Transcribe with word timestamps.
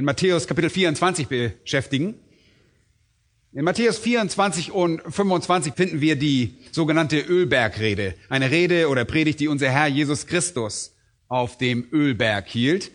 in 0.00 0.06
Matthäus 0.06 0.46
Kapitel 0.46 0.70
24 0.70 1.28
beschäftigen. 1.28 2.14
In 3.52 3.64
Matthäus 3.64 3.98
24 3.98 4.72
und 4.72 5.02
25 5.02 5.74
finden 5.74 6.00
wir 6.00 6.16
die 6.16 6.54
sogenannte 6.72 7.20
Ölbergrede, 7.20 8.14
eine 8.30 8.50
Rede 8.50 8.88
oder 8.88 9.04
Predigt, 9.04 9.40
die 9.40 9.48
unser 9.48 9.68
Herr 9.68 9.88
Jesus 9.88 10.26
Christus 10.26 10.96
auf 11.28 11.58
dem 11.58 11.86
Ölberg 11.92 12.48
hielt. 12.48 12.92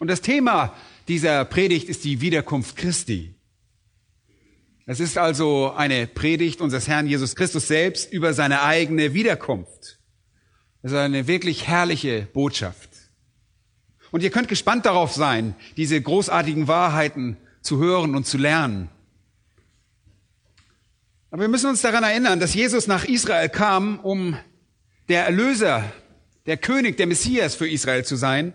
Und 0.00 0.08
das 0.08 0.20
Thema 0.20 0.76
dieser 1.08 1.46
Predigt 1.46 1.88
ist 1.88 2.04
die 2.04 2.20
Wiederkunft 2.20 2.76
Christi. 2.76 3.34
Es 4.84 5.00
ist 5.00 5.16
also 5.16 5.72
eine 5.72 6.06
Predigt 6.06 6.60
unseres 6.60 6.88
Herrn 6.88 7.06
Jesus 7.06 7.34
Christus 7.36 7.68
selbst 7.68 8.12
über 8.12 8.34
seine 8.34 8.60
eigene 8.60 9.14
Wiederkunft. 9.14 9.98
Es 10.82 10.92
ist 10.92 10.98
eine 10.98 11.26
wirklich 11.26 11.68
herrliche 11.68 12.28
Botschaft. 12.34 12.89
Und 14.10 14.22
ihr 14.22 14.30
könnt 14.30 14.48
gespannt 14.48 14.86
darauf 14.86 15.12
sein, 15.12 15.54
diese 15.76 16.00
großartigen 16.00 16.68
Wahrheiten 16.68 17.36
zu 17.62 17.78
hören 17.78 18.14
und 18.14 18.26
zu 18.26 18.38
lernen. 18.38 18.88
Aber 21.30 21.42
wir 21.42 21.48
müssen 21.48 21.70
uns 21.70 21.80
daran 21.80 22.02
erinnern, 22.02 22.40
dass 22.40 22.54
Jesus 22.54 22.86
nach 22.86 23.04
Israel 23.04 23.48
kam, 23.48 24.00
um 24.00 24.36
der 25.08 25.24
Erlöser, 25.24 25.84
der 26.46 26.56
König, 26.56 26.96
der 26.96 27.06
Messias 27.06 27.54
für 27.54 27.68
Israel 27.68 28.04
zu 28.04 28.16
sein. 28.16 28.52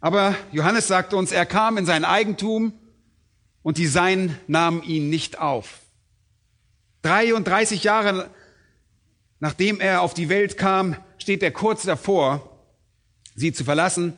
Aber 0.00 0.34
Johannes 0.50 0.88
sagt 0.88 1.14
uns, 1.14 1.30
er 1.30 1.46
kam 1.46 1.78
in 1.78 1.86
sein 1.86 2.04
Eigentum 2.04 2.72
und 3.62 3.78
die 3.78 3.86
Seinen 3.86 4.36
nahmen 4.46 4.82
ihn 4.82 5.10
nicht 5.10 5.38
auf. 5.38 5.80
33 7.02 7.84
Jahre 7.84 8.30
nachdem 9.40 9.80
er 9.80 10.02
auf 10.02 10.14
die 10.14 10.28
Welt 10.28 10.56
kam, 10.56 10.96
steht 11.18 11.42
er 11.42 11.50
kurz 11.50 11.82
davor, 11.84 12.47
sie 13.38 13.52
zu 13.52 13.64
verlassen. 13.64 14.14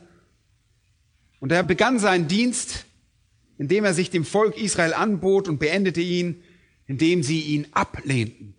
Und 1.39 1.51
er 1.51 1.63
begann 1.63 1.99
seinen 1.99 2.27
Dienst, 2.27 2.85
indem 3.57 3.85
er 3.85 3.93
sich 3.93 4.09
dem 4.09 4.25
Volk 4.25 4.57
Israel 4.57 4.93
anbot 4.93 5.47
und 5.47 5.59
beendete 5.59 6.01
ihn, 6.01 6.43
indem 6.87 7.23
sie 7.23 7.41
ihn 7.41 7.67
ablehnten. 7.71 8.55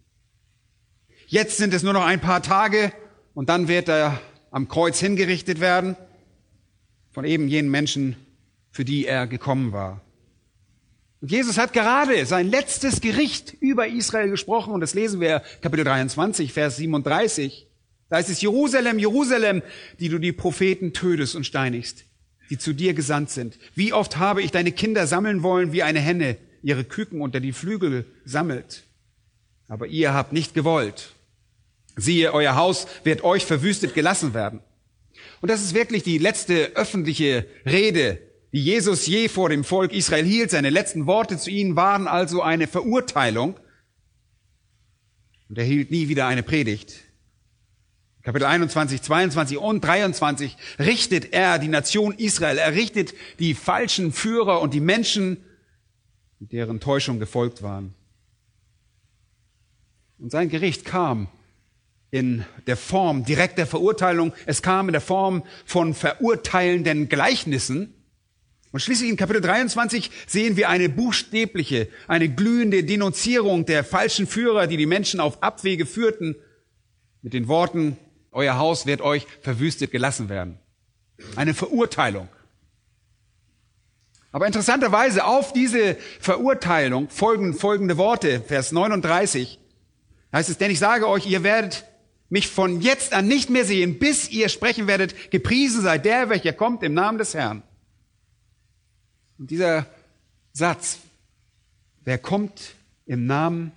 Jetzt 1.27 1.57
sind 1.57 1.75
es 1.75 1.83
nur 1.83 1.93
noch 1.93 2.05
ein 2.05 2.21
paar 2.21 2.43
Tage 2.43 2.93
und 3.35 3.49
dann 3.49 3.69
wird 3.69 3.89
er 3.89 4.21
am 4.51 4.69
Kreuz 4.69 5.01
hingerichtet 5.01 5.61
werden 5.61 5.97
von 7.11 7.25
eben 7.25 7.49
jenen 7.49 7.71
Menschen, 7.71 8.17
für 8.71 8.85
die 8.85 9.07
er 9.07 9.27
gekommen 9.27 9.73
war. 9.73 10.01
Und 11.21 11.31
Jesus 11.31 11.57
hat 11.57 11.73
gerade 11.73 12.27
sein 12.27 12.49
letztes 12.49 13.01
Gericht 13.01 13.55
über 13.61 13.87
Israel 13.87 14.29
gesprochen 14.29 14.73
und 14.73 14.81
das 14.81 14.95
lesen 14.95 15.21
wir 15.21 15.43
Kapitel 15.61 15.85
23, 15.85 16.53
Vers 16.53 16.77
37. 16.77 17.69
Da 18.13 18.19
ist 18.19 18.29
es 18.29 18.43
Jerusalem, 18.43 18.99
Jerusalem, 18.99 19.63
die 19.99 20.11
du 20.11 20.19
die 20.19 20.33
Propheten 20.33 20.93
tötest 20.93 21.35
und 21.35 21.47
steinigst, 21.47 22.05
die 22.51 22.59
zu 22.59 22.75
dir 22.75 22.93
gesandt 22.93 23.31
sind. 23.31 23.59
Wie 23.75 23.95
oft 23.95 24.19
habe 24.19 24.43
ich 24.43 24.51
deine 24.51 24.71
Kinder 24.71 25.07
sammeln 25.07 25.43
wollen, 25.43 25.73
wie 25.73 25.83
eine 25.83 25.99
Henne 25.99 26.37
ihre 26.63 26.85
Küken 26.85 27.23
unter 27.23 27.41
die 27.41 27.55
Flügel 27.55 28.05
sammelt. 28.27 28.83
Aber 29.67 29.87
ihr 29.87 30.13
habt 30.13 30.35
nicht 30.35 30.53
gewollt. 30.53 31.15
Siehe, 31.97 32.35
euer 32.35 32.55
Haus 32.55 32.87
wird 33.03 33.25
euch 33.25 33.47
verwüstet 33.47 33.95
gelassen 33.95 34.35
werden. 34.35 34.61
Und 35.41 35.51
das 35.51 35.63
ist 35.63 35.73
wirklich 35.73 36.03
die 36.03 36.19
letzte 36.19 36.73
öffentliche 36.77 37.47
Rede, 37.65 38.19
die 38.53 38.63
Jesus 38.63 39.07
je 39.07 39.31
vor 39.31 39.49
dem 39.49 39.65
Volk 39.65 39.91
Israel 39.95 40.27
hielt. 40.27 40.51
Seine 40.51 40.69
letzten 40.69 41.07
Worte 41.07 41.39
zu 41.39 41.49
ihnen 41.49 41.77
waren 41.77 42.07
also 42.07 42.43
eine 42.43 42.67
Verurteilung. 42.67 43.59
Und 45.49 45.57
er 45.57 45.65
hielt 45.65 45.91
nie 45.91 46.11
wieder 46.11 46.27
eine 46.27 46.43
Predigt. 46.43 47.11
Kapitel 48.23 48.45
21, 48.45 49.03
22 49.03 49.59
und 49.59 49.81
23 49.81 50.57
richtet 50.79 51.33
er 51.33 51.59
die 51.59 51.69
Nation 51.69 52.15
Israel. 52.15 52.57
Er 52.57 52.73
richtet 52.73 53.15
die 53.41 53.55
falschen 53.55 54.13
Führer 54.13 54.61
und 54.61 54.75
die 54.75 54.81
Menschen, 54.81 55.39
deren 56.39 56.79
Täuschung 56.79 57.19
gefolgt 57.19 57.63
waren. 57.63 57.95
Und 60.19 60.31
sein 60.31 60.49
Gericht 60.49 60.85
kam 60.85 61.27
in 62.13 62.45
der 62.69 62.77
Form 62.77 63.25
direkter 63.25 63.67
Verurteilung. 63.67 64.33
Es 64.47 64.63
kam 64.63 64.89
in 64.89 64.93
der 64.93 65.01
Form 65.01 65.43
von 65.65 65.93
verurteilenden 65.93 67.09
Gleichnissen. 67.09 67.93
Und 68.71 68.81
schließlich 68.81 69.11
in 69.11 69.17
Kapitel 69.17 69.41
23 69.41 70.13
sehen 70.29 70.57
wir 70.57 70.69
eine 70.69 70.89
buchstäbliche, 70.89 71.89
eine 72.07 72.29
glühende 72.29 72.85
Denunzierung 72.85 73.67
der 73.67 73.83
falschen 73.83 74.29
Führer, 74.29 74.69
die 74.69 74.77
die 74.77 74.87
Menschen 74.87 75.19
auf 75.19 75.43
Abwege 75.43 75.87
führten, 75.87 76.37
mit 77.23 77.33
den 77.33 77.49
Worten, 77.49 77.97
euer 78.33 78.59
Haus 78.59 78.87
wird 78.87 79.01
euch 79.01 79.27
verwüstet 79.43 79.93
gelassen 79.93 80.29
werden. 80.29 80.59
Eine 81.37 81.55
Verurteilung. 81.55 82.29
Aber 84.33 84.47
interessanterweise 84.47 85.25
auf 85.25 85.53
diese 85.53 85.97
Verurteilung 86.19 87.11
folgen 87.11 87.55
folgende 87.55 87.99
Worte, 87.99 88.41
Vers 88.41 88.73
39, 88.73 89.59
heißt 90.33 90.49
es, 90.49 90.59
denn 90.59 90.71
ich 90.71 90.79
sage 90.79 91.07
euch, 91.07 91.27
ihr 91.27 91.43
werdet 91.43 91.85
mich 92.31 92.49
von 92.49 92.81
jetzt 92.81 93.13
an 93.13 93.29
nicht 93.29 93.51
mehr 93.51 93.67
sehen, 93.67 93.99
bis 93.99 94.31
ihr 94.31 94.49
sprechen 94.49 94.87
werdet, 94.87 95.31
gepriesen 95.31 95.83
sei 95.83 95.99
der, 95.99 96.31
welcher 96.31 96.55
kommt 96.55 96.83
im 96.83 96.95
Namen 96.95 97.19
des 97.19 97.35
Herrn. 97.35 97.63
Und 99.39 99.51
dieser 99.51 99.85
Satz, 100.55 100.99
wer 102.05 102.17
kommt 102.17 102.75
im 103.05 103.27
Namen 103.27 103.73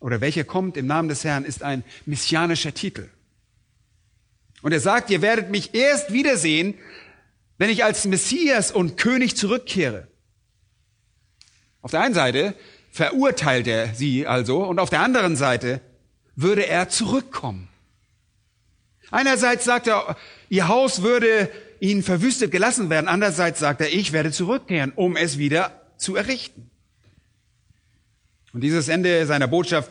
oder 0.00 0.20
welcher 0.20 0.42
kommt 0.42 0.76
im 0.76 0.88
Namen 0.88 1.08
des 1.08 1.22
Herrn, 1.22 1.44
ist 1.44 1.62
ein 1.62 1.84
messianischer 2.04 2.74
Titel. 2.74 3.08
Und 4.64 4.72
er 4.72 4.80
sagt, 4.80 5.10
ihr 5.10 5.20
werdet 5.20 5.50
mich 5.50 5.74
erst 5.74 6.10
wiedersehen, 6.10 6.72
wenn 7.58 7.68
ich 7.68 7.84
als 7.84 8.06
Messias 8.06 8.72
und 8.72 8.96
König 8.96 9.36
zurückkehre. 9.36 10.08
Auf 11.82 11.90
der 11.90 12.00
einen 12.00 12.14
Seite 12.14 12.54
verurteilt 12.90 13.66
er 13.66 13.94
sie 13.94 14.26
also 14.26 14.64
und 14.64 14.78
auf 14.78 14.88
der 14.88 15.00
anderen 15.00 15.36
Seite 15.36 15.82
würde 16.34 16.66
er 16.66 16.88
zurückkommen. 16.88 17.68
Einerseits 19.10 19.66
sagt 19.66 19.86
er, 19.86 20.16
ihr 20.48 20.66
Haus 20.66 21.02
würde 21.02 21.50
ihnen 21.78 22.02
verwüstet 22.02 22.50
gelassen 22.50 22.88
werden. 22.88 23.06
Andererseits 23.06 23.60
sagt 23.60 23.82
er, 23.82 23.92
ich 23.92 24.12
werde 24.12 24.32
zurückkehren, 24.32 24.92
um 24.96 25.18
es 25.18 25.36
wieder 25.36 25.78
zu 25.98 26.16
errichten. 26.16 26.70
Und 28.54 28.62
dieses 28.62 28.88
Ende 28.88 29.26
seiner 29.26 29.46
Botschaft 29.46 29.90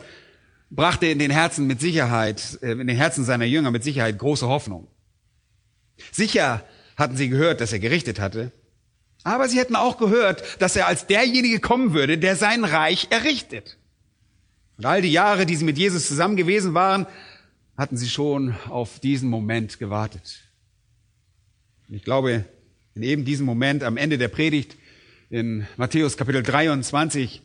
brachte 0.74 1.06
in 1.06 1.18
den 1.18 1.30
Herzen 1.30 1.66
mit 1.66 1.80
Sicherheit, 1.80 2.58
äh, 2.62 2.72
in 2.72 2.86
den 2.86 2.96
Herzen 2.96 3.24
seiner 3.24 3.44
Jünger 3.44 3.70
mit 3.70 3.84
Sicherheit 3.84 4.18
große 4.18 4.48
Hoffnung. 4.48 4.88
Sicher 6.12 6.64
hatten 6.96 7.16
sie 7.16 7.28
gehört, 7.28 7.60
dass 7.60 7.72
er 7.72 7.78
gerichtet 7.78 8.20
hatte, 8.20 8.52
aber 9.22 9.48
sie 9.48 9.58
hätten 9.58 9.76
auch 9.76 9.98
gehört, 9.98 10.60
dass 10.60 10.76
er 10.76 10.86
als 10.86 11.06
derjenige 11.06 11.60
kommen 11.60 11.94
würde, 11.94 12.18
der 12.18 12.36
sein 12.36 12.64
Reich 12.64 13.08
errichtet. 13.10 13.78
Und 14.76 14.86
all 14.86 15.02
die 15.02 15.12
Jahre, 15.12 15.46
die 15.46 15.56
sie 15.56 15.64
mit 15.64 15.78
Jesus 15.78 16.08
zusammen 16.08 16.36
gewesen 16.36 16.74
waren, 16.74 17.06
hatten 17.76 17.96
sie 17.96 18.08
schon 18.08 18.54
auf 18.68 19.00
diesen 19.00 19.30
Moment 19.30 19.78
gewartet. 19.78 20.42
Und 21.88 21.94
ich 21.94 22.04
glaube, 22.04 22.44
in 22.94 23.02
eben 23.02 23.24
diesem 23.24 23.46
Moment 23.46 23.82
am 23.82 23.96
Ende 23.96 24.18
der 24.18 24.28
Predigt 24.28 24.76
in 25.30 25.66
Matthäus 25.76 26.16
Kapitel 26.16 26.42
23 26.42 27.42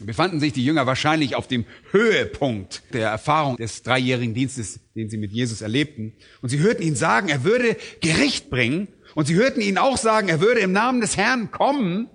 befanden 0.00 0.40
sich 0.40 0.52
die 0.52 0.64
Jünger 0.64 0.86
wahrscheinlich 0.86 1.36
auf 1.36 1.48
dem 1.48 1.64
Höhepunkt 1.90 2.82
der 2.92 3.08
Erfahrung 3.08 3.56
des 3.56 3.82
dreijährigen 3.82 4.34
Dienstes, 4.34 4.80
den 4.94 5.08
sie 5.08 5.16
mit 5.16 5.32
Jesus 5.32 5.62
erlebten. 5.62 6.12
Und 6.42 6.50
sie 6.50 6.58
hörten 6.58 6.82
ihn 6.82 6.96
sagen, 6.96 7.28
er 7.28 7.44
würde 7.44 7.76
Gericht 8.00 8.50
bringen. 8.50 8.88
Und 9.14 9.26
sie 9.26 9.34
hörten 9.34 9.62
ihn 9.62 9.78
auch 9.78 9.96
sagen, 9.96 10.28
er 10.28 10.40
würde 10.40 10.60
im 10.60 10.72
Namen 10.72 11.00
des 11.00 11.16
Herrn 11.16 11.50
kommen. 11.50 12.10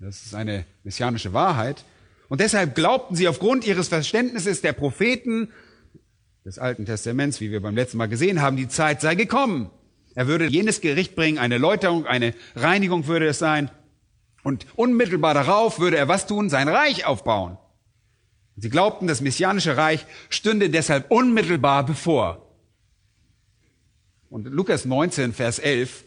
Das 0.00 0.24
ist 0.24 0.34
eine 0.34 0.64
messianische 0.82 1.32
Wahrheit. 1.32 1.84
Und 2.28 2.40
deshalb 2.40 2.74
glaubten 2.74 3.14
sie 3.14 3.28
aufgrund 3.28 3.66
ihres 3.66 3.88
Verständnisses 3.88 4.60
der 4.60 4.72
Propheten 4.72 5.50
des 6.44 6.58
Alten 6.58 6.86
Testaments, 6.86 7.40
wie 7.40 7.50
wir 7.50 7.60
beim 7.60 7.76
letzten 7.76 7.98
Mal 7.98 8.08
gesehen 8.08 8.42
haben, 8.42 8.56
die 8.56 8.68
Zeit 8.68 9.00
sei 9.00 9.14
gekommen. 9.14 9.70
Er 10.14 10.26
würde 10.26 10.46
jenes 10.46 10.80
Gericht 10.80 11.14
bringen, 11.14 11.38
eine 11.38 11.58
Läuterung, 11.58 12.06
eine 12.06 12.34
Reinigung 12.56 13.06
würde 13.06 13.28
es 13.28 13.38
sein. 13.38 13.70
Und 14.42 14.66
unmittelbar 14.76 15.34
darauf 15.34 15.78
würde 15.78 15.96
er 15.96 16.08
was 16.08 16.26
tun? 16.26 16.48
Sein 16.48 16.68
Reich 16.68 17.04
aufbauen. 17.04 17.58
Sie 18.56 18.70
glaubten, 18.70 19.06
das 19.06 19.20
messianische 19.20 19.76
Reich 19.76 20.04
stünde 20.30 20.70
deshalb 20.70 21.10
unmittelbar 21.10 21.86
bevor. 21.86 22.44
Und 24.30 24.46
Lukas 24.46 24.84
19, 24.84 25.32
Vers 25.32 25.58
11 25.58 26.04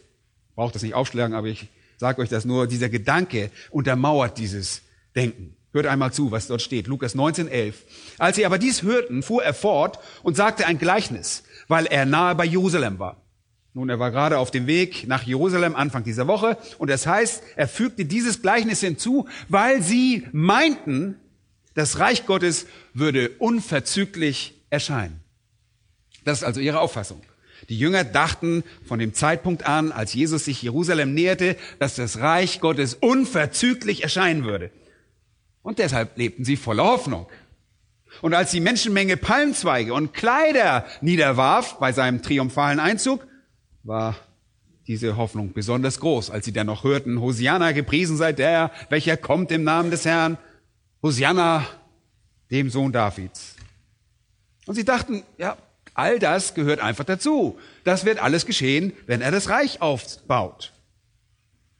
braucht 0.54 0.74
das 0.74 0.82
nicht 0.82 0.94
aufschlagen, 0.94 1.34
aber 1.34 1.46
ich 1.46 1.68
sage 1.96 2.20
euch 2.20 2.28
das 2.28 2.44
nur. 2.44 2.66
Dieser 2.66 2.88
Gedanke 2.88 3.50
untermauert 3.70 4.38
dieses 4.38 4.82
Denken. 5.16 5.56
Hört 5.72 5.86
einmal 5.86 6.12
zu, 6.12 6.30
was 6.30 6.46
dort 6.46 6.60
steht. 6.60 6.86
Lukas 6.86 7.14
19, 7.14 7.48
11. 7.48 7.82
Als 8.18 8.36
sie 8.36 8.44
aber 8.44 8.58
dies 8.58 8.82
hörten, 8.82 9.22
fuhr 9.22 9.42
er 9.42 9.54
fort 9.54 9.98
und 10.22 10.36
sagte 10.36 10.66
ein 10.66 10.78
Gleichnis, 10.78 11.44
weil 11.68 11.86
er 11.86 12.04
nahe 12.04 12.34
bei 12.34 12.44
Jerusalem 12.44 12.98
war. 12.98 13.21
Nun, 13.74 13.88
er 13.88 13.98
war 13.98 14.10
gerade 14.10 14.38
auf 14.38 14.50
dem 14.50 14.66
Weg 14.66 15.06
nach 15.06 15.22
Jerusalem 15.22 15.74
Anfang 15.74 16.04
dieser 16.04 16.26
Woche 16.26 16.58
und 16.78 16.90
das 16.90 17.06
heißt, 17.06 17.42
er 17.56 17.68
fügte 17.68 18.04
dieses 18.04 18.42
Gleichnis 18.42 18.80
hinzu, 18.80 19.26
weil 19.48 19.82
sie 19.82 20.26
meinten, 20.32 21.16
das 21.74 21.98
Reich 21.98 22.26
Gottes 22.26 22.66
würde 22.92 23.30
unverzüglich 23.38 24.60
erscheinen. 24.68 25.20
Das 26.24 26.38
ist 26.38 26.44
also 26.44 26.60
ihre 26.60 26.80
Auffassung. 26.80 27.22
Die 27.68 27.78
Jünger 27.78 28.04
dachten 28.04 28.64
von 28.84 28.98
dem 28.98 29.14
Zeitpunkt 29.14 29.64
an, 29.66 29.90
als 29.92 30.12
Jesus 30.12 30.44
sich 30.44 30.60
Jerusalem 30.60 31.14
näherte, 31.14 31.56
dass 31.78 31.94
das 31.94 32.18
Reich 32.18 32.60
Gottes 32.60 32.94
unverzüglich 32.94 34.02
erscheinen 34.02 34.44
würde. 34.44 34.70
Und 35.62 35.78
deshalb 35.78 36.18
lebten 36.18 36.44
sie 36.44 36.56
voller 36.56 36.84
Hoffnung. 36.84 37.26
Und 38.20 38.34
als 38.34 38.50
die 38.50 38.60
Menschenmenge 38.60 39.16
Palmzweige 39.16 39.94
und 39.94 40.12
Kleider 40.12 40.84
niederwarf 41.00 41.78
bei 41.78 41.92
seinem 41.92 42.20
triumphalen 42.20 42.80
Einzug, 42.80 43.26
war 43.84 44.16
diese 44.86 45.16
Hoffnung 45.16 45.52
besonders 45.52 46.00
groß, 46.00 46.30
als 46.30 46.44
sie 46.44 46.52
dann 46.52 46.66
noch 46.66 46.84
hörten, 46.84 47.20
Hosianna, 47.20 47.72
gepriesen 47.72 48.16
sei 48.16 48.32
der, 48.32 48.70
welcher 48.88 49.16
kommt 49.16 49.52
im 49.52 49.64
Namen 49.64 49.90
des 49.90 50.04
Herrn, 50.04 50.38
Hosianna, 51.02 51.66
dem 52.50 52.70
Sohn 52.70 52.92
Davids. 52.92 53.56
Und 54.66 54.74
sie 54.74 54.84
dachten, 54.84 55.22
ja, 55.38 55.56
all 55.94 56.18
das 56.18 56.54
gehört 56.54 56.80
einfach 56.80 57.04
dazu. 57.04 57.58
Das 57.84 58.04
wird 58.04 58.18
alles 58.18 58.46
geschehen, 58.46 58.92
wenn 59.06 59.20
er 59.20 59.30
das 59.30 59.48
Reich 59.48 59.80
aufbaut. 59.80 60.72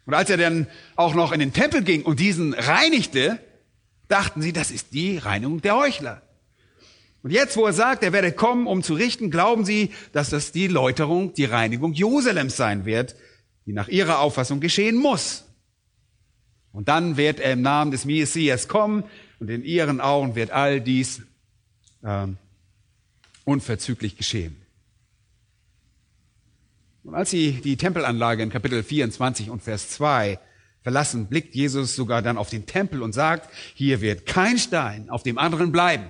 Und 0.04 0.14
als 0.14 0.30
er 0.30 0.36
dann 0.36 0.66
auch 0.96 1.14
noch 1.14 1.32
in 1.32 1.40
den 1.40 1.52
Tempel 1.52 1.82
ging 1.82 2.02
und 2.02 2.18
diesen 2.18 2.54
reinigte, 2.54 3.38
dachten 4.08 4.42
sie, 4.42 4.52
das 4.52 4.70
ist 4.70 4.92
die 4.92 5.18
Reinigung 5.18 5.62
der 5.62 5.76
Heuchler. 5.76 6.21
Und 7.22 7.30
jetzt, 7.30 7.56
wo 7.56 7.66
er 7.66 7.72
sagt, 7.72 8.02
er 8.02 8.12
werde 8.12 8.32
kommen, 8.32 8.66
um 8.66 8.82
zu 8.82 8.94
richten, 8.94 9.30
glauben 9.30 9.64
sie, 9.64 9.90
dass 10.12 10.30
das 10.30 10.50
die 10.50 10.66
Läuterung, 10.66 11.34
die 11.34 11.44
Reinigung 11.44 11.92
Jerusalems 11.92 12.56
sein 12.56 12.84
wird, 12.84 13.14
die 13.64 13.72
nach 13.72 13.88
ihrer 13.88 14.18
Auffassung 14.18 14.58
geschehen 14.58 14.96
muss. 14.96 15.44
Und 16.72 16.88
dann 16.88 17.16
wird 17.16 17.38
er 17.38 17.52
im 17.52 17.62
Namen 17.62 17.92
des 17.92 18.04
Messias 18.04 18.66
kommen 18.66 19.04
und 19.38 19.48
in 19.50 19.62
ihren 19.62 20.00
Augen 20.00 20.34
wird 20.34 20.50
all 20.50 20.80
dies 20.80 21.22
ähm, 22.02 22.38
unverzüglich 23.44 24.16
geschehen. 24.16 24.56
Und 27.04 27.14
als 27.14 27.30
sie 27.30 27.52
die 27.52 27.76
Tempelanlage 27.76 28.42
in 28.42 28.50
Kapitel 28.50 28.82
24 28.82 29.50
und 29.50 29.62
Vers 29.62 29.90
2 29.90 30.40
verlassen, 30.82 31.26
blickt 31.26 31.54
Jesus 31.54 31.94
sogar 31.94 32.22
dann 32.22 32.38
auf 32.38 32.50
den 32.50 32.66
Tempel 32.66 33.02
und 33.02 33.12
sagt, 33.12 33.48
hier 33.74 34.00
wird 34.00 34.26
kein 34.26 34.58
Stein 34.58 35.08
auf 35.10 35.22
dem 35.22 35.38
anderen 35.38 35.70
bleiben 35.70 36.06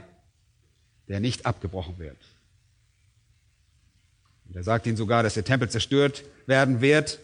der 1.13 1.21
nicht 1.21 1.45
abgebrochen 1.45 1.99
wird. 1.99 2.17
Und 4.49 4.57
er 4.57 4.63
sagt 4.63 4.87
ihnen 4.87 4.97
sogar, 4.97 5.23
dass 5.23 5.35
der 5.35 5.45
Tempel 5.45 5.69
zerstört 5.69 6.25
werden 6.47 6.81
wird. 6.81 7.21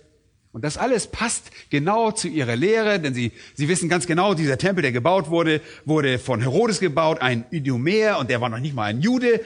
Und 0.53 0.63
das 0.63 0.77
alles 0.77 1.07
passt 1.07 1.51
genau 1.71 2.11
zu 2.11 2.29
ihrer 2.29 2.55
Lehre, 2.55 3.01
denn 3.01 3.15
sie, 3.15 3.33
sie 3.55 3.67
wissen 3.67 3.89
ganz 3.89 4.07
genau, 4.07 4.35
dieser 4.35 4.59
Tempel, 4.59 4.83
der 4.83 4.93
gebaut 4.93 5.31
wurde, 5.31 5.63
wurde 5.87 6.19
von 6.19 6.43
Herodes 6.43 6.81
gebaut, 6.81 7.23
ein 7.23 7.47
Idumäer, 7.51 8.19
und 8.19 8.29
der 8.29 8.43
war 8.43 8.51
noch 8.51 8.59
nicht 8.59 8.75
mal 8.75 8.85
ein 8.85 9.01
Jude. 9.01 9.41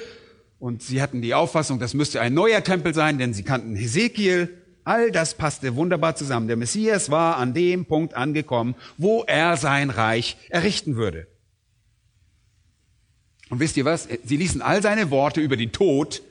Und 0.59 0.83
sie 0.83 1.01
hatten 1.01 1.23
die 1.23 1.35
Auffassung, 1.35 1.79
das 1.79 1.95
müsste 1.95 2.21
ein 2.21 2.35
neuer 2.35 2.65
Tempel 2.65 2.95
sein, 2.95 3.19
denn 3.19 3.35
sie 3.35 3.45
kannten 3.45 3.77
Hesekiel. 3.77 4.59
All 4.83 5.13
das 5.13 5.35
passte 5.35 5.77
wunderbar 5.77 6.17
zusammen. 6.17 6.49
Der 6.49 6.57
Messias 6.57 7.13
war 7.13 7.37
an 7.37 7.55
dem 7.55 7.85
Punkt 7.87 8.15
angekommen, 8.15 8.75
wo 8.99 9.23
er 9.23 9.57
sein 9.57 9.91
Reich 9.91 10.37
errichten 10.49 10.97
würde. 10.97 11.29
Und 13.53 13.61
wisst 13.61 13.77
ihr 13.77 13.85
was? 13.85 14.09
Sie 14.25 14.39
ließen 14.39 14.63
all 14.63 14.81
seine 14.81 15.11
Worte 15.11 15.43
über 15.43 15.59
den 15.59 15.73
Tod, 15.73 16.23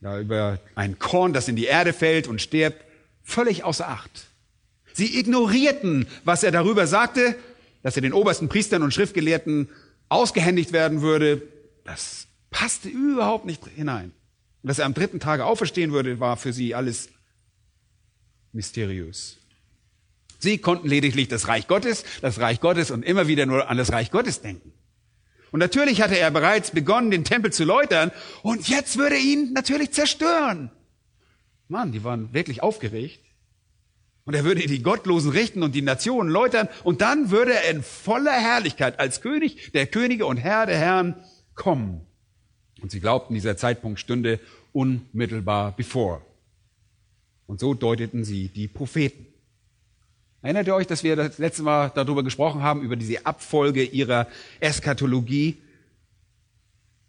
ja, 0.00 0.18
über 0.18 0.58
ein 0.74 0.98
Korn, 0.98 1.32
das 1.32 1.46
in 1.46 1.54
die 1.54 1.66
Erde 1.66 1.92
fällt 1.92 2.26
und 2.26 2.42
stirbt, 2.42 2.84
völlig 3.22 3.62
außer 3.62 3.86
Acht. 3.86 4.26
Sie 4.94 5.16
ignorierten, 5.16 6.08
was 6.24 6.42
er 6.42 6.50
darüber 6.50 6.88
sagte, 6.88 7.36
dass 7.84 7.94
er 7.94 8.02
den 8.02 8.12
obersten 8.12 8.48
Priestern 8.48 8.82
und 8.82 8.92
Schriftgelehrten 8.92 9.68
ausgehändigt 10.08 10.72
werden 10.72 11.02
würde. 11.02 11.40
Das 11.84 12.26
passte 12.50 12.88
überhaupt 12.88 13.46
nicht 13.46 13.62
hinein. 13.76 14.10
Und 14.64 14.68
dass 14.68 14.80
er 14.80 14.86
am 14.86 14.94
dritten 14.94 15.20
Tage 15.20 15.44
auferstehen 15.44 15.92
würde, 15.92 16.18
war 16.18 16.36
für 16.36 16.52
sie 16.52 16.74
alles 16.74 17.10
mysteriös. 18.52 19.36
Sie 20.40 20.58
konnten 20.58 20.88
lediglich 20.88 21.28
das 21.28 21.46
Reich 21.46 21.68
Gottes, 21.68 22.04
das 22.22 22.40
Reich 22.40 22.60
Gottes 22.60 22.90
und 22.90 23.04
immer 23.04 23.28
wieder 23.28 23.46
nur 23.46 23.70
an 23.70 23.76
das 23.76 23.92
Reich 23.92 24.10
Gottes 24.10 24.40
denken. 24.40 24.72
Und 25.52 25.60
natürlich 25.60 26.00
hatte 26.02 26.18
er 26.18 26.30
bereits 26.30 26.70
begonnen, 26.70 27.10
den 27.10 27.24
Tempel 27.24 27.52
zu 27.52 27.64
läutern. 27.64 28.12
Und 28.42 28.68
jetzt 28.68 28.98
würde 28.98 29.16
er 29.16 29.20
ihn 29.20 29.52
natürlich 29.52 29.92
zerstören. 29.92 30.70
Mann, 31.68 31.92
die 31.92 32.04
waren 32.04 32.32
wirklich 32.32 32.62
aufgeregt. 32.62 33.20
Und 34.24 34.34
er 34.34 34.44
würde 34.44 34.66
die 34.66 34.82
Gottlosen 34.82 35.32
richten 35.32 35.62
und 35.62 35.74
die 35.74 35.82
Nationen 35.82 36.30
läutern. 36.30 36.68
Und 36.84 37.00
dann 37.00 37.30
würde 37.30 37.54
er 37.54 37.70
in 37.70 37.82
voller 37.82 38.32
Herrlichkeit 38.32 39.00
als 39.00 39.22
König 39.22 39.72
der 39.72 39.86
Könige 39.86 40.26
und 40.26 40.36
Herr 40.36 40.66
der 40.66 40.78
Herren 40.78 41.16
kommen. 41.54 42.06
Und 42.80 42.90
sie 42.90 43.00
glaubten, 43.00 43.34
dieser 43.34 43.56
Zeitpunkt 43.56 43.98
stünde 43.98 44.40
unmittelbar 44.72 45.74
bevor. 45.76 46.22
Und 47.46 47.58
so 47.60 47.74
deuteten 47.74 48.24
sie 48.24 48.48
die 48.48 48.68
Propheten. 48.68 49.26
Erinnert 50.42 50.66
ihr 50.66 50.74
euch, 50.74 50.86
dass 50.86 51.04
wir 51.04 51.16
das 51.16 51.38
letzte 51.38 51.62
Mal 51.62 51.92
darüber 51.94 52.22
gesprochen 52.22 52.62
haben, 52.62 52.82
über 52.82 52.96
diese 52.96 53.26
Abfolge 53.26 53.84
ihrer 53.84 54.26
Eschatologie? 54.60 55.58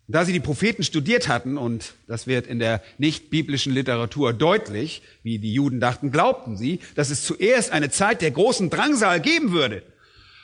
Da 0.07 0.25
sie 0.25 0.33
die 0.33 0.41
Propheten 0.41 0.83
studiert 0.83 1.29
hatten, 1.29 1.57
und 1.57 1.93
das 2.07 2.27
wird 2.27 2.45
in 2.45 2.59
der 2.59 2.81
nicht-biblischen 2.97 3.73
Literatur 3.73 4.33
deutlich, 4.33 5.01
wie 5.23 5.39
die 5.39 5.53
Juden 5.53 5.79
dachten, 5.79 6.11
glaubten 6.11 6.57
sie, 6.57 6.81
dass 6.95 7.09
es 7.09 7.23
zuerst 7.23 7.71
eine 7.71 7.89
Zeit 7.89 8.21
der 8.21 8.31
großen 8.31 8.69
Drangsal 8.69 9.21
geben 9.21 9.53
würde. 9.53 9.83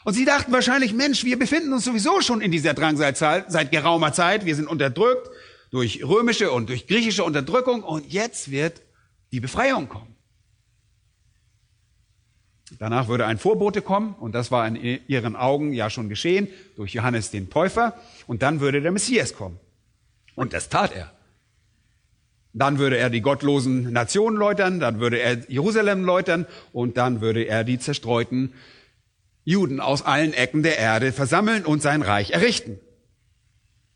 Und 0.06 0.14
sie 0.14 0.24
dachten 0.24 0.54
wahrscheinlich, 0.54 0.94
Mensch, 0.94 1.26
wir 1.26 1.38
befinden 1.38 1.74
uns 1.74 1.84
sowieso 1.84 2.22
schon 2.22 2.40
in 2.40 2.52
dieser 2.52 2.74
Drangsalzeit 2.74 3.52
seit 3.52 3.72
geraumer 3.72 4.14
Zeit. 4.14 4.46
Wir 4.46 4.56
sind 4.56 4.68
unterdrückt 4.68 5.30
durch 5.72 6.02
römische 6.06 6.52
und 6.52 6.70
durch 6.70 6.88
griechische 6.88 7.26
Unterdrückung 7.26 7.84
und 7.84 8.10
jetzt 8.14 8.50
wird 8.50 8.82
die 9.34 9.42
Befreiung 9.42 9.90
kommen. 9.90 10.17
Danach 12.80 13.08
würde 13.08 13.26
ein 13.26 13.38
Vorbote 13.38 13.82
kommen 13.82 14.14
und 14.20 14.36
das 14.36 14.52
war 14.52 14.68
in 14.68 14.76
ihren 15.08 15.36
Augen 15.36 15.74
ja 15.74 15.90
schon 15.90 16.10
geschehen 16.10 16.50
durch 16.76 16.94
Johannes 16.94 17.32
den 17.32 17.50
Täufer 17.50 17.94
und 18.28 18.42
dann 18.42 18.60
würde 18.60 18.82
der 18.82 18.92
Messias 18.92 19.34
kommen. 19.34 19.58
Und 20.36 20.54
das 20.54 20.70
tat 20.70 20.94
er. 20.94 21.12
Dann 22.54 22.78
würde 22.78 22.98
er 22.98 23.10
die 23.10 23.22
gottlosen 23.22 23.94
Nationen 23.94 24.36
läutern, 24.36 24.80
dann 24.80 25.00
würde 25.00 25.18
er 25.18 25.50
Jerusalem 25.50 26.04
läutern 26.04 26.46
und 26.74 26.98
dann 26.98 27.22
würde 27.22 27.44
er 27.44 27.64
die 27.64 27.80
zerstreuten 27.80 28.54
Juden 29.46 29.80
aus 29.80 30.02
allen 30.02 30.34
Ecken 30.34 30.62
der 30.62 30.78
Erde 30.78 31.14
versammeln 31.14 31.66
und 31.66 31.82
sein 31.82 32.02
Reich 32.02 32.32
errichten. 32.32 32.80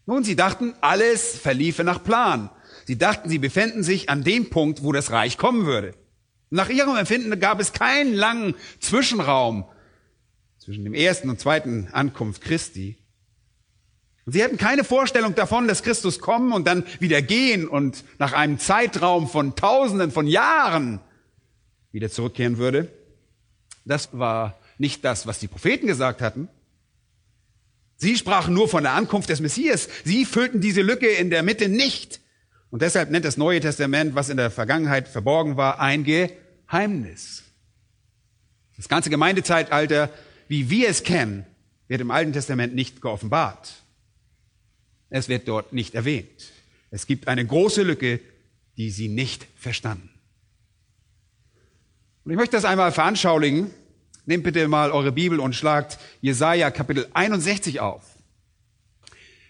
Nun, 0.05 0.23
sie 0.23 0.35
dachten, 0.35 0.73
alles 0.79 1.37
verliefe 1.37 1.83
nach 1.83 2.03
Plan. 2.03 2.49
Sie 2.85 2.97
dachten, 2.97 3.29
sie 3.29 3.37
befänden 3.37 3.83
sich 3.83 4.09
an 4.09 4.23
dem 4.23 4.49
Punkt, 4.49 4.83
wo 4.83 4.91
das 4.91 5.11
Reich 5.11 5.37
kommen 5.37 5.65
würde. 5.65 5.93
Nach 6.51 6.69
ihrem 6.69 6.97
Empfinden 6.97 7.39
gab 7.39 7.61
es 7.61 7.71
keinen 7.71 8.13
langen 8.13 8.55
Zwischenraum 8.79 9.65
zwischen 10.59 10.83
dem 10.83 10.93
ersten 10.93 11.29
und 11.29 11.39
zweiten 11.39 11.87
Ankunft 11.93 12.41
Christi. 12.41 12.97
Und 14.25 14.33
sie 14.33 14.43
hatten 14.43 14.57
keine 14.57 14.83
Vorstellung 14.83 15.33
davon, 15.33 15.67
dass 15.67 15.81
Christus 15.81 16.19
kommen 16.19 16.51
und 16.51 16.67
dann 16.67 16.85
wieder 16.99 17.21
gehen 17.21 17.67
und 17.67 18.03
nach 18.19 18.33
einem 18.33 18.59
Zeitraum 18.59 19.29
von 19.29 19.55
Tausenden 19.55 20.11
von 20.11 20.27
Jahren 20.27 20.99
wieder 21.93 22.09
zurückkehren 22.09 22.57
würde. 22.57 22.91
Das 23.85 24.09
war 24.11 24.59
nicht 24.77 25.05
das, 25.05 25.25
was 25.25 25.39
die 25.39 25.47
Propheten 25.47 25.87
gesagt 25.87 26.21
hatten. 26.21 26.49
Sie 27.95 28.17
sprachen 28.17 28.53
nur 28.53 28.67
von 28.67 28.83
der 28.83 28.93
Ankunft 28.93 29.29
des 29.29 29.39
Messias. 29.39 29.87
Sie 30.03 30.25
füllten 30.25 30.59
diese 30.59 30.81
Lücke 30.81 31.07
in 31.07 31.29
der 31.29 31.43
Mitte 31.43 31.69
nicht. 31.69 32.19
Und 32.71 32.81
deshalb 32.81 33.11
nennt 33.11 33.25
das 33.25 33.37
Neue 33.37 33.59
Testament, 33.59 34.15
was 34.15 34.29
in 34.29 34.37
der 34.37 34.49
Vergangenheit 34.49 35.07
verborgen 35.07 35.57
war, 35.57 35.79
ein 35.79 36.03
Geheimnis. 36.71 37.43
Das 38.77 38.87
ganze 38.87 39.09
Gemeindezeitalter, 39.09 40.09
wie 40.47 40.69
wir 40.69 40.87
es 40.87 41.03
kennen, 41.03 41.45
wird 41.89 41.99
im 41.99 42.11
Alten 42.11 42.31
Testament 42.31 42.73
nicht 42.73 43.01
geoffenbart. 43.01 43.73
Es 45.09 45.27
wird 45.27 45.49
dort 45.49 45.73
nicht 45.73 45.95
erwähnt. 45.95 46.53
Es 46.89 47.07
gibt 47.07 47.27
eine 47.27 47.45
große 47.45 47.83
Lücke, 47.83 48.21
die 48.77 48.89
sie 48.89 49.09
nicht 49.09 49.45
verstanden. 49.57 50.09
Und 52.23 52.31
ich 52.31 52.37
möchte 52.37 52.55
das 52.55 52.63
einmal 52.63 52.93
veranschaulichen. 52.93 53.69
Nehmt 54.25 54.45
bitte 54.45 54.65
mal 54.69 54.91
eure 54.91 55.11
Bibel 55.11 55.41
und 55.41 55.53
schlagt 55.53 55.99
Jesaja 56.21 56.71
Kapitel 56.71 57.05
61 57.13 57.81
auf. 57.81 58.03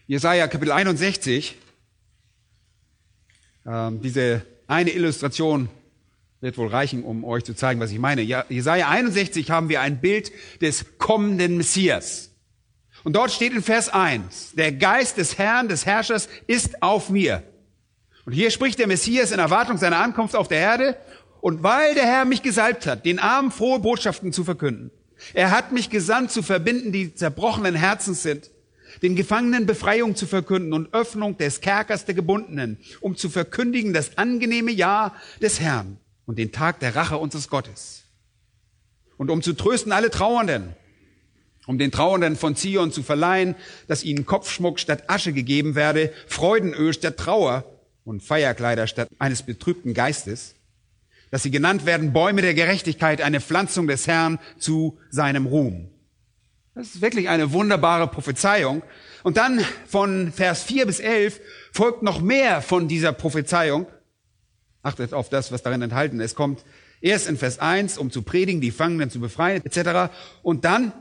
Jesaja 0.07 0.47
Kapitel 0.47 0.71
61. 0.71 1.55
Ähm, 3.67 4.01
diese 4.01 4.43
eine 4.65 4.89
Illustration 4.89 5.69
Wird 6.41 6.57
wohl 6.57 6.69
reichen, 6.69 7.03
um 7.03 7.24
euch 7.24 7.43
zu 7.43 7.53
zeigen, 7.53 7.79
was 7.79 7.91
ich 7.91 8.00
meine. 8.00 8.24
Ja, 8.24 8.45
Jesaja 8.50 8.89
61 8.89 9.51
haben 9.51 9.69
wir 9.69 9.79
ein 9.79 10.01
Bild 10.01 10.31
des 10.60 10.98
kommenden 10.98 11.55
Messias. 11.55 12.31
Und 13.03 13.15
dort 13.15 13.31
steht 13.31 13.53
in 13.53 13.62
Vers 13.62 13.89
1, 13.89 14.53
der 14.53 14.71
Geist 14.71 15.17
des 15.17 15.38
Herrn, 15.38 15.67
des 15.67 15.86
Herrschers 15.86 16.29
ist 16.48 16.81
auf 16.81 17.10
mir. 17.10 17.43
Und 18.25 18.33
hier 18.33 18.50
spricht 18.50 18.79
der 18.79 18.88
Messias 18.88 19.31
in 19.31 19.39
Erwartung 19.39 19.77
seiner 19.77 20.00
Ankunft 20.00 20.36
auf 20.36 20.48
der 20.48 20.60
Erde. 20.60 20.98
Und 21.41 21.62
weil 21.62 21.93
der 21.93 22.05
Herr 22.05 22.25
mich 22.25 22.41
gesalbt 22.41 22.88
hat, 22.88 23.05
den 23.05 23.19
Armen 23.19 23.51
frohe 23.51 23.79
Botschaften 23.79 24.33
zu 24.33 24.43
verkünden, 24.43 24.91
er 25.36 25.51
hat 25.51 25.71
mich 25.71 25.91
gesandt 25.91 26.31
zu 26.31 26.41
verbinden, 26.41 26.91
die 26.91 27.13
zerbrochenen 27.13 27.75
Herzens 27.75 28.24
sind, 28.24 28.50
den 29.03 29.15
Gefangenen 29.15 29.67
Befreiung 29.67 30.15
zu 30.15 30.25
verkünden 30.25 30.74
und 30.74 30.93
Öffnung 30.93 31.38
des 31.38 31.62
Kerkers 31.62 32.05
der 32.05 32.15
Gebundenen, 32.15 32.79
um 33.00 33.15
zu 33.15 33.29
verkündigen 33.29 33.93
das 33.93 34.17
angenehme 34.17 34.71
Jahr 34.71 35.15
des 35.39 35.60
Herrn 35.60 36.00
und 36.31 36.38
den 36.38 36.53
Tag 36.53 36.79
der 36.79 36.95
Rache 36.95 37.17
unseres 37.17 37.50
Gottes. 37.50 38.03
Und 39.17 39.29
um 39.29 39.41
zu 39.41 39.51
trösten 39.51 39.91
alle 39.91 40.09
Trauernden, 40.09 40.77
um 41.67 41.77
den 41.77 41.91
Trauernden 41.91 42.38
von 42.38 42.55
Zion 42.55 42.93
zu 42.93 43.03
verleihen, 43.03 43.53
dass 43.89 44.05
ihnen 44.05 44.25
Kopfschmuck 44.25 44.79
statt 44.79 45.09
Asche 45.09 45.33
gegeben 45.33 45.75
werde, 45.75 46.13
Freudenöl 46.27 46.93
statt 46.93 47.17
Trauer 47.17 47.65
und 48.05 48.23
Feierkleider 48.23 48.88
statt 48.88 49.09
eines 49.19 49.43
betrübten 49.43 49.93
Geistes, 49.93 50.55
dass 51.31 51.43
sie 51.43 51.51
genannt 51.51 51.85
werden 51.85 52.13
Bäume 52.13 52.41
der 52.41 52.53
Gerechtigkeit, 52.53 53.21
eine 53.21 53.41
Pflanzung 53.41 53.88
des 53.88 54.07
Herrn 54.07 54.39
zu 54.57 54.97
seinem 55.09 55.47
Ruhm. 55.47 55.89
Das 56.75 56.95
ist 56.95 57.01
wirklich 57.01 57.27
eine 57.27 57.51
wunderbare 57.51 58.07
Prophezeiung. 58.07 58.83
Und 59.23 59.35
dann 59.35 59.59
von 59.85 60.31
Vers 60.31 60.63
4 60.63 60.85
bis 60.85 61.01
11 61.01 61.41
folgt 61.73 62.03
noch 62.03 62.21
mehr 62.21 62.61
von 62.61 62.88
dieser 62.88 63.11
Prophezeiung. 63.11 63.85
Achtet 64.83 65.13
auf 65.13 65.29
das, 65.29 65.51
was 65.51 65.61
darin 65.63 65.81
enthalten 65.81 66.19
ist. 66.19 66.31
Es 66.31 66.35
kommt 66.35 66.63
erst 67.01 67.27
in 67.27 67.38
Vers 67.38 67.59
1, 67.59 67.97
um 67.97 68.11
zu 68.11 68.21
predigen, 68.21 68.61
die 68.61 68.69
Gefangenen 68.69 69.09
zu 69.09 69.19
befreien, 69.19 69.63
etc. 69.65 70.11
Und 70.41 70.65
dann, 70.65 70.91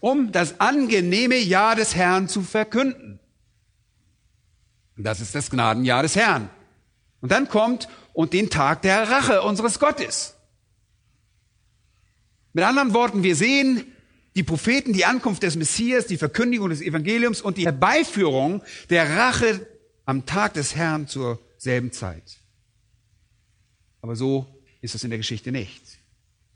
um 0.00 0.32
das 0.32 0.60
angenehme 0.60 1.36
Jahr 1.36 1.76
des 1.76 1.94
Herrn 1.94 2.28
zu 2.28 2.42
verkünden. 2.42 3.20
Das 4.96 5.20
ist 5.20 5.34
das 5.34 5.50
Gnadenjahr 5.50 6.02
des 6.02 6.16
Herrn. 6.16 6.48
Und 7.20 7.32
dann 7.32 7.48
kommt, 7.48 7.88
und 8.12 8.32
den 8.32 8.48
Tag 8.48 8.80
der 8.82 9.10
Rache 9.10 9.42
unseres 9.42 9.78
Gottes. 9.78 10.34
Mit 12.54 12.64
anderen 12.64 12.94
Worten, 12.94 13.22
wir 13.22 13.36
sehen 13.36 13.84
die 14.34 14.42
Propheten, 14.42 14.94
die 14.94 15.04
Ankunft 15.04 15.42
des 15.42 15.56
Messias, 15.56 16.06
die 16.06 16.16
Verkündigung 16.16 16.70
des 16.70 16.80
Evangeliums 16.80 17.42
und 17.42 17.58
die 17.58 17.66
Herbeiführung 17.66 18.62
der 18.88 19.16
Rache 19.16 19.66
am 20.06 20.24
Tag 20.24 20.54
des 20.54 20.74
Herrn 20.74 21.08
zur 21.08 21.40
selben 21.58 21.92
Zeit. 21.92 22.38
Aber 24.06 24.14
so 24.14 24.46
ist 24.82 24.94
es 24.94 25.02
in 25.02 25.10
der 25.10 25.18
Geschichte 25.18 25.50
nicht. 25.50 25.82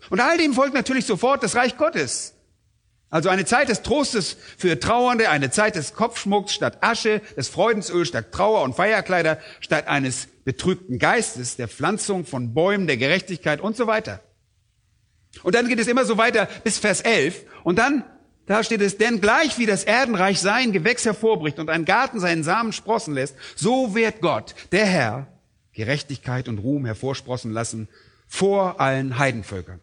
Und 0.08 0.20
all 0.20 0.38
dem 0.38 0.54
folgt 0.54 0.72
natürlich 0.72 1.04
sofort 1.04 1.42
das 1.42 1.56
Reich 1.56 1.76
Gottes. 1.76 2.34
Also 3.10 3.28
eine 3.28 3.44
Zeit 3.44 3.68
des 3.68 3.82
Trostes 3.82 4.36
für 4.56 4.78
Trauernde, 4.78 5.30
eine 5.30 5.50
Zeit 5.50 5.74
des 5.74 5.94
Kopfschmucks 5.94 6.54
statt 6.54 6.78
Asche, 6.80 7.20
des 7.36 7.48
Freudensöl 7.48 8.06
statt 8.06 8.30
Trauer 8.30 8.62
und 8.62 8.76
Feierkleider 8.76 9.40
statt 9.58 9.88
eines 9.88 10.28
betrübten 10.44 11.00
Geistes, 11.00 11.56
der 11.56 11.66
Pflanzung 11.66 12.24
von 12.24 12.54
Bäumen, 12.54 12.86
der 12.86 12.98
Gerechtigkeit 12.98 13.60
und 13.60 13.76
so 13.76 13.88
weiter. 13.88 14.22
Und 15.42 15.56
dann 15.56 15.66
geht 15.66 15.80
es 15.80 15.88
immer 15.88 16.04
so 16.04 16.18
weiter 16.18 16.46
bis 16.62 16.78
Vers 16.78 17.00
11 17.00 17.46
und 17.64 17.80
dann, 17.80 18.04
da 18.46 18.62
steht 18.62 18.80
es, 18.80 18.96
denn 18.96 19.20
gleich 19.20 19.58
wie 19.58 19.66
das 19.66 19.82
Erdenreich 19.82 20.38
sein 20.38 20.70
Gewächs 20.70 21.04
hervorbricht 21.04 21.58
und 21.58 21.68
ein 21.68 21.84
Garten 21.84 22.20
seinen 22.20 22.44
Samen 22.44 22.72
sprossen 22.72 23.14
lässt, 23.14 23.34
so 23.56 23.96
wird 23.96 24.20
Gott, 24.20 24.54
der 24.70 24.86
Herr, 24.86 25.26
Gerechtigkeit 25.80 26.46
und 26.46 26.58
Ruhm 26.58 26.84
hervorsprossen 26.84 27.52
lassen 27.52 27.88
vor 28.28 28.80
allen 28.80 29.18
Heidenvölkern. 29.18 29.80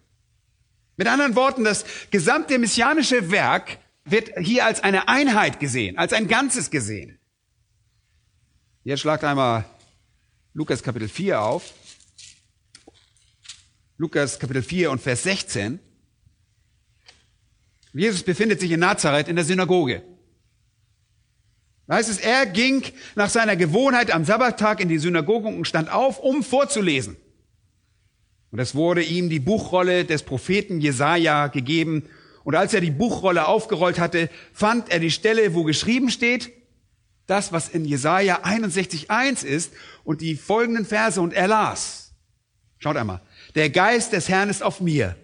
Mit 0.96 1.08
anderen 1.08 1.36
Worten, 1.36 1.64
das 1.64 1.86
gesamte 2.12 2.60
messianische 2.60 3.32
Werk 3.32 3.80
wird 4.06 4.30
hier 4.38 4.66
als 4.66 4.84
eine 4.84 5.08
Einheit 5.08 5.60
gesehen, 5.60 5.98
als 5.98 6.14
ein 6.14 6.28
Ganzes 6.28 6.70
gesehen. 6.70 7.18
Jetzt 8.84 9.00
schlagt 9.00 9.24
einmal 9.24 9.66
Lukas 10.54 10.84
Kapitel 10.84 11.10
4 11.10 11.42
auf. 11.42 11.74
Lukas 13.98 14.38
Kapitel 14.38 14.62
4 14.62 14.92
und 14.92 15.02
Vers 15.02 15.24
16. 15.24 15.80
Jesus 17.94 18.22
befindet 18.22 18.60
sich 18.60 18.70
in 18.70 18.80
Nazareth 18.80 19.28
in 19.28 19.36
der 19.36 19.46
Synagoge. 19.46 20.04
Da 21.88 21.96
heißt 21.96 22.10
es, 22.10 22.20
er 22.20 22.46
ging 22.46 22.84
nach 23.16 23.30
seiner 23.30 23.56
Gewohnheit 23.56 24.12
am 24.12 24.26
Sabbattag 24.26 24.82
in 24.82 24.90
die 24.90 24.98
Synagoge 24.98 25.48
und 25.48 25.66
stand 25.66 25.92
auf, 25.92 26.20
um 26.20 26.44
vorzulesen. 26.44 27.16
Und 28.52 28.60
es 28.60 28.76
wurde 28.76 29.04
ihm 29.04 29.30
die 29.30 29.40
Buchrolle 29.40 30.06
des 30.06 30.24
Propheten 30.24 30.82
Jesaja 30.82 31.48
gegeben. 31.48 32.04
Und 32.44 32.56
als 32.56 32.74
er 32.74 32.82
die 32.82 32.92
Buchrolle 32.92 33.48
aufgerollt 33.48 34.00
hatte, 34.00 34.30
fand 34.54 34.90
er 34.90 35.00
die 35.00 35.12
Stelle, 35.12 35.54
wo 35.54 35.64
geschrieben 35.64 36.10
steht, 36.10 36.52
das, 37.26 37.52
was 37.52 37.70
in 37.70 37.86
Jesaja 37.86 38.44
61,1 38.44 39.46
ist 39.46 39.74
und 40.04 40.22
die 40.22 40.36
folgenden 40.36 40.86
Verse 40.86 41.20
und 41.22 41.34
er 41.34 41.48
las. 41.48 42.14
Schaut 42.80 42.96
einmal. 42.96 43.22
Der 43.56 43.70
Geist 43.70 44.14
des 44.14 44.30
Herrn 44.30 44.50
ist 44.50 44.64
auf 44.64 44.80
mir, 44.80 45.16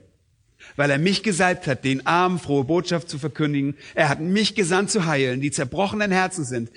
weil 0.76 0.92
er 0.92 0.98
mich 0.98 1.24
gesalbt 1.24 1.68
hat, 1.68 1.84
den 1.84 2.06
Armen 2.06 2.40
frohe 2.40 2.64
Botschaft 2.64 3.10
zu 3.10 3.20
verkündigen. 3.20 3.76
Er 3.96 4.10
hat 4.10 4.20
mich 4.20 4.56
gesandt 4.56 4.92
zu 4.92 5.06
heilen, 5.06 5.42
die 5.42 5.52
zerbrochenen 5.52 6.12
Herzen 6.12 6.46
sind, 6.46 6.70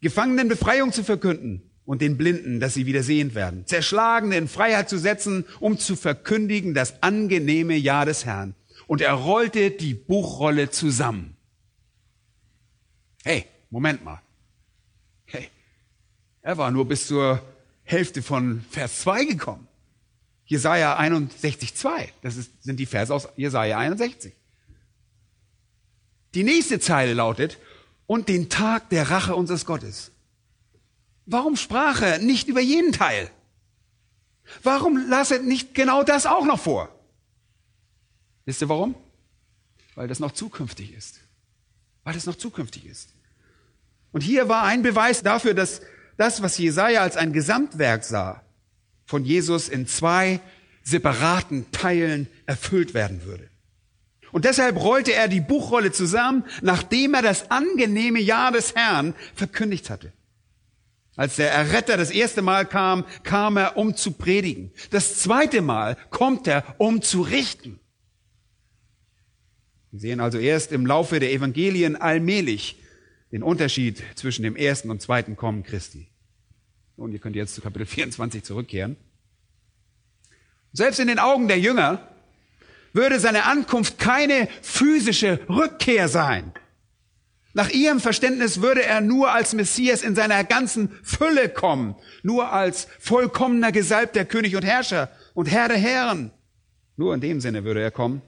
Gefangenen 0.00 0.48
Befreiung 0.48 0.92
zu 0.92 1.02
verkünden 1.02 1.62
und 1.84 2.02
den 2.02 2.16
Blinden, 2.16 2.60
dass 2.60 2.74
sie 2.74 2.86
wieder 2.86 3.02
sehend 3.02 3.34
werden, 3.34 3.66
Zerschlagene 3.66 4.36
in 4.36 4.46
Freiheit 4.46 4.88
zu 4.88 4.98
setzen, 4.98 5.44
um 5.58 5.78
zu 5.78 5.96
verkündigen 5.96 6.74
das 6.74 7.02
angenehme 7.02 7.74
Jahr 7.76 8.06
des 8.06 8.24
Herrn. 8.24 8.54
Und 8.86 9.00
er 9.00 9.14
rollte 9.14 9.70
die 9.70 9.94
Buchrolle 9.94 10.70
zusammen. 10.70 11.36
Hey, 13.24 13.46
Moment 13.70 14.04
mal. 14.04 14.22
Hey, 15.24 15.48
er 16.42 16.56
war 16.58 16.70
nur 16.70 16.86
bis 16.86 17.06
zur 17.06 17.42
Hälfte 17.82 18.22
von 18.22 18.64
Vers 18.70 19.00
2 19.00 19.24
gekommen. 19.24 19.67
Jesaja 20.48 20.96
61, 20.96 21.74
2. 21.74 22.12
Das 22.22 22.36
ist, 22.36 22.50
sind 22.62 22.80
die 22.80 22.86
Verse 22.86 23.14
aus 23.14 23.28
Jesaja 23.36 23.78
61. 23.78 24.34
Die 26.34 26.42
nächste 26.42 26.80
Zeile 26.80 27.14
lautet, 27.14 27.58
und 28.08 28.28
den 28.28 28.48
Tag 28.48 28.88
der 28.88 29.10
Rache 29.10 29.36
unseres 29.36 29.66
Gottes. 29.66 30.10
Warum 31.26 31.56
sprach 31.56 32.00
er 32.00 32.18
nicht 32.18 32.48
über 32.48 32.60
jeden 32.60 32.90
Teil? 32.90 33.30
Warum 34.62 34.96
lasset 35.10 35.44
nicht 35.44 35.74
genau 35.74 36.02
das 36.02 36.24
auch 36.24 36.46
noch 36.46 36.58
vor? 36.58 36.88
Wisst 38.46 38.62
ihr 38.62 38.68
warum? 38.70 38.94
Weil 39.94 40.08
das 40.08 40.20
noch 40.20 40.32
zukünftig 40.32 40.94
ist. 40.94 41.20
Weil 42.02 42.14
das 42.14 42.24
noch 42.24 42.36
zukünftig 42.36 42.86
ist. 42.86 43.10
Und 44.10 44.22
hier 44.22 44.48
war 44.48 44.62
ein 44.64 44.82
Beweis 44.82 45.22
dafür, 45.22 45.52
dass 45.52 45.82
das, 46.16 46.40
was 46.40 46.56
Jesaja 46.56 47.02
als 47.02 47.18
ein 47.18 47.34
Gesamtwerk 47.34 48.04
sah, 48.04 48.42
von 49.08 49.24
Jesus 49.24 49.70
in 49.70 49.86
zwei 49.86 50.38
separaten 50.84 51.70
Teilen 51.72 52.28
erfüllt 52.44 52.92
werden 52.92 53.24
würde. 53.24 53.48
Und 54.32 54.44
deshalb 54.44 54.76
rollte 54.76 55.14
er 55.14 55.28
die 55.28 55.40
Buchrolle 55.40 55.92
zusammen, 55.92 56.44
nachdem 56.60 57.14
er 57.14 57.22
das 57.22 57.50
angenehme 57.50 58.20
Jahr 58.20 58.52
des 58.52 58.74
Herrn 58.74 59.14
verkündigt 59.34 59.88
hatte. 59.88 60.12
Als 61.16 61.36
der 61.36 61.50
Erretter 61.50 61.96
das 61.96 62.10
erste 62.10 62.42
Mal 62.42 62.66
kam, 62.66 63.06
kam 63.22 63.56
er, 63.56 63.78
um 63.78 63.96
zu 63.96 64.12
predigen. 64.12 64.72
Das 64.90 65.18
zweite 65.18 65.62
Mal 65.62 65.96
kommt 66.10 66.46
er, 66.46 66.62
um 66.76 67.00
zu 67.00 67.22
richten. 67.22 67.80
Wir 69.90 70.00
sehen 70.00 70.20
also 70.20 70.36
erst 70.36 70.70
im 70.70 70.84
Laufe 70.84 71.18
der 71.18 71.32
Evangelien 71.32 71.96
allmählich 71.96 72.76
den 73.32 73.42
Unterschied 73.42 74.02
zwischen 74.16 74.42
dem 74.42 74.54
ersten 74.54 74.90
und 74.90 75.00
zweiten 75.00 75.34
Kommen 75.34 75.62
Christi. 75.62 76.07
Und 76.98 77.12
ihr 77.12 77.20
könnt 77.20 77.36
jetzt 77.36 77.54
zu 77.54 77.60
Kapitel 77.60 77.86
24 77.86 78.42
zurückkehren. 78.42 78.96
Selbst 80.72 81.00
in 81.00 81.08
den 81.08 81.18
Augen 81.18 81.48
der 81.48 81.58
Jünger 81.58 82.06
würde 82.92 83.20
seine 83.20 83.44
Ankunft 83.44 83.98
keine 83.98 84.48
physische 84.60 85.40
Rückkehr 85.48 86.08
sein. 86.08 86.52
Nach 87.54 87.70
ihrem 87.70 88.00
Verständnis 88.00 88.60
würde 88.60 88.84
er 88.84 89.00
nur 89.00 89.32
als 89.32 89.54
Messias 89.54 90.02
in 90.02 90.14
seiner 90.14 90.44
ganzen 90.44 90.90
Fülle 91.02 91.48
kommen, 91.48 91.96
nur 92.22 92.52
als 92.52 92.88
vollkommener 92.98 93.72
gesalbter 93.72 94.24
König 94.24 94.54
und 94.54 94.64
Herrscher 94.64 95.10
und 95.34 95.50
Herr 95.50 95.68
der 95.68 95.78
Herren. 95.78 96.30
Nur 96.96 97.14
in 97.14 97.20
dem 97.20 97.40
Sinne 97.40 97.64
würde 97.64 97.80
er 97.80 97.90
kommen, 97.90 98.22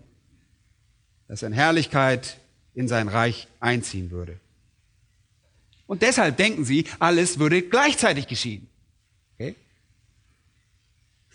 dass 1.29 1.43
er 1.43 1.49
in 1.49 1.53
Herrlichkeit 1.53 2.39
in 2.75 2.89
sein 2.89 3.09
Reich 3.09 3.49
einziehen 3.61 4.11
würde. 4.11 4.41
Und 5.91 6.03
deshalb 6.03 6.37
denken 6.37 6.65
sie, 6.65 6.85
alles 7.01 7.41
würde 7.41 7.63
gleichzeitig 7.63 8.29
geschehen. 8.29 8.69
Okay? 9.35 9.57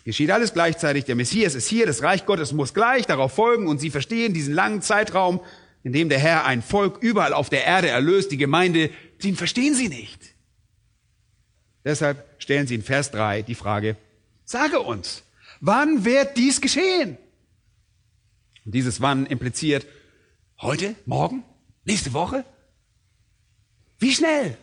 Geschieht 0.02 0.30
alles 0.30 0.54
gleichzeitig. 0.54 1.04
Der 1.04 1.14
Messias 1.14 1.54
ist 1.54 1.68
hier, 1.68 1.84
das 1.84 2.02
Reich 2.02 2.24
Gottes 2.24 2.54
muss 2.54 2.72
gleich 2.72 3.04
darauf 3.04 3.34
folgen 3.34 3.66
und 3.68 3.80
sie 3.80 3.90
verstehen 3.90 4.32
diesen 4.32 4.54
langen 4.54 4.80
Zeitraum 4.80 5.40
in 5.82 5.92
dem 5.92 6.08
der 6.08 6.18
Herr 6.18 6.46
ein 6.46 6.62
Volk 6.62 7.02
überall 7.02 7.34
auf 7.34 7.50
der 7.50 7.66
Erde 7.66 7.88
erlöst, 7.88 8.32
die 8.32 8.38
Gemeinde, 8.38 8.88
den 9.22 9.36
verstehen 9.36 9.74
sie 9.74 9.90
nicht. 9.90 10.22
Deshalb 11.84 12.24
stellen 12.38 12.66
sie 12.66 12.76
in 12.76 12.82
Vers 12.82 13.10
3 13.10 13.42
die 13.42 13.54
Frage, 13.54 13.98
sage 14.46 14.80
uns, 14.80 15.22
Wann 15.60 16.06
wird 16.06 16.38
dies 16.38 16.62
geschehen? 16.62 17.18
Und 18.64 18.74
dieses 18.74 19.02
Wann 19.02 19.26
impliziert 19.26 19.86
heute, 20.62 20.94
morgen, 21.04 21.44
nächste 21.84 22.14
Woche? 22.14 22.46
Wie 23.98 24.12
schnell? 24.12 24.56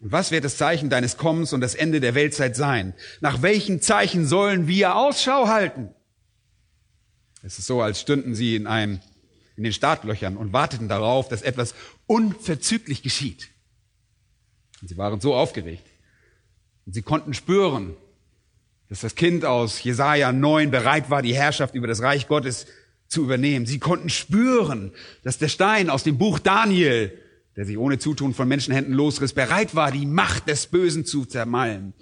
Und 0.00 0.12
was 0.12 0.30
wird 0.30 0.44
das 0.44 0.58
Zeichen 0.58 0.90
deines 0.90 1.16
Kommens 1.16 1.52
und 1.52 1.62
das 1.62 1.74
Ende 1.74 1.98
der 2.00 2.14
Weltzeit 2.14 2.56
sein? 2.56 2.92
Nach 3.20 3.40
welchen 3.40 3.80
Zeichen 3.80 4.26
sollen 4.26 4.68
wir 4.68 4.96
Ausschau 4.96 5.48
halten? 5.48 5.88
Es 7.42 7.58
ist 7.58 7.66
so, 7.66 7.80
als 7.80 8.00
stünden 8.00 8.34
sie 8.34 8.56
in 8.56 8.66
einem, 8.66 9.00
in 9.56 9.64
den 9.64 9.72
Startlöchern 9.72 10.36
und 10.36 10.52
warteten 10.52 10.88
darauf, 10.88 11.28
dass 11.28 11.42
etwas 11.42 11.74
unverzüglich 12.06 13.02
geschieht. 13.02 13.48
Und 14.82 14.88
sie 14.88 14.98
waren 14.98 15.20
so 15.20 15.34
aufgeregt. 15.34 15.86
Und 16.84 16.92
sie 16.92 17.02
konnten 17.02 17.32
spüren, 17.32 17.96
dass 18.90 19.00
das 19.00 19.14
Kind 19.14 19.46
aus 19.46 19.82
Jesaja 19.82 20.32
9 20.32 20.70
bereit 20.70 21.08
war, 21.08 21.22
die 21.22 21.34
Herrschaft 21.34 21.74
über 21.74 21.86
das 21.86 22.02
Reich 22.02 22.28
Gottes 22.28 22.66
zu 23.08 23.22
übernehmen. 23.22 23.64
Sie 23.64 23.78
konnten 23.78 24.10
spüren, 24.10 24.92
dass 25.22 25.38
der 25.38 25.48
Stein 25.48 25.88
aus 25.88 26.02
dem 26.02 26.18
Buch 26.18 26.38
Daniel, 26.38 27.18
der 27.56 27.64
sich 27.64 27.78
ohne 27.78 27.98
Zutun 27.98 28.34
von 28.34 28.48
Menschenhänden 28.48 28.94
losriss, 28.94 29.32
bereit 29.32 29.74
war, 29.74 29.92
die 29.92 30.06
Macht 30.06 30.48
des 30.48 30.66
Bösen 30.66 31.04
zu 31.04 31.24
zermalmen. 31.24 31.92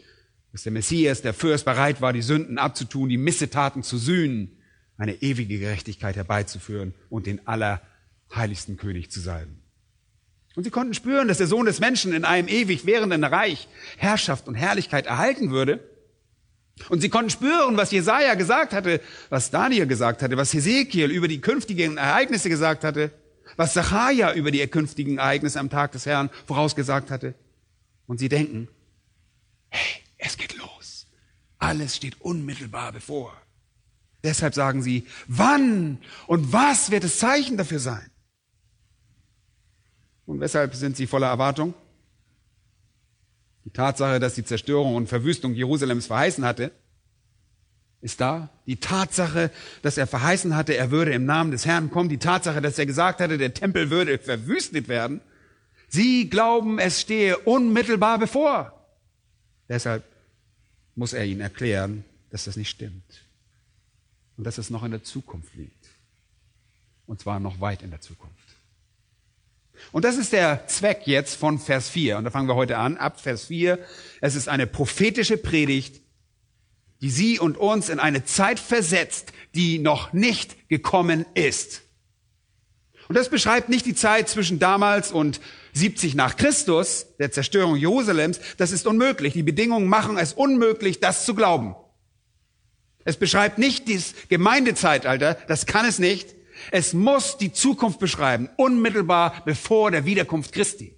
Dass 0.53 0.65
der 0.65 0.73
Messias, 0.73 1.23
der 1.23 1.35
Fürst, 1.35 1.65
bereit 1.65 2.01
war, 2.01 2.13
die 2.13 2.23
Sünden 2.23 2.59
abzutun, 2.59 3.09
die 3.09 3.19
Missetaten 3.19 3.83
zu 3.83 3.99
sühnen, 3.99 4.59
eine 4.97 5.15
ewige 5.23 5.59
Gerechtigkeit 5.59 6.17
herbeizuführen 6.17 6.95
und 7.11 7.27
den 7.27 7.47
allerheiligsten 7.47 8.77
König 8.77 9.11
zu 9.11 9.21
salben. 9.21 9.63
Und 10.55 10.65
sie 10.65 10.71
konnten 10.71 10.95
spüren, 10.95 11.29
dass 11.29 11.39
der 11.39 11.47
Sohn 11.47 11.65
des 11.65 11.81
Menschen 11.81 12.13
in 12.13 12.25
einem 12.25 12.49
ewig 12.49 12.85
währenden 12.85 13.25
Reich 13.25 13.69
Herrschaft 13.97 14.49
und 14.49 14.55
Herrlichkeit 14.55 15.07
erhalten 15.07 15.51
würde. 15.51 15.81
Und 16.89 17.01
sie 17.01 17.09
konnten 17.09 17.31
spüren, 17.31 17.77
was 17.77 17.91
Jesaja 17.91 18.35
gesagt 18.35 18.73
hatte, 18.73 19.01
was 19.31 19.51
Daniel 19.51 19.87
gesagt 19.87 20.23
hatte, 20.23 20.37
was 20.37 20.53
Hesekiel 20.53 21.11
über 21.11 21.29
die 21.29 21.41
künftigen 21.41 21.97
Ereignisse 21.97 22.49
gesagt 22.49 22.85
hatte, 22.85 23.13
was 23.57 23.75
Zachariah 23.75 24.35
über 24.35 24.51
die 24.51 24.67
künftigen 24.67 25.19
Ereignisse 25.19 25.61
am 25.61 25.71
Tag 25.71 25.93
des 25.93 26.07
Herrn 26.07 26.31
vorausgesagt 26.47 27.11
hatte. 27.11 27.35
Und 28.07 28.19
sie 28.19 28.29
denken, 28.29 28.69
hey, 29.69 30.03
es 30.19 30.37
geht 30.37 30.57
los. 30.57 31.07
Alles 31.59 31.97
steht 31.97 32.21
unmittelbar 32.21 32.93
bevor. 32.93 33.37
Deshalb 34.23 34.55
sagen 34.55 34.83
sie, 34.83 35.07
wann 35.27 35.99
und 36.27 36.53
was 36.53 36.91
wird 36.91 37.05
das 37.05 37.19
Zeichen 37.19 37.57
dafür 37.57 37.81
sein? 37.81 38.09
Und 40.27 40.41
weshalb 40.41 40.75
sind 40.75 40.97
sie 40.97 41.07
voller 41.07 41.27
Erwartung? 41.29 41.75
Die 43.65 43.71
Tatsache, 43.71 44.21
dass 44.21 44.35
die 44.35 44.45
Zerstörung 44.45 44.95
und 44.95 45.09
Verwüstung 45.09 45.55
Jerusalems 45.55 46.07
verheißen 46.07 46.45
hatte, 46.45 46.73
ist 48.03 48.21
da. 48.21 48.51
Die 48.67 48.77
Tatsache, 48.77 49.51
dass 49.81 49.97
er 49.97 50.07
verheißen 50.07 50.55
hatte, 50.55 50.77
er 50.77 50.91
würde 50.91 51.13
im 51.13 51.25
Namen 51.25 51.53
des 51.53 51.65
Herrn 51.65 51.91
kommen. 51.91 52.09
Die 52.09 52.19
Tatsache, 52.19 52.61
dass 52.61 52.79
er 52.79 52.87
gesagt 52.87 53.21
hatte, 53.21 53.39
der 53.39 53.55
Tempel 53.55 53.91
würde 53.91 54.19
verwüstet 54.19 54.89
werden. 54.89 55.21
Sie 55.89 56.29
glauben, 56.29 56.79
es 56.79 57.01
stehe 57.01 57.39
unmittelbar 57.39 58.19
bevor. 58.19 58.73
Deshalb 59.69 60.05
muss 60.97 61.13
er 61.13 61.25
ihnen 61.25 61.41
erklären, 61.41 62.05
dass 62.31 62.45
das 62.45 62.57
nicht 62.57 62.71
stimmt. 62.71 63.25
Und 64.37 64.45
dass 64.45 64.59
es 64.59 64.69
noch 64.69 64.83
in 64.83 64.91
der 64.91 65.05
Zukunft 65.05 65.55
liegt. 65.55 65.89
Und 67.07 67.21
zwar 67.21 67.39
noch 67.41 67.61
weit 67.61 67.83
in 67.83 67.91
der 67.91 68.01
Zukunft. 68.01 68.37
Und 69.93 70.05
das 70.05 70.17
ist 70.17 70.33
der 70.33 70.67
Zweck 70.67 71.07
jetzt 71.07 71.37
von 71.37 71.59
Vers 71.59 71.89
4. 71.91 72.19
Und 72.19 72.25
da 72.25 72.31
fangen 72.31 72.49
wir 72.49 72.55
heute 72.55 72.79
an, 72.79 72.97
ab 72.97 73.21
Vers 73.21 73.47
4. 73.47 73.79
Es 74.21 74.35
ist 74.35 74.49
eine 74.49 74.67
prophetische 74.67 75.37
Predigt, 75.37 76.01
die 77.03 77.11
Sie 77.11 77.39
und 77.39 77.59
uns 77.59 77.89
in 77.89 77.99
eine 77.99 78.25
Zeit 78.25 78.59
versetzt, 78.59 79.33
die 79.55 79.79
noch 79.79 80.13
nicht 80.13 80.69
gekommen 80.69 81.27
ist. 81.35 81.83
Und 83.09 83.17
das 83.17 83.29
beschreibt 83.29 83.69
nicht 83.69 83.85
die 83.85 83.95
Zeit 83.95 84.29
zwischen 84.29 84.59
damals 84.59 85.13
und 85.13 85.41
70 85.75 86.15
nach 86.15 86.37
Christus, 86.37 87.07
der 87.19 87.33
Zerstörung 87.33 87.77
Jerusalems. 87.77 88.41
Das 88.57 88.73
ist 88.73 88.87
unmöglich. 88.87 89.33
Die 89.35 89.43
Bedingungen 89.43 89.89
machen 89.89 90.17
es 90.17 90.33
unmöglich, 90.33 91.01
das 91.01 91.27
zu 91.27 91.35
glauben. 91.35 91.75
Es 93.05 93.17
beschreibt 93.17 93.59
nicht 93.59 93.93
das 93.93 94.15
Gemeindezeitalter, 94.29 95.35
das 95.49 95.67
kann 95.67 95.85
es 95.85 95.99
nicht. 95.99 96.35
Es 96.71 96.95
muss 96.95 97.37
die 97.37 97.53
Zukunft 97.53 97.99
beschreiben, 97.99 98.49
unmittelbar 98.57 99.43
bevor 99.45 99.91
der 99.91 100.05
Wiederkunft 100.05 100.53
Christi. 100.53 100.97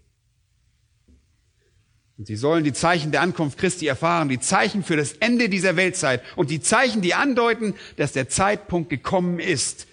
Und 2.16 2.26
sie 2.26 2.36
sollen 2.36 2.62
die 2.62 2.72
Zeichen 2.72 3.10
der 3.10 3.22
Ankunft 3.22 3.58
Christi 3.58 3.86
erfahren, 3.86 4.28
die 4.28 4.38
Zeichen 4.38 4.84
für 4.84 4.96
das 4.96 5.14
Ende 5.14 5.48
dieser 5.48 5.76
Weltzeit 5.76 6.22
und 6.36 6.50
die 6.50 6.60
Zeichen, 6.60 7.02
die 7.02 7.14
andeuten, 7.14 7.74
dass 7.96 8.12
der 8.12 8.28
Zeitpunkt 8.28 8.88
gekommen 8.88 9.40
ist, 9.40 9.88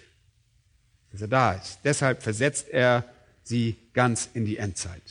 dass 1.10 1.22
er 1.22 1.28
da 1.28 1.52
ist. 1.52 1.80
Deshalb 1.84 2.22
versetzt 2.22 2.68
er 2.70 3.04
sie 3.42 3.76
ganz 3.92 4.28
in 4.34 4.44
die 4.44 4.56
Endzeit. 4.56 5.02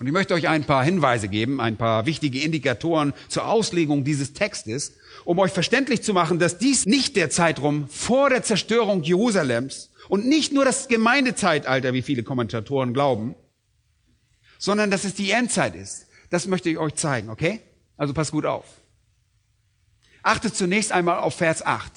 Und 0.00 0.06
ich 0.06 0.12
möchte 0.12 0.34
euch 0.34 0.48
ein 0.48 0.64
paar 0.64 0.82
Hinweise 0.82 1.28
geben, 1.28 1.60
ein 1.60 1.76
paar 1.76 2.06
wichtige 2.06 2.40
Indikatoren 2.40 3.12
zur 3.28 3.46
Auslegung 3.46 4.02
dieses 4.02 4.32
Textes, 4.32 4.94
um 5.26 5.38
euch 5.38 5.52
verständlich 5.52 6.02
zu 6.02 6.14
machen, 6.14 6.38
dass 6.38 6.56
dies 6.56 6.86
nicht 6.86 7.16
der 7.16 7.28
Zeitraum 7.28 7.86
vor 7.88 8.30
der 8.30 8.42
Zerstörung 8.42 9.02
Jerusalems 9.02 9.90
und 10.08 10.26
nicht 10.26 10.54
nur 10.54 10.64
das 10.64 10.88
Gemeindezeitalter, 10.88 11.92
wie 11.92 12.02
viele 12.02 12.22
Kommentatoren 12.22 12.94
glauben, 12.94 13.34
sondern 14.60 14.92
dass 14.92 15.04
es 15.04 15.14
die 15.14 15.32
Endzeit 15.32 15.74
ist. 15.74 16.06
Das 16.28 16.46
möchte 16.46 16.70
ich 16.70 16.78
euch 16.78 16.94
zeigen, 16.94 17.30
okay? 17.30 17.60
Also 17.96 18.14
passt 18.14 18.30
gut 18.30 18.46
auf. 18.46 18.66
Achtet 20.22 20.54
zunächst 20.54 20.92
einmal 20.92 21.18
auf 21.18 21.34
Vers 21.34 21.64
8. 21.66 21.90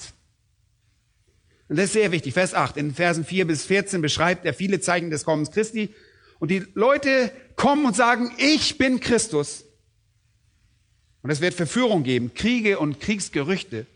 Und 1.68 1.76
das 1.76 1.86
ist 1.86 1.92
sehr 1.92 2.10
wichtig. 2.10 2.34
Vers 2.34 2.54
8. 2.54 2.76
In 2.78 2.94
Versen 2.94 3.24
4 3.24 3.46
bis 3.46 3.64
14 3.64 4.00
beschreibt 4.00 4.44
er 4.44 4.54
viele 4.54 4.80
Zeichen 4.80 5.10
des 5.10 5.24
Kommens 5.24 5.50
Christi. 5.50 5.94
Und 6.40 6.50
die 6.50 6.64
Leute 6.74 7.30
kommen 7.54 7.84
und 7.84 7.94
sagen, 7.94 8.32
ich 8.38 8.78
bin 8.78 8.98
Christus. 8.98 9.64
Und 11.22 11.30
es 11.30 11.40
wird 11.40 11.54
Verführung 11.54 12.02
geben, 12.02 12.34
Kriege 12.34 12.78
und 12.78 12.98
Kriegsgerüchte. 12.98 13.86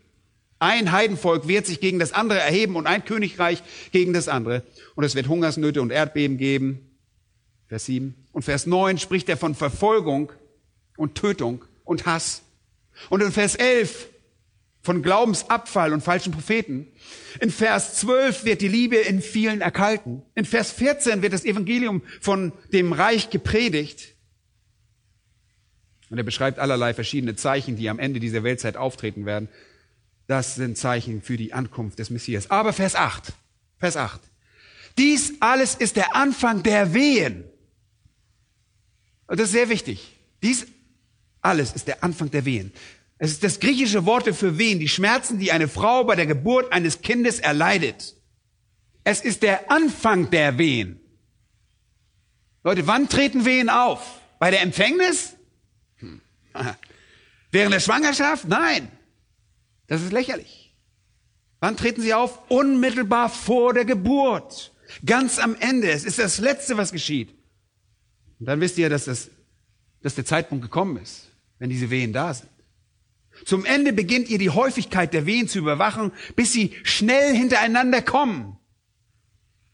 Ein 0.59 0.91
Heidenvolk 0.91 1.47
wird 1.47 1.65
sich 1.65 1.79
gegen 1.79 1.99
das 1.99 2.11
andere 2.11 2.39
erheben 2.39 2.75
und 2.75 2.85
ein 2.85 3.05
Königreich 3.05 3.63
gegen 3.91 4.13
das 4.13 4.27
andere. 4.27 4.63
Und 4.95 5.03
es 5.03 5.15
wird 5.15 5.27
Hungersnöte 5.27 5.81
und 5.81 5.91
Erdbeben 5.91 6.37
geben. 6.37 6.97
Vers 7.67 7.85
7. 7.85 8.18
Und 8.31 8.43
Vers 8.43 8.65
9 8.65 8.97
spricht 8.97 9.29
er 9.29 9.37
von 9.37 9.55
Verfolgung 9.55 10.31
und 10.97 11.15
Tötung 11.15 11.65
und 11.83 12.05
Hass. 12.05 12.43
Und 13.09 13.21
in 13.21 13.31
Vers 13.31 13.55
11 13.55 14.09
von 14.81 15.01
Glaubensabfall 15.01 15.93
und 15.93 16.01
falschen 16.01 16.31
Propheten. 16.31 16.87
In 17.41 17.51
Vers 17.51 17.95
12 17.95 18.45
wird 18.45 18.61
die 18.61 18.67
Liebe 18.67 18.95
in 18.95 19.21
vielen 19.21 19.61
erkalten. 19.61 20.23
In 20.35 20.45
Vers 20.45 20.71
14 20.71 21.21
wird 21.21 21.33
das 21.33 21.45
Evangelium 21.45 22.01
von 22.21 22.53
dem 22.71 22.93
Reich 22.93 23.29
gepredigt. 23.29 24.15
Und 26.09 26.17
er 26.17 26.23
beschreibt 26.23 26.59
allerlei 26.59 26.93
verschiedene 26.93 27.35
Zeichen, 27.35 27.75
die 27.75 27.89
am 27.89 27.99
Ende 27.99 28.19
dieser 28.19 28.43
Weltzeit 28.43 28.77
auftreten 28.77 29.25
werden. 29.25 29.49
Das 30.27 30.55
sind 30.55 30.77
Zeichen 30.77 31.21
für 31.21 31.37
die 31.37 31.53
Ankunft 31.53 31.99
des 31.99 32.09
Messias. 32.09 32.49
Aber 32.49 32.73
Vers 32.73 32.95
8, 32.95 33.33
Vers 33.77 33.97
8. 33.97 34.21
Dies 34.97 35.33
alles 35.39 35.75
ist 35.75 35.97
der 35.97 36.15
Anfang 36.15 36.63
der 36.63 36.93
Wehen. 36.93 37.43
Und 39.29 39.39
das 39.39 39.49
ist 39.49 39.53
sehr 39.53 39.69
wichtig. 39.69 40.15
Dies 40.41 40.65
alles 41.41 41.71
ist 41.73 41.87
der 41.87 42.03
Anfang 42.03 42.31
der 42.31 42.45
Wehen. 42.45 42.73
Es 43.19 43.31
ist 43.31 43.43
das 43.43 43.59
griechische 43.59 44.05
Wort 44.05 44.33
für 44.35 44.57
Wehen, 44.57 44.79
die 44.79 44.89
Schmerzen, 44.89 45.39
die 45.39 45.51
eine 45.51 45.67
Frau 45.67 46.03
bei 46.03 46.15
der 46.15 46.25
Geburt 46.25 46.73
eines 46.73 47.01
Kindes 47.01 47.39
erleidet. 47.39 48.15
Es 49.03 49.21
ist 49.21 49.43
der 49.43 49.71
Anfang 49.71 50.29
der 50.31 50.57
Wehen. 50.57 50.99
Leute, 52.63 52.87
wann 52.87 53.07
treten 53.07 53.45
Wehen 53.45 53.69
auf? 53.69 54.19
Bei 54.39 54.51
der 54.51 54.61
Empfängnis? 54.61 55.35
Hm. 55.97 56.21
Während 57.51 57.73
der 57.73 57.79
Schwangerschaft? 57.79 58.47
Nein. 58.47 58.89
Das 59.87 60.01
ist 60.01 60.11
lächerlich. 60.11 60.75
Wann 61.59 61.77
treten 61.77 62.01
sie 62.01 62.13
auf? 62.13 62.49
Unmittelbar 62.49 63.29
vor 63.29 63.73
der 63.73 63.85
Geburt. 63.85 64.73
Ganz 65.05 65.39
am 65.39 65.55
Ende. 65.55 65.91
Es 65.91 66.03
ist 66.03 66.19
das 66.19 66.39
Letzte, 66.39 66.77
was 66.77 66.91
geschieht. 66.91 67.38
Und 68.39 68.45
dann 68.45 68.61
wisst 68.61 68.77
ihr, 68.77 68.89
dass, 68.89 69.05
das, 69.05 69.29
dass 70.01 70.15
der 70.15 70.25
Zeitpunkt 70.25 70.63
gekommen 70.63 70.97
ist, 70.97 71.29
wenn 71.59 71.69
diese 71.69 71.89
Wehen 71.89 72.13
da 72.13 72.33
sind. 72.33 72.49
Zum 73.45 73.65
Ende 73.65 73.93
beginnt 73.93 74.29
ihr 74.29 74.37
die 74.37 74.49
Häufigkeit 74.49 75.13
der 75.13 75.25
Wehen 75.25 75.47
zu 75.47 75.59
überwachen, 75.59 76.11
bis 76.35 76.51
sie 76.51 76.73
schnell 76.83 77.35
hintereinander 77.35 78.01
kommen. 78.01 78.57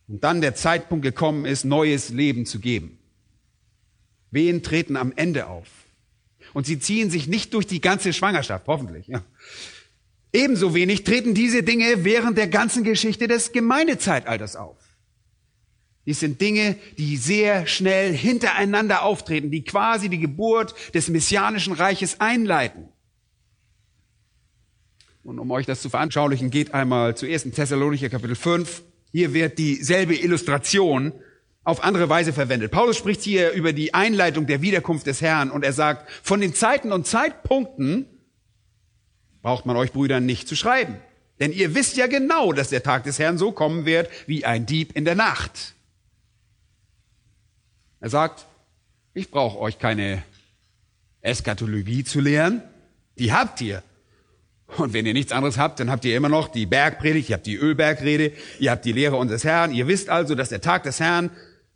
Und 0.08 0.24
dann 0.24 0.42
der 0.42 0.56
Zeitpunkt 0.56 1.04
gekommen 1.04 1.46
ist, 1.46 1.66
neues 1.66 2.10
Leben 2.10 2.46
zu 2.46 2.60
geben. 2.60 3.00
Wehen 4.30 4.62
treten 4.62 4.98
am 4.98 5.14
Ende 5.16 5.48
auf. 5.48 5.68
Und 6.54 6.66
sie 6.66 6.80
ziehen 6.80 7.10
sich 7.10 7.28
nicht 7.28 7.54
durch 7.54 7.66
die 7.66 7.82
ganze 7.82 8.14
Schwangerschaft, 8.14 8.68
hoffentlich. 8.68 9.08
Ja. 9.08 9.24
Ebenso 10.32 10.76
wenig 10.76 11.04
treten 11.04 11.34
diese 11.34 11.64
Dinge 11.64 12.04
während 12.04 12.38
der 12.38 12.48
ganzen 12.48 12.84
Geschichte 12.84 13.28
des 13.28 13.52
Gemeindezeitalters 13.52 14.56
auf. 14.56 14.78
Dies 16.06 16.20
sind 16.20 16.40
Dinge, 16.40 16.78
die 16.98 17.18
sehr 17.18 17.66
schnell 17.66 18.14
hintereinander 18.16 19.04
auftreten, 19.04 19.50
die 19.50 19.64
quasi 19.64 20.10
die 20.10 20.20
Geburt 20.20 20.76
des 20.94 21.10
messianischen 21.10 21.74
Reiches 21.74 22.20
einleiten. 22.20 22.90
Und 25.24 25.40
um 25.40 25.50
euch 25.50 25.66
das 25.66 25.82
zu 25.82 25.90
veranschaulichen, 25.90 26.52
geht 26.52 26.76
einmal 26.76 27.18
zu 27.18 27.26
1. 27.26 27.52
Thessalonicher 27.52 28.10
Kapitel 28.10 28.36
5. 28.36 28.84
Hier 29.12 29.34
wird 29.34 29.58
dieselbe 29.58 30.16
Illustration 30.16 31.14
auf 31.64 31.84
andere 31.84 32.10
Weise 32.10 32.32
verwendet. 32.32 32.72
Paulus 32.72 32.96
spricht 32.96 33.24
hier 33.24 33.52
über 33.54 33.74
die 33.74 33.96
Einleitung 33.96 34.46
der 34.46 34.62
Wiederkunft 34.62 35.08
des 35.08 35.22
Herrn 35.22 35.50
und 35.50 35.64
er 35.64 35.74
sagt, 35.74 36.12
von 36.22 36.40
den 36.40 36.54
Zeiten 36.54 36.92
und 36.92 37.08
Zeitpunkten 37.08 38.06
braucht 39.42 39.66
man 39.66 39.76
euch 39.76 39.92
Brüdern 39.92 40.28
nicht 40.28 40.48
zu 40.48 40.56
schreiben. 40.56 40.98
Denn 41.40 41.52
ihr 41.52 41.74
wisst 41.74 41.98
ja 41.98 42.06
genau, 42.06 42.54
dass 42.54 42.70
der 42.70 42.84
Tag 42.84 43.04
des 43.04 43.18
Herrn 43.18 43.40
so 43.40 43.52
kommen 43.52 43.86
wird 43.86 44.10
wie 44.28 44.46
ein 44.46 44.68
Dieb 44.68 44.96
in 44.96 45.06
der 45.06 45.16
Nacht. 45.16 45.75
Er 48.06 48.12
sagt, 48.12 48.46
ich 49.16 49.32
brauche 49.32 49.58
euch 49.58 49.80
keine 49.80 50.22
Eskatologie 51.22 52.04
zu 52.04 52.20
lehren. 52.20 52.62
Die 53.18 53.34
habt 53.34 53.62
ihr. 53.62 53.82
Und 54.78 54.94
wenn 54.94 55.08
ihr 55.08 55.14
nichts 55.14 55.32
anderes 55.32 55.58
habt, 55.58 55.80
dann 55.80 55.90
habt 55.90 56.06
ihr 56.06 56.16
immer 56.16 56.30
noch 56.30 56.50
die 56.50 56.68
Bergpredigt, 56.68 57.30
ihr 57.32 57.34
habt 57.34 57.48
die 57.48 57.56
Ölbergrede, 57.56 58.32
ihr 58.60 58.70
habt 58.70 58.86
die 58.86 58.92
Lehre 58.92 59.16
unseres 59.16 59.44
Herrn. 59.44 59.74
Ihr 59.74 59.88
wisst 59.88 60.10
also, 60.10 60.36
dass 60.36 60.50
der 60.50 60.62
Tag 60.62 60.84
des 60.84 61.00
Herrn, 61.00 61.32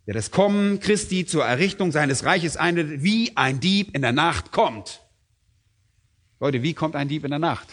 der 0.06 0.14
das 0.14 0.30
Kommen 0.30 0.78
Christi 0.78 1.26
zur 1.26 1.44
Errichtung 1.44 1.90
seines 1.90 2.24
Reiches 2.24 2.56
einleitet, 2.56 3.02
wie 3.02 3.36
ein 3.36 3.58
Dieb 3.58 3.92
in 3.92 4.02
der 4.02 4.12
Nacht 4.12 4.52
kommt. 4.52 5.00
Leute, 6.38 6.62
wie 6.62 6.74
kommt 6.74 6.94
ein 6.94 7.08
Dieb 7.08 7.24
in 7.24 7.30
der 7.30 7.40
Nacht? 7.40 7.66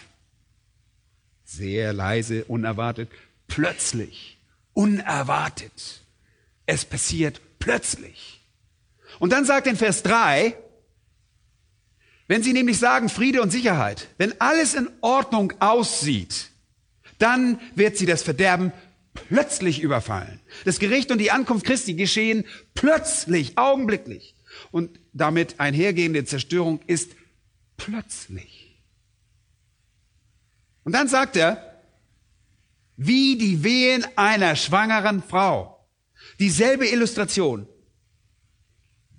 Sehr 1.44 1.92
leise, 1.92 2.44
unerwartet, 2.46 3.08
plötzlich, 3.46 4.36
unerwartet. 4.74 6.00
Es 6.66 6.84
passiert 6.84 7.40
plötzlich. 7.60 8.37
Und 9.18 9.32
dann 9.32 9.44
sagt 9.44 9.66
in 9.66 9.76
Vers 9.76 10.02
3, 10.02 10.56
wenn 12.26 12.42
Sie 12.42 12.52
nämlich 12.52 12.78
sagen 12.78 13.08
Friede 13.08 13.40
und 13.42 13.50
Sicherheit, 13.50 14.08
wenn 14.18 14.38
alles 14.40 14.74
in 14.74 14.88
Ordnung 15.00 15.54
aussieht, 15.60 16.50
dann 17.18 17.58
wird 17.74 17.96
Sie 17.96 18.06
das 18.06 18.22
Verderben 18.22 18.72
plötzlich 19.14 19.80
überfallen. 19.80 20.40
Das 20.64 20.78
Gericht 20.78 21.10
und 21.10 21.18
die 21.18 21.30
Ankunft 21.30 21.66
Christi 21.66 21.94
geschehen 21.94 22.44
plötzlich, 22.74 23.58
augenblicklich. 23.58 24.34
Und 24.70 24.98
damit 25.12 25.58
einhergehende 25.58 26.24
Zerstörung 26.24 26.80
ist 26.86 27.12
plötzlich. 27.76 28.78
Und 30.84 30.92
dann 30.92 31.08
sagt 31.08 31.36
er, 31.36 31.82
wie 32.96 33.36
die 33.36 33.62
Wehen 33.62 34.04
einer 34.16 34.56
schwangeren 34.56 35.22
Frau. 35.22 35.86
Dieselbe 36.40 36.86
Illustration 36.86 37.66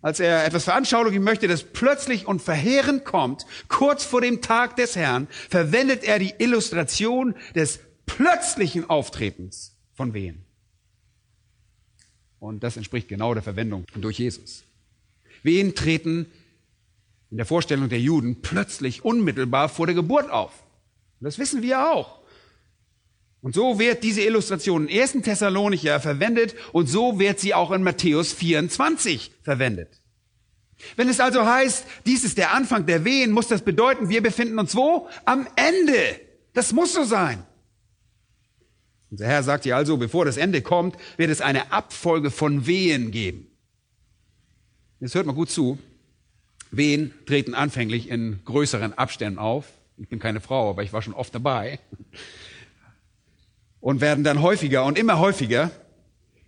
als 0.02 0.20
er 0.20 0.46
etwas 0.46 0.64
veranschaulichen 0.64 1.24
möchte, 1.24 1.48
das 1.48 1.64
plötzlich 1.64 2.28
und 2.28 2.42
verheerend 2.42 3.06
kommt, 3.06 3.46
kurz 3.68 4.06
vor 4.06 4.22
dem 4.22 4.42
Tag 4.42 4.76
des 4.76 4.96
Herrn, 4.96 5.28
verwendet 5.50 6.04
er 6.04 6.20
die 6.20 6.34
Illustration 6.38 7.36
des 7.56 7.80
plötzlichen 8.06 8.90
Auftretens 8.90 9.76
von 9.94 10.14
Wehen. 10.14 10.46
Und 12.40 12.64
das 12.64 12.78
entspricht 12.78 13.10
genau 13.10 13.34
der 13.34 13.44
Verwendung 13.44 13.86
durch 13.96 14.20
Jesus. 14.20 14.64
Wehen 15.44 15.76
treten 15.76 16.26
in 17.32 17.38
der 17.38 17.46
Vorstellung 17.46 17.90
der 17.90 18.00
Juden 18.00 18.42
plötzlich 18.42 19.04
unmittelbar 19.04 19.70
vor 19.70 19.86
der 19.86 19.96
Geburt 19.96 20.30
auf. 20.32 20.52
Das 21.20 21.38
wissen 21.38 21.62
wir 21.62 21.92
auch. 21.92 22.19
Und 23.42 23.56
so 23.56 23.80
wird 23.80 24.04
diese 24.04 24.22
Illustration 24.22 24.88
in 24.88 25.02
1. 25.02 25.14
Thessalonicher 25.24 26.00
verwendet 26.00 26.56
und 26.74 26.88
so 26.88 27.20
wird 27.20 27.40
sie 27.40 27.54
auch 27.54 27.72
in 27.72 27.84
Matthäus 27.84 28.34
24 28.34 29.32
verwendet. 29.44 30.02
Wenn 30.96 31.10
es 31.10 31.20
also 31.20 31.46
heißt, 31.46 31.86
dies 32.06 32.24
ist 32.24 32.38
der 32.38 32.54
Anfang 32.54 32.86
der 32.86 33.06
Wehen, 33.06 33.32
muss 33.32 33.48
das 33.48 33.62
bedeuten, 33.62 34.10
wir 34.10 34.22
befinden 34.22 34.60
uns 34.60 34.76
wo? 34.76 35.08
Am 35.26 35.48
Ende. 35.56 36.20
Das 36.54 36.74
muss 36.74 36.94
so 36.94 37.04
sein. 37.04 37.44
Unser 39.12 39.28
Herr 39.28 39.44
sagt 39.44 39.64
hier 39.64 39.76
also, 39.76 39.98
bevor 39.98 40.26
das 40.26 40.38
Ende 40.38 40.62
kommt, 40.62 40.96
wird 41.18 41.30
es 41.30 41.42
eine 41.42 41.72
Abfolge 41.72 42.32
von 42.32 42.68
Wehen 42.68 43.12
geben. 43.12 43.48
Jetzt 45.00 45.16
hört 45.16 45.26
mal 45.26 45.34
gut 45.34 45.50
zu. 45.50 45.80
Wehen 46.72 47.14
treten 47.26 47.56
anfänglich 47.56 48.10
in 48.10 48.42
größeren 48.46 48.98
Abständen 48.98 49.40
auf. 49.40 49.66
Ich 49.98 50.08
bin 50.08 50.20
keine 50.20 50.40
Frau, 50.42 50.70
aber 50.70 50.84
ich 50.84 50.94
war 50.94 51.02
schon 51.02 51.14
oft 51.14 51.34
dabei 51.34 51.80
und 53.82 54.02
werden 54.02 54.24
dann 54.24 54.42
häufiger 54.42 54.86
und 54.86 54.98
immer 54.98 55.20
häufiger, 55.20 55.72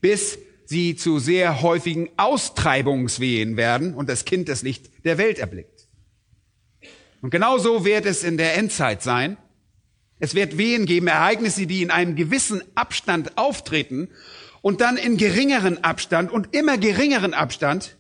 bis 0.02 0.38
sie 0.66 0.96
zu 0.96 1.20
sehr 1.20 1.62
häufigen 1.62 2.10
Austreibungswehen 2.18 3.58
werden 3.58 3.94
und 3.94 4.10
das 4.10 4.26
Kind 4.26 4.50
das 4.50 4.64
Licht 4.64 4.90
der 5.06 5.18
Welt 5.18 5.40
erblickt. 5.40 5.88
Und 7.22 7.30
genauso 7.30 7.86
wird 7.86 8.06
es 8.06 8.24
in 8.24 8.38
der 8.38 8.58
Endzeit 8.58 9.04
sein. 9.04 9.38
Es 10.20 10.36
wird 10.36 10.58
Wehen 10.58 10.86
geben, 10.86 11.08
Ereignisse, 11.08 11.68
die 11.68 11.82
in 11.82 11.92
einem 11.92 12.16
gewissen 12.16 12.62
Abstand 12.76 13.38
auftreten 13.38 14.10
und 14.62 14.82
dann 14.82 14.98
in 14.98 15.18
geringeren 15.18 15.84
Abstand 15.84 16.32
und 16.32 16.56
immer 16.56 16.78
geringeren 16.78 17.34
Abstand, 17.34 17.98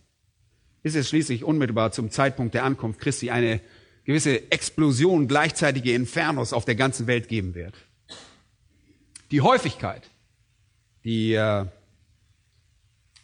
bis 0.83 0.95
es 0.95 1.09
schließlich 1.09 1.43
unmittelbar 1.43 1.91
zum 1.91 2.09
Zeitpunkt 2.09 2.53
der 2.53 2.63
Ankunft 2.63 2.99
Christi 2.99 3.31
eine 3.31 3.59
gewisse 4.05 4.51
Explosion, 4.51 5.27
gleichzeitige 5.27 5.93
Infernos 5.93 6.53
auf 6.53 6.65
der 6.65 6.75
ganzen 6.75 7.07
Welt 7.07 7.27
geben 7.27 7.53
wird. 7.55 7.75
Die 9.31 9.41
Häufigkeit, 9.41 10.09
die 11.03 11.33
äh, 11.33 11.65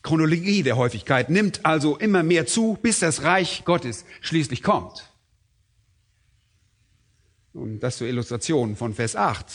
Chronologie 0.02 0.64
der 0.64 0.78
Häufigkeit 0.78 1.30
nimmt 1.30 1.66
also 1.66 1.98
immer 1.98 2.24
mehr 2.24 2.48
zu, 2.48 2.78
bis 2.82 3.00
das 3.00 3.24
Reich 3.24 3.66
Gottes 3.66 4.06
schließlich 4.22 4.64
kommt. 4.64 5.12
Und 7.54 7.82
das 7.82 7.98
zur 7.98 8.08
Illustration 8.08 8.76
von 8.76 8.94
Vers 8.94 9.16
8 9.16 9.46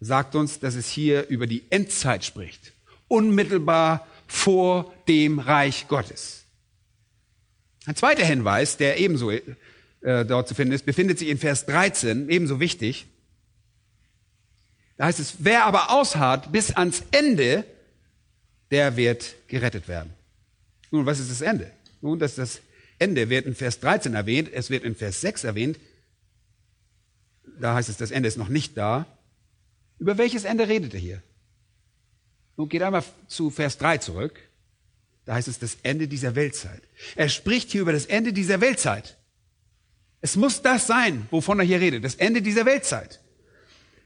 sagt 0.00 0.34
uns, 0.34 0.58
dass 0.58 0.74
es 0.74 0.88
hier 0.88 1.28
über 1.28 1.46
die 1.46 1.62
Endzeit 1.70 2.24
spricht. 2.24 2.72
Unmittelbar 3.08 4.06
vor 4.26 4.92
dem 5.06 5.38
Reich 5.38 5.86
Gottes. 5.86 6.44
Ein 7.84 7.94
zweiter 7.94 8.24
Hinweis, 8.24 8.76
der 8.78 8.98
ebenso 8.98 9.30
äh, 9.30 9.44
dort 10.00 10.48
zu 10.48 10.54
finden 10.56 10.74
ist, 10.74 10.84
befindet 10.84 11.20
sich 11.20 11.28
in 11.28 11.38
Vers 11.38 11.66
13, 11.66 12.28
ebenso 12.28 12.58
wichtig. 12.58 13.06
Da 14.96 15.06
heißt 15.06 15.20
es, 15.20 15.36
wer 15.38 15.64
aber 15.64 15.90
ausharrt 15.90 16.52
bis 16.52 16.70
ans 16.72 17.02
Ende, 17.10 17.64
der 18.70 18.96
wird 18.96 19.34
gerettet 19.48 19.88
werden. 19.88 20.12
Nun, 20.90 21.06
was 21.06 21.18
ist 21.18 21.30
das 21.30 21.40
Ende? 21.40 21.70
Nun, 22.00 22.18
das, 22.18 22.36
das 22.36 22.60
Ende 22.98 23.28
wird 23.28 23.46
in 23.46 23.54
Vers 23.54 23.80
13 23.80 24.14
erwähnt, 24.14 24.50
es 24.52 24.70
wird 24.70 24.84
in 24.84 24.94
Vers 24.94 25.20
6 25.20 25.44
erwähnt. 25.44 25.78
Da 27.60 27.74
heißt 27.74 27.88
es, 27.88 27.96
das 27.96 28.10
Ende 28.10 28.28
ist 28.28 28.38
noch 28.38 28.48
nicht 28.48 28.76
da. 28.76 29.06
Über 29.98 30.18
welches 30.18 30.44
Ende 30.44 30.68
redet 30.68 30.94
er 30.94 31.00
hier? 31.00 31.22
Nun 32.56 32.68
geht 32.68 32.82
einmal 32.82 33.04
zu 33.28 33.50
Vers 33.50 33.78
3 33.78 33.98
zurück. 33.98 34.40
Da 35.26 35.34
heißt 35.34 35.48
es 35.48 35.58
das 35.58 35.78
Ende 35.82 36.08
dieser 36.08 36.34
Weltzeit. 36.34 36.82
Er 37.16 37.28
spricht 37.28 37.70
hier 37.70 37.82
über 37.82 37.92
das 37.92 38.06
Ende 38.06 38.32
dieser 38.32 38.60
Weltzeit. 38.60 39.16
Es 40.20 40.36
muss 40.36 40.62
das 40.62 40.86
sein, 40.86 41.26
wovon 41.30 41.58
er 41.58 41.66
hier 41.66 41.80
redet, 41.80 42.04
das 42.04 42.14
Ende 42.14 42.42
dieser 42.42 42.64
Weltzeit. 42.64 43.20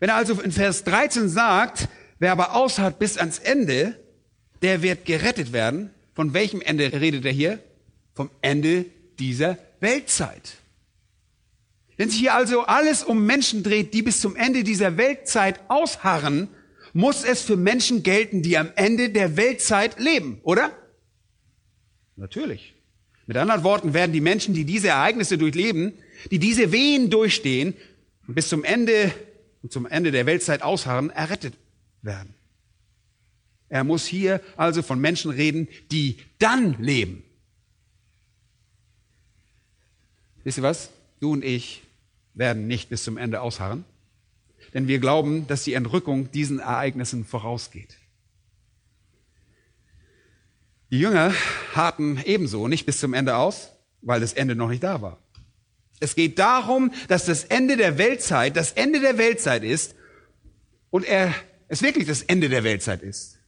Wenn 0.01 0.09
er 0.09 0.17
also 0.17 0.41
in 0.41 0.51
Vers 0.51 0.83
13 0.85 1.29
sagt, 1.29 1.89
wer 2.19 2.33
aber 2.33 2.57
ausharrt 2.57 2.99
bis 2.99 3.19
ans 3.19 3.39
Ende, 3.39 3.97
der 4.63 4.83
wird 4.83 5.05
gerettet 5.05 5.53
werden. 5.53 5.91
Von 6.15 6.35
welchem 6.35 6.61
Ende 6.61 6.93
redet 6.93 7.25
er 7.25 7.33
hier? 7.33 7.59
Vom 8.15 8.31
Ende 8.41 8.87
dieser 9.19 9.59
Weltzeit. 9.81 10.57
Wenn 11.97 12.09
sich 12.09 12.19
hier 12.19 12.35
also 12.35 12.63
alles 12.63 13.05
um 13.05 13.27
Menschen 13.27 13.63
dreht, 13.63 13.93
die 13.93 14.03
bis 14.03 14.21
zum 14.21 14.35
Ende 14.37 14.65
dieser 14.65 14.97
Weltzeit 14.97 15.61
ausharren, 15.69 16.49
muss 16.95 17.25
es 17.25 17.43
für 17.43 17.57
Menschen 17.57 18.03
gelten, 18.03 18.43
die 18.43 18.57
am 18.57 18.71
Ende 18.75 19.11
der 19.11 19.37
Weltzeit 19.37 20.01
leben, 20.01 20.41
oder? 20.43 20.73
Natürlich. 22.17 22.75
Mit 23.27 23.37
anderen 23.37 23.65
Worten 23.65 23.95
werden 23.95 24.13
die 24.13 24.21
Menschen, 24.21 24.55
die 24.55 24.65
diese 24.65 24.89
Ereignisse 24.89 25.39
durchleben, 25.39 25.93
die 26.31 26.39
diese 26.39 26.73
Wehen 26.73 27.11
durchstehen, 27.11 27.75
bis 28.27 28.49
zum 28.49 28.65
Ende 28.65 29.13
und 29.63 29.73
zum 29.73 29.87
Ende 29.87 30.11
der 30.11 30.27
Weltzeit 30.27 30.63
ausharren, 30.63 31.11
errettet 31.11 31.55
werden. 32.03 32.35
Er 33.69 33.85
muss 33.85 34.07
hier 34.07 34.41
also 34.57 34.83
von 34.83 35.01
Menschen 35.01 35.31
reden, 35.31 35.69
die 35.93 36.19
dann 36.39 36.83
leben. 36.83 37.23
Wisst 40.43 40.59
ihr 40.59 40.65
was? 40.65 40.91
Du 41.21 41.33
und 41.33 41.45
ich 41.45 41.83
werden 42.35 42.67
nicht 42.67 42.89
bis 42.89 43.05
zum 43.05 43.17
Ende 43.17 43.41
ausharren, 43.41 43.85
denn 44.75 44.89
wir 44.89 44.99
glauben, 44.99 45.47
dass 45.47 45.65
die 45.65 45.75
Entrückung 45.75 46.31
diesen 46.33 46.59
Ereignissen 46.59 47.25
vorausgeht. 47.25 47.97
Die 50.91 50.99
Jünger 50.99 51.33
harten 51.75 52.21
ebenso 52.25 52.67
nicht 52.67 52.87
bis 52.87 52.99
zum 52.99 53.15
Ende 53.15 53.37
aus, 53.37 53.71
weil 54.03 54.21
das 54.21 54.33
Ende 54.33 54.57
noch 54.57 54.69
nicht 54.69 54.83
da 54.83 55.01
war. 55.01 55.20
Es 56.01 56.15
geht 56.15 56.39
darum, 56.39 56.93
dass 57.09 57.27
das 57.27 57.45
Ende 57.45 57.77
der 57.77 57.99
Weltzeit 57.99 58.57
das 58.57 58.73
Ende 58.73 59.01
der 59.01 59.19
Weltzeit 59.19 59.63
ist 59.63 59.95
und 60.91 61.05
er 61.05 61.35
es 61.69 61.83
wirklich 61.83 62.07
das 62.07 62.23
Ende 62.23 62.49
der 62.49 62.65
Weltzeit 62.65 63.03
ist. 63.03 63.39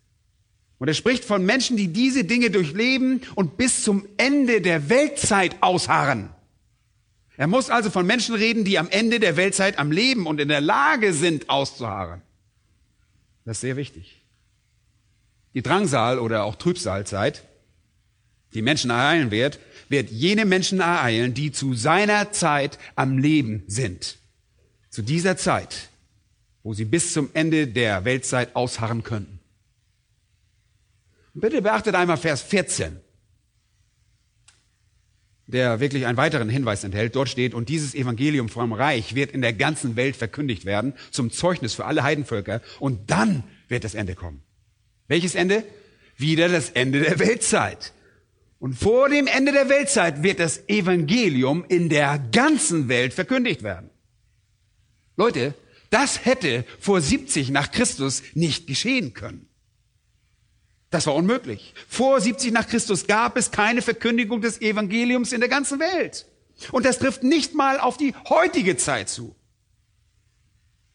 Und 0.78 0.88
er 0.88 0.94
spricht 0.94 1.24
von 1.24 1.44
Menschen, 1.46 1.76
die 1.76 1.88
diese 1.88 2.24
Dinge 2.24 2.50
durchleben 2.50 3.22
und 3.34 3.56
bis 3.56 3.82
zum 3.82 4.06
Ende 4.16 4.60
der 4.60 4.88
Weltzeit 4.88 5.56
ausharren. 5.60 6.30
Er 7.36 7.46
muss 7.46 7.70
also 7.70 7.90
von 7.90 8.06
Menschen 8.06 8.34
reden, 8.34 8.64
die 8.64 8.78
am 8.78 8.88
Ende 8.90 9.18
der 9.18 9.36
Weltzeit 9.36 9.78
am 9.78 9.90
Leben 9.90 10.26
und 10.26 10.40
in 10.40 10.48
der 10.48 10.60
Lage 10.60 11.12
sind, 11.12 11.48
auszuharren. 11.48 12.20
Das 13.44 13.56
ist 13.56 13.60
sehr 13.62 13.76
wichtig. 13.76 14.22
Die 15.54 15.62
Drangsal 15.62 16.18
oder 16.18 16.44
auch 16.44 16.56
Trübsalzeit, 16.56 17.44
die 18.54 18.62
Menschen 18.62 18.90
ereilen 18.90 19.30
wird, 19.30 19.58
wird 19.88 20.10
jene 20.10 20.44
Menschen 20.44 20.80
ereilen, 20.80 21.34
die 21.34 21.52
zu 21.52 21.74
seiner 21.74 22.32
Zeit 22.32 22.78
am 22.96 23.18
Leben 23.18 23.64
sind. 23.66 24.18
Zu 24.90 25.02
dieser 25.02 25.36
Zeit, 25.36 25.88
wo 26.62 26.74
sie 26.74 26.84
bis 26.84 27.12
zum 27.12 27.30
Ende 27.34 27.66
der 27.66 28.04
Weltzeit 28.04 28.54
ausharren 28.54 29.02
könnten. 29.02 29.40
Bitte 31.34 31.62
beachtet 31.62 31.94
einmal 31.94 32.18
Vers 32.18 32.42
14, 32.42 33.00
der 35.46 35.80
wirklich 35.80 36.06
einen 36.06 36.18
weiteren 36.18 36.50
Hinweis 36.50 36.84
enthält. 36.84 37.16
Dort 37.16 37.30
steht, 37.30 37.54
und 37.54 37.68
dieses 37.68 37.94
Evangelium 37.94 38.48
vom 38.48 38.72
Reich 38.72 39.14
wird 39.14 39.32
in 39.32 39.40
der 39.40 39.54
ganzen 39.54 39.96
Welt 39.96 40.14
verkündigt 40.14 40.66
werden, 40.66 40.94
zum 41.10 41.30
Zeugnis 41.30 41.74
für 41.74 41.86
alle 41.86 42.02
Heidenvölker, 42.02 42.60
und 42.80 43.10
dann 43.10 43.44
wird 43.68 43.84
das 43.84 43.94
Ende 43.94 44.14
kommen. 44.14 44.42
Welches 45.08 45.34
Ende? 45.34 45.64
Wieder 46.16 46.48
das 46.48 46.70
Ende 46.70 47.00
der 47.00 47.18
Weltzeit. 47.18 47.92
Und 48.62 48.74
vor 48.74 49.08
dem 49.08 49.26
Ende 49.26 49.50
der 49.50 49.68
Weltzeit 49.68 50.22
wird 50.22 50.38
das 50.38 50.68
Evangelium 50.68 51.64
in 51.68 51.88
der 51.88 52.20
ganzen 52.30 52.88
Welt 52.88 53.12
verkündigt 53.12 53.64
werden. 53.64 53.90
Leute, 55.16 55.54
das 55.90 56.24
hätte 56.24 56.64
vor 56.78 57.00
70 57.00 57.50
nach 57.50 57.72
Christus 57.72 58.22
nicht 58.34 58.68
geschehen 58.68 59.14
können. 59.14 59.48
Das 60.90 61.08
war 61.08 61.16
unmöglich. 61.16 61.74
Vor 61.88 62.20
70 62.20 62.52
nach 62.52 62.68
Christus 62.68 63.08
gab 63.08 63.36
es 63.36 63.50
keine 63.50 63.82
Verkündigung 63.82 64.40
des 64.40 64.60
Evangeliums 64.60 65.32
in 65.32 65.40
der 65.40 65.48
ganzen 65.48 65.80
Welt. 65.80 66.26
Und 66.70 66.86
das 66.86 67.00
trifft 67.00 67.24
nicht 67.24 67.56
mal 67.56 67.80
auf 67.80 67.96
die 67.96 68.14
heutige 68.28 68.76
Zeit 68.76 69.08
zu. 69.08 69.34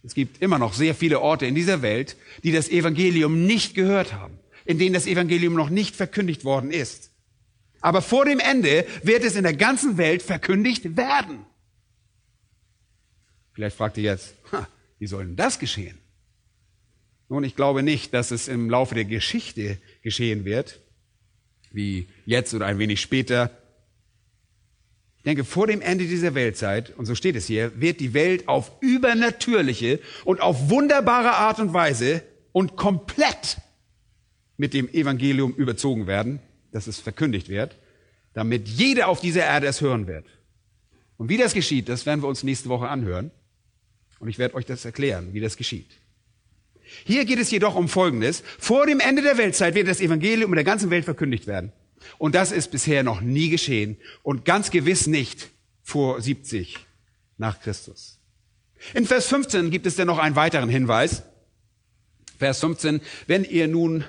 Es 0.03 0.13
gibt 0.13 0.41
immer 0.41 0.57
noch 0.57 0.73
sehr 0.73 0.95
viele 0.95 1.19
Orte 1.19 1.45
in 1.45 1.53
dieser 1.53 1.81
Welt, 1.81 2.15
die 2.45 2.53
das 2.53 2.69
Evangelium 2.69 3.45
nicht 3.45 3.73
gehört 3.73 4.13
haben, 4.13 4.39
in 4.63 4.79
denen 4.79 4.93
das 4.93 5.05
Evangelium 5.05 5.53
noch 5.53 5.69
nicht 5.69 5.97
verkündigt 5.97 6.45
worden 6.45 6.71
ist. 6.71 7.11
Aber 7.81 8.01
vor 8.01 8.25
dem 8.25 8.39
Ende 8.39 8.85
wird 9.03 9.23
es 9.23 9.35
in 9.35 9.43
der 9.43 9.55
ganzen 9.55 9.97
Welt 9.97 10.21
verkündigt 10.21 10.97
werden. 10.97 11.45
Vielleicht 13.53 13.77
fragt 13.77 13.97
ihr 13.97 14.03
jetzt, 14.03 14.35
wie 14.99 15.07
soll 15.07 15.25
denn 15.25 15.35
das 15.35 15.59
geschehen? 15.59 15.97
Nun, 17.29 17.43
ich 17.43 17.55
glaube 17.55 17.83
nicht, 17.83 18.13
dass 18.13 18.31
es 18.31 18.47
im 18.47 18.69
Laufe 18.69 18.95
der 18.95 19.05
Geschichte 19.05 19.77
geschehen 20.01 20.45
wird, 20.45 20.79
wie 21.71 22.07
jetzt 22.25 22.53
oder 22.53 22.65
ein 22.65 22.79
wenig 22.79 23.01
später. 23.01 23.51
Ich 25.17 25.23
denke, 25.23 25.43
vor 25.43 25.67
dem 25.67 25.81
Ende 25.81 26.05
dieser 26.05 26.35
Weltzeit, 26.35 26.91
und 26.97 27.05
so 27.05 27.15
steht 27.15 27.35
es 27.35 27.47
hier, 27.47 27.81
wird 27.81 27.99
die 27.99 28.13
Welt 28.13 28.47
auf 28.47 28.71
übernatürliche 28.79 29.99
und 30.23 30.39
auf 30.39 30.69
wunderbare 30.69 31.33
Art 31.33 31.59
und 31.59 31.73
Weise 31.73 32.23
und 32.53 32.77
komplett 32.77 33.57
mit 34.55 34.73
dem 34.73 34.87
Evangelium 34.89 35.53
überzogen 35.53 36.07
werden, 36.07 36.39
dass 36.77 36.85
es 36.85 36.99
verkündigt 36.99 37.49
wird, 37.49 37.75
damit 38.33 38.67
jeder 38.67 39.07
auf 39.07 39.19
dieser 39.19 39.43
Erde 39.43 39.65
es 39.65 39.81
hören 39.81 40.05
wird. 40.05 40.27
Und 41.17 41.27
wie 41.27 41.37
das 41.37 41.55
geschieht, 41.55 41.89
das 41.89 42.05
werden 42.05 42.21
wir 42.21 42.27
uns 42.27 42.43
nächste 42.43 42.69
Woche 42.69 42.87
anhören. 42.87 43.31
Und 44.19 44.29
ich 44.29 44.37
werde 44.37 44.53
euch 44.53 44.65
das 44.65 44.85
erklären, 44.85 45.33
wie 45.33 45.39
das 45.39 45.57
geschieht. 45.57 45.89
Hier 47.03 47.25
geht 47.25 47.39
es 47.39 47.49
jedoch 47.49 47.73
um 47.73 47.89
Folgendes. 47.89 48.43
Vor 48.59 48.85
dem 48.85 48.99
Ende 48.99 49.23
der 49.23 49.39
Weltzeit 49.39 49.73
wird 49.73 49.87
das 49.87 50.01
Evangelium 50.01 50.51
in 50.51 50.55
der 50.55 50.63
ganzen 50.63 50.91
Welt 50.91 51.05
verkündigt 51.05 51.47
werden. 51.47 51.71
Und 52.19 52.35
das 52.35 52.51
ist 52.51 52.69
bisher 52.69 53.01
noch 53.01 53.21
nie 53.21 53.49
geschehen 53.49 53.97
und 54.21 54.45
ganz 54.45 54.69
gewiss 54.69 55.07
nicht 55.07 55.49
vor 55.81 56.21
70 56.21 56.77
nach 57.37 57.59
Christus. 57.59 58.19
In 58.93 59.07
Vers 59.07 59.25
15 59.27 59.71
gibt 59.71 59.87
es 59.87 59.95
dann 59.95 60.05
noch 60.05 60.19
einen 60.19 60.35
weiteren 60.35 60.69
Hinweis. 60.69 61.23
Vers 62.37 62.59
15, 62.59 63.01
wenn 63.25 63.43
ihr 63.43 63.67
nun 63.67 64.03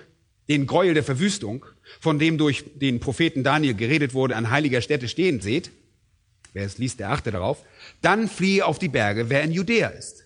den 0.51 0.67
Gräuel 0.67 0.93
der 0.93 1.05
Verwüstung, 1.05 1.65
von 2.01 2.19
dem 2.19 2.39
durch 2.39 2.65
den 2.75 3.01
Propheten 3.01 3.45
Daniel 3.45 3.75
geredet 3.75 4.15
wurde, 4.15 4.37
an 4.37 4.51
heiliger 4.51 4.81
Stätte 4.81 5.09
stehen 5.09 5.41
seht, 5.41 5.71
wer 6.53 6.65
es 6.65 6.79
liest, 6.79 7.01
der 7.01 7.11
achte 7.11 7.31
darauf, 7.31 7.65
dann 8.03 8.29
fliehe 8.29 8.65
auf 8.65 8.79
die 8.79 8.89
Berge, 8.89 9.31
wer 9.31 9.43
in 9.43 9.53
Judäa 9.53 9.89
ist. 9.89 10.25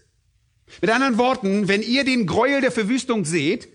Mit 0.81 0.90
anderen 0.90 1.18
Worten, 1.18 1.68
wenn 1.68 1.83
ihr 1.83 2.05
den 2.05 2.27
Gräuel 2.27 2.61
der 2.61 2.72
Verwüstung 2.72 3.25
seht, 3.25 3.68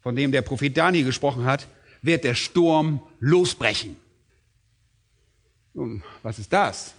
von 0.00 0.14
dem 0.14 0.32
der 0.32 0.42
Prophet 0.42 0.76
Daniel 0.76 1.04
gesprochen 1.04 1.44
hat, 1.44 1.66
wird 2.02 2.24
der 2.24 2.34
Sturm 2.34 3.02
losbrechen. 3.18 3.96
Nun, 5.74 6.02
was 6.22 6.38
ist 6.38 6.52
das? 6.52 6.94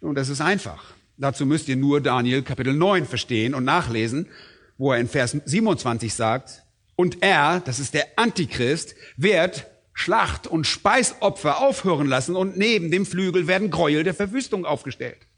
Nun, 0.00 0.14
das 0.14 0.28
ist 0.28 0.40
einfach. 0.40 0.92
Dazu 1.16 1.46
müsst 1.46 1.68
ihr 1.68 1.76
nur 1.76 2.00
Daniel 2.00 2.42
Kapitel 2.42 2.74
9 2.74 3.06
verstehen 3.06 3.54
und 3.54 3.64
nachlesen, 3.64 4.28
wo 4.76 4.92
er 4.92 5.00
in 5.00 5.08
Vers 5.08 5.36
27 5.44 6.14
sagt, 6.14 6.62
und 6.98 7.22
er, 7.22 7.60
das 7.60 7.78
ist 7.78 7.94
der 7.94 8.08
Antichrist, 8.16 8.96
wird 9.16 9.68
Schlacht 9.92 10.48
und 10.48 10.66
Speisopfer 10.66 11.60
aufhören 11.60 12.08
lassen 12.08 12.34
und 12.34 12.56
neben 12.56 12.90
dem 12.90 13.06
Flügel 13.06 13.46
werden 13.46 13.70
Gräuel 13.70 14.02
der 14.02 14.14
Verwüstung 14.14 14.64
aufgestellt. 14.64 15.28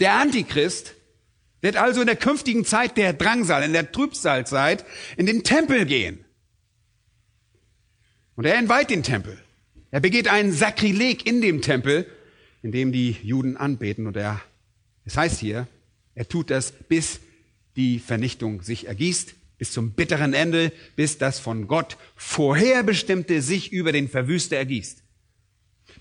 Der 0.00 0.14
Antichrist 0.14 0.94
wird 1.60 1.76
also 1.76 2.00
in 2.00 2.06
der 2.06 2.16
künftigen 2.16 2.64
Zeit 2.64 2.96
der 2.96 3.12
Drangsal, 3.12 3.62
in 3.62 3.74
der 3.74 3.92
Trübsalzeit, 3.92 4.86
in 5.18 5.26
den 5.26 5.44
Tempel 5.44 5.84
gehen. 5.84 6.24
Und 8.36 8.46
er 8.46 8.56
entweiht 8.56 8.88
den 8.88 9.02
Tempel. 9.02 9.38
Er 9.90 10.00
begeht 10.00 10.28
einen 10.28 10.52
Sakrileg 10.52 11.26
in 11.26 11.42
dem 11.42 11.60
Tempel, 11.60 12.10
in 12.62 12.72
dem 12.72 12.90
die 12.90 13.18
Juden 13.22 13.58
anbeten. 13.58 14.06
Und 14.06 14.16
er, 14.16 14.40
es 15.04 15.18
heißt 15.18 15.40
hier, 15.40 15.66
er 16.14 16.26
tut 16.26 16.48
das, 16.48 16.72
bis 16.72 17.20
die 17.76 17.98
Vernichtung 17.98 18.62
sich 18.62 18.86
ergießt, 18.86 19.34
bis 19.58 19.72
zum 19.72 19.92
bitteren 19.92 20.34
Ende, 20.34 20.72
bis 20.96 21.18
das 21.18 21.38
von 21.38 21.66
Gott 21.66 21.96
vorherbestimmte 22.14 23.40
sich 23.42 23.72
über 23.72 23.92
den 23.92 24.08
Verwüster 24.08 24.56
ergießt. 24.56 25.02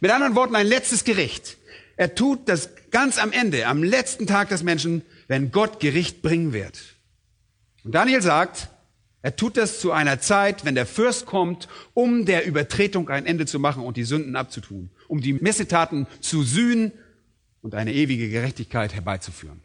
Mit 0.02 0.12
anderen 0.12 0.36
Worten, 0.36 0.56
ein 0.56 0.68
letztes 0.68 1.04
Gericht. 1.04 1.58
Er 1.98 2.16
tut 2.16 2.50
das 2.50 2.70
ganz 2.92 3.18
am 3.18 3.32
Ende, 3.32 3.68
am 3.68 3.84
letzten 3.84 4.28
Tag 4.28 4.50
des 4.50 4.64
Menschen, 4.64 5.04
wenn 5.28 5.52
Gott 5.52 5.80
Gericht 5.80 6.22
bringen 6.22 6.52
wird. 6.52 6.96
Und 7.84 7.96
Daniel 7.96 8.22
sagt, 8.22 8.70
er 9.22 9.36
tut 9.36 9.58
das 9.58 9.80
zu 9.80 9.92
einer 9.92 10.20
Zeit, 10.20 10.66
wenn 10.66 10.76
der 10.76 10.86
Fürst 10.86 11.26
kommt, 11.26 11.68
um 11.94 12.26
der 12.26 12.46
Übertretung 12.46 13.10
ein 13.10 13.26
Ende 13.26 13.46
zu 13.46 13.60
machen 13.60 13.84
und 13.84 13.98
die 13.98 14.04
Sünden 14.04 14.36
abzutun, 14.36 14.92
um 15.08 15.22
die 15.22 15.34
Missetaten 15.34 16.06
zu 16.20 16.44
sühnen 16.44 16.92
und 17.62 17.74
eine 17.74 17.94
ewige 17.94 18.30
Gerechtigkeit 18.30 18.94
herbeizuführen. 18.94 19.62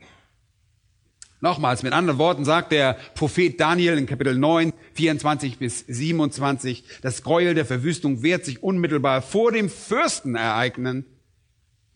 Nochmals, 1.43 1.83
mit 1.83 1.95
anderen 1.95 2.19
Worten 2.19 2.45
sagt 2.45 2.71
der 2.71 2.95
Prophet 3.15 3.59
Daniel 3.59 3.97
in 3.97 4.07
Kapitel 4.07 4.37
9, 4.37 4.75
24 4.93 5.57
bis 5.57 5.81
27, 5.87 6.85
das 7.01 7.23
Gräuel 7.23 7.55
der 7.55 7.65
Verwüstung 7.65 8.23
wird 8.23 8.45
sich 8.45 8.63
unmittelbar 8.63 9.23
vor 9.23 9.51
dem 9.51 9.71
Fürsten 9.71 10.35
ereignen, 10.35 11.07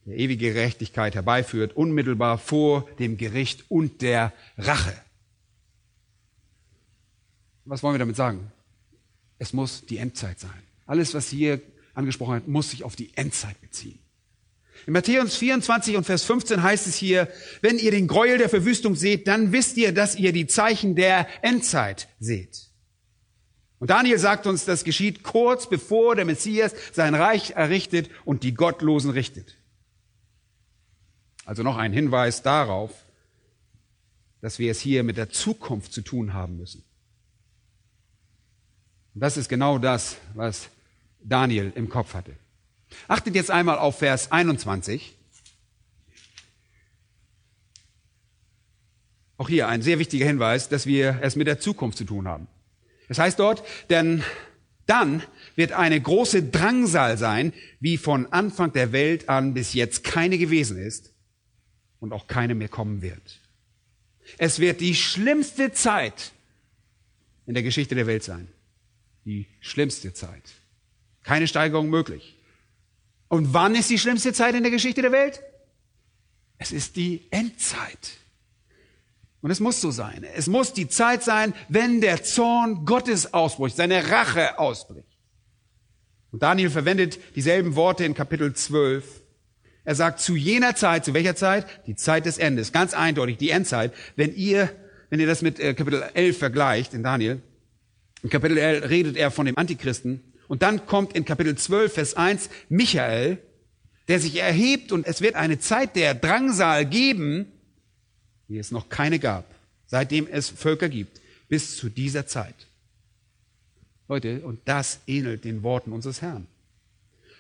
der 0.07 0.17
ewige 0.17 0.53
Gerechtigkeit 0.53 1.15
herbeiführt, 1.15 1.77
unmittelbar 1.77 2.39
vor 2.39 2.89
dem 2.99 3.19
Gericht 3.19 3.65
und 3.69 4.01
der 4.01 4.33
Rache. 4.57 4.95
Was 7.67 7.83
wollen 7.83 7.95
wir 7.95 7.99
damit 7.99 8.17
sagen? 8.17 8.51
Es 9.39 9.53
muss 9.53 9.85
die 9.85 9.99
Endzeit 9.99 10.41
sein. 10.41 10.63
Alles, 10.87 11.13
was 11.13 11.29
hier 11.29 11.61
angesprochen 11.93 12.35
wird, 12.35 12.49
muss 12.49 12.71
sich 12.71 12.83
auf 12.83 12.97
die 12.97 13.15
Endzeit 13.15 13.61
beziehen. 13.61 13.99
In 14.87 14.93
Matthäus 14.93 15.37
24 15.37 15.97
und 15.97 16.05
Vers 16.05 16.25
15 16.25 16.63
heißt 16.63 16.87
es 16.87 16.97
hier, 16.97 17.29
wenn 17.63 17.79
ihr 17.79 17.91
den 17.91 18.07
Gräuel 18.07 18.39
der 18.39 18.49
Verwüstung 18.49 18.97
seht, 18.97 19.27
dann 19.27 19.53
wisst 19.53 19.77
ihr, 19.77 19.93
dass 19.93 20.17
ihr 20.17 20.33
die 20.33 20.47
Zeichen 20.47 20.95
der 20.95 21.27
Endzeit 21.43 22.09
seht. 22.21 22.69
Und 23.79 23.91
Daniel 23.91 24.19
sagt 24.19 24.47
uns, 24.47 24.65
das 24.65 24.85
geschieht 24.85 25.23
kurz 25.23 25.69
bevor 25.69 26.17
der 26.17 26.25
Messias 26.25 26.75
sein 26.93 27.15
Reich 27.15 27.53
errichtet 27.53 28.11
und 28.25 28.43
die 28.43 28.55
Gottlosen 28.55 29.11
richtet. 29.11 29.57
Also 31.45 31.63
noch 31.63 31.77
ein 31.77 31.93
Hinweis 31.93 32.43
darauf, 32.43 32.91
dass 34.41 34.59
wir 34.59 34.71
es 34.71 34.81
hier 34.81 35.03
mit 35.03 35.17
der 35.17 35.31
Zukunft 35.31 35.93
zu 35.93 36.03
tun 36.03 36.35
haben 36.35 36.57
müssen. 36.57 36.83
Und 39.15 39.21
das 39.21 39.37
ist 39.37 39.49
genau 39.49 39.79
das, 39.79 40.17
was 40.35 40.69
Daniel 41.23 41.73
im 41.75 41.89
Kopf 41.89 42.15
hatte. 42.15 42.35
Achtet 43.09 43.35
jetzt 43.35 43.51
einmal 43.51 43.79
auf 43.79 43.99
Vers 43.99 44.33
21. 44.33 45.15
Auch 49.37 49.49
hier 49.49 49.69
ein 49.69 49.83
sehr 49.83 49.99
wichtiger 49.99 50.27
Hinweis, 50.27 50.69
dass 50.69 50.87
wir 50.87 51.19
es 51.23 51.37
mit 51.37 51.47
der 51.47 51.59
Zukunft 51.59 51.99
zu 51.99 52.05
tun 52.05 52.29
haben. 52.29 52.47
Es 53.09 53.19
heißt 53.19 53.39
dort, 53.39 53.63
denn 53.91 54.23
dann 54.87 55.23
wird 55.57 55.73
eine 55.73 56.01
große 56.01 56.45
Drangsal 56.45 57.19
sein, 57.19 57.53
wie 57.81 57.97
von 57.97 58.27
Anfang 58.33 58.73
der 58.73 58.93
Welt 58.93 59.29
an 59.29 59.55
bis 59.55 59.75
jetzt 59.75 60.05
keine 60.05 60.39
gewesen 60.39 60.79
ist 60.79 61.13
und 62.01 62.13
auch 62.13 62.27
keine 62.27 62.55
mehr 62.55 62.69
kommen 62.69 63.03
wird. 63.03 63.41
Es 64.39 64.59
wird 64.59 64.81
die 64.81 64.95
schlimmste 64.95 65.73
Zeit 65.73 66.33
in 67.47 67.55
der 67.55 67.63
Geschichte 67.63 67.95
der 67.95 68.07
Welt 68.07 68.23
sein. 68.23 68.49
Die 69.25 69.47
schlimmste 69.61 70.13
Zeit. 70.13 70.43
Keine 71.23 71.49
Steigerung 71.49 71.89
möglich. 71.89 72.34
Und 73.29 73.55
wann 73.55 73.75
ist 73.75 73.91
die 73.91 73.99
schlimmste 73.99 74.33
Zeit 74.33 74.55
in 74.55 74.63
der 74.63 74.73
Geschichte 74.73 75.03
der 75.03 75.13
Welt? 75.13 75.43
Es 76.59 76.73
ist 76.73 76.97
die 76.97 77.27
Endzeit. 77.31 78.19
Und 79.41 79.51
es 79.51 79.61
muss 79.61 79.81
so 79.81 79.91
sein. 79.91 80.25
Es 80.35 80.47
muss 80.47 80.73
die 80.73 80.89
Zeit 80.89 81.23
sein, 81.23 81.53
wenn 81.69 82.01
der 82.01 82.23
Zorn 82.23 82.87
Gottes 82.87 83.35
ausbricht, 83.35 83.77
seine 83.77 84.11
Rache 84.11 84.59
ausbricht. 84.59 85.09
Und 86.31 86.43
Daniel 86.43 86.71
verwendet 86.71 87.19
dieselben 87.37 87.77
Worte 87.77 88.05
in 88.05 88.15
Kapitel 88.15 88.55
12. 88.55 89.05
Er 89.85 89.95
sagt, 89.95 90.21
zu 90.21 90.35
jener 90.35 90.75
Zeit, 90.75 91.05
zu 91.05 91.13
welcher 91.13 91.37
Zeit? 91.37 91.67
Die 91.87 91.95
Zeit 91.95 92.25
des 92.25 92.39
Endes. 92.39 92.73
Ganz 92.73 92.95
eindeutig, 92.95 93.37
die 93.37 93.51
Endzeit. 93.51 93.93
Wenn 94.17 94.35
ihr, 94.35 94.71
wenn 95.11 95.21
ihr 95.21 95.27
das 95.27 95.43
mit 95.43 95.61
äh, 95.61 95.75
Kapitel 95.75 96.03
11 96.15 96.39
vergleicht 96.39 96.95
in 96.95 97.03
Daniel, 97.03 97.43
in 98.23 98.31
Kapitel 98.31 98.57
11 98.57 98.89
redet 98.89 99.17
er 99.17 99.31
von 99.31 99.45
dem 99.45 99.59
Antichristen. 99.59 100.33
Und 100.55 100.63
dann 100.63 100.87
kommt 100.87 101.17
in 101.17 101.25
Kapitel 101.25 101.59
12, 101.59 101.95
Vers 101.95 102.15
1 102.15 102.49
Michael, 102.69 103.39
der 104.07 104.21
sich 104.21 104.37
erhebt 104.37 104.93
und 104.93 105.05
es 105.05 105.21
wird 105.21 105.35
eine 105.35 105.59
Zeit 105.59 105.97
der 105.97 106.15
Drangsal 106.15 106.87
geben, 106.87 107.47
wie 108.47 108.59
es 108.59 108.71
noch 108.71 108.89
keine 108.89 109.19
gab, 109.19 109.53
seitdem 109.89 110.29
es 110.29 110.51
Völker 110.51 110.89
gibt, 110.89 111.21
bis 111.49 111.77
zu 111.77 111.89
dieser 111.89 112.29
Zeit. 112.29 112.55
Leute, 114.07 114.43
und 114.43 114.61
das 114.65 115.01
ähnelt 115.09 115.45
den 115.45 115.65
Worten 115.65 115.91
unseres 115.91 116.23
Herrn. 116.23 116.47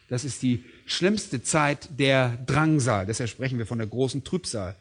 Das 0.09 0.24
ist 0.24 0.42
die 0.42 0.64
schlimmste 0.85 1.40
Zeit 1.40 1.88
der 1.96 2.37
Drangsal. 2.46 3.07
Deshalb 3.07 3.31
sprechen 3.31 3.59
wir 3.59 3.66
von 3.66 3.79
der 3.79 3.87
großen 3.87 4.24
Trübsal, 4.24 4.74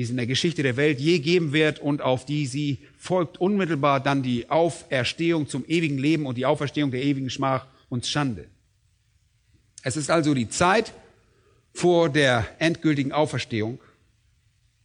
die 0.00 0.04
es 0.04 0.08
in 0.08 0.16
der 0.16 0.26
Geschichte 0.26 0.62
der 0.62 0.78
Welt 0.78 0.98
je 0.98 1.18
geben 1.18 1.52
wird 1.52 1.78
und 1.78 2.00
auf 2.00 2.24
die 2.24 2.46
sie 2.46 2.78
folgt 2.96 3.36
unmittelbar 3.36 4.00
dann 4.00 4.22
die 4.22 4.48
Auferstehung 4.48 5.46
zum 5.46 5.62
ewigen 5.68 5.98
Leben 5.98 6.24
und 6.24 6.38
die 6.38 6.46
Auferstehung 6.46 6.90
der 6.90 7.02
ewigen 7.02 7.28
Schmach 7.28 7.66
und 7.90 8.06
Schande. 8.06 8.46
Es 9.82 9.98
ist 9.98 10.10
also 10.10 10.32
die 10.32 10.48
Zeit 10.48 10.94
vor 11.74 12.08
der 12.08 12.48
endgültigen 12.60 13.12
Auferstehung 13.12 13.78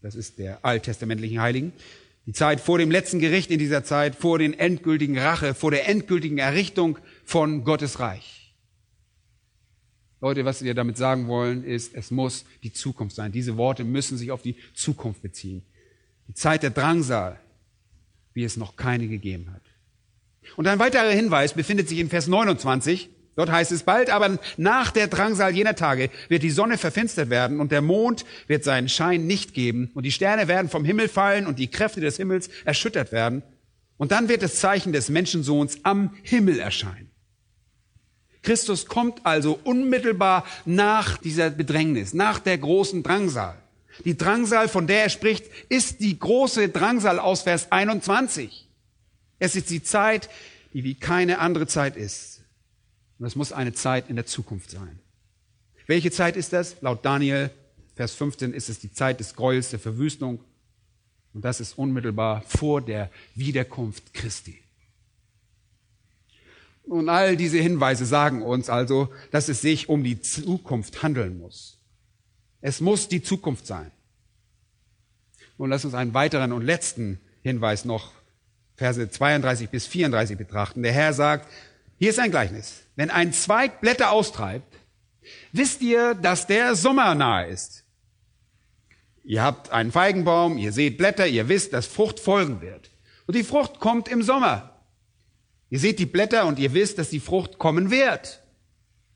das 0.02 0.16
ist 0.16 0.38
der 0.38 0.60
alttestamentlichen 0.64 1.42
Heiligen, 1.42 1.72
die 2.28 2.34
Zeit 2.34 2.60
vor 2.60 2.78
dem 2.78 2.92
letzten 2.92 3.20
Gericht 3.20 3.50
in 3.50 3.58
dieser 3.58 3.86
Zeit, 3.86 4.16
vor 4.16 4.38
den 4.38 4.54
endgültigen 4.54 5.18
Rache, 5.18 5.56
vor 5.56 5.72
der 5.72 5.88
endgültigen 5.88 6.38
Errichtung 6.38 7.00
von 7.24 7.64
Gottes 7.64 8.00
Reich. 8.00 8.45
Leute, 10.22 10.46
was 10.46 10.64
wir 10.64 10.74
damit 10.74 10.98
sagen 10.98 11.28
wollen, 11.28 11.64
ist, 11.64 11.94
es 11.94 12.10
muss 12.12 12.46
die 12.64 12.74
Zukunft 12.74 13.16
sein. 13.16 13.32
Diese 13.32 13.58
Worte 13.58 13.84
müssen 13.84 14.18
sich 14.18 14.32
auf 14.32 14.42
die 14.42 14.56
Zukunft 14.74 15.22
beziehen. 15.22 15.64
Die 16.28 16.34
Zeit 16.34 16.64
der 16.64 16.70
Drangsal, 16.72 17.40
wie 18.34 18.44
es 18.44 18.58
noch 18.58 18.76
keine 18.76 19.08
gegeben 19.08 19.52
hat. 19.54 19.62
Und 20.56 20.68
ein 20.68 20.80
weiterer 20.80 21.10
Hinweis 21.10 21.54
befindet 21.54 21.90
sich 21.90 22.00
in 22.00 22.10
Vers 22.10 22.28
29. 22.28 23.10
Dort 23.36 23.52
heißt 23.52 23.72
es 23.74 23.84
bald, 23.84 24.10
aber 24.10 24.40
nach 24.56 24.92
der 24.92 25.08
Drangsal 25.08 25.54
jener 25.54 25.76
Tage 25.76 26.10
wird 26.30 26.44
die 26.44 26.52
Sonne 26.52 26.78
verfinstert 26.78 27.30
werden 27.30 27.60
und 27.60 27.72
der 27.72 27.82
Mond 27.82 28.26
wird 28.48 28.64
seinen 28.64 28.88
Schein 28.88 29.28
nicht 29.28 29.54
geben 29.54 29.92
und 29.94 30.04
die 30.04 30.12
Sterne 30.12 30.48
werden 30.48 30.70
vom 30.70 30.86
Himmel 30.86 31.10
fallen 31.10 31.46
und 31.46 31.60
die 31.60 31.70
Kräfte 31.70 32.00
des 32.00 32.16
Himmels 32.16 32.50
erschüttert 32.64 33.12
werden. 33.12 33.44
Und 33.98 34.12
dann 34.12 34.30
wird 34.30 34.42
das 34.42 34.56
Zeichen 34.56 34.94
des 34.94 35.10
Menschensohns 35.10 35.80
am 35.84 36.16
Himmel 36.24 36.60
erscheinen. 36.60 37.12
Christus 38.46 38.86
kommt 38.86 39.26
also 39.26 39.60
unmittelbar 39.64 40.46
nach 40.66 41.18
dieser 41.18 41.50
Bedrängnis, 41.50 42.14
nach 42.14 42.40
der 42.40 42.58
großen 42.58 43.04
Drangsal. 43.04 43.58
Die 44.06 44.18
Drangsal, 44.18 44.70
von 44.70 44.88
der 44.88 45.04
er 45.04 45.10
spricht, 45.10 45.46
ist 45.68 46.00
die 46.00 46.18
große 46.18 46.70
Drangsal 46.70 47.20
aus 47.20 47.42
Vers 47.42 47.72
21. 47.72 48.68
Es 49.40 49.56
ist 49.56 49.70
die 49.70 49.84
Zeit, 49.84 50.30
die 50.74 50.84
wie 50.84 50.96
keine 50.96 51.40
andere 51.40 51.68
Zeit 51.68 51.96
ist. 51.98 52.44
Und 53.18 53.26
es 53.26 53.36
muss 53.36 53.52
eine 53.52 53.74
Zeit 53.74 54.10
in 54.10 54.16
der 54.16 54.26
Zukunft 54.26 54.70
sein. 54.70 55.00
Welche 55.88 56.12
Zeit 56.12 56.36
ist 56.36 56.54
das? 56.54 56.78
Laut 56.82 57.06
Daniel, 57.06 57.50
Vers 57.96 58.14
15, 58.14 58.54
ist 58.54 58.70
es 58.70 58.80
die 58.80 58.92
Zeit 58.92 59.20
des 59.20 59.36
Gräuels, 59.36 59.70
der 59.70 59.80
Verwüstung. 59.80 60.40
Und 61.34 61.44
das 61.44 61.60
ist 61.60 61.78
unmittelbar 61.78 62.44
vor 62.48 62.82
der 62.82 63.10
Wiederkunft 63.36 64.14
Christi. 64.14 64.65
Und 66.88 67.10
all 67.10 67.36
diese 67.36 67.58
Hinweise 67.58 68.06
sagen 68.06 68.44
uns 68.44 68.70
also, 68.70 69.10
dass 69.32 69.50
es 69.50 69.62
sich 69.62 69.90
um 69.90 70.04
die 70.04 70.22
Zukunft 70.22 71.02
handeln 71.02 71.40
muss. 71.40 71.80
Es 72.62 72.82
muss 72.82 73.08
die 73.08 73.24
Zukunft 73.24 73.66
sein. 73.66 73.92
Und 75.58 75.70
lass 75.70 75.86
uns 75.86 75.94
einen 75.94 76.14
weiteren 76.14 76.52
und 76.52 76.64
letzten 76.64 77.20
Hinweis 77.42 77.86
noch, 77.86 78.12
Verse 78.76 79.10
32 79.10 79.70
bis 79.70 79.88
34 79.88 80.38
betrachten. 80.38 80.84
Der 80.84 80.92
Herr 80.92 81.14
sagt, 81.14 81.50
hier 81.98 82.10
ist 82.10 82.20
ein 82.20 82.32
Gleichnis. 82.32 82.82
Wenn 82.96 83.10
ein 83.10 83.34
Zweig 83.34 83.82
Blätter 83.82 84.12
austreibt, 84.12 84.76
wisst 85.54 85.82
ihr, 85.82 86.14
dass 86.14 86.46
der 86.46 86.76
Sommer 86.76 87.16
nahe 87.16 87.48
ist. 87.48 87.84
Ihr 89.24 89.42
habt 89.42 89.72
einen 89.72 89.92
Feigenbaum, 89.92 90.58
ihr 90.58 90.72
seht 90.72 90.98
Blätter, 90.98 91.26
ihr 91.26 91.48
wisst, 91.50 91.74
dass 91.74 91.88
Frucht 91.88 92.20
folgen 92.20 92.62
wird. 92.62 92.92
Und 93.26 93.36
die 93.36 93.44
Frucht 93.44 93.80
kommt 93.80 94.08
im 94.08 94.22
Sommer. 94.22 94.75
Ihr 95.70 95.80
seht 95.80 96.00
die 96.00 96.06
Blätter 96.06 96.46
und 96.46 96.60
ihr 96.60 96.74
wisst, 96.74 96.98
dass 96.98 97.10
die 97.10 97.20
Frucht 97.20 97.58
kommen 97.58 97.92
wird. 97.92 98.42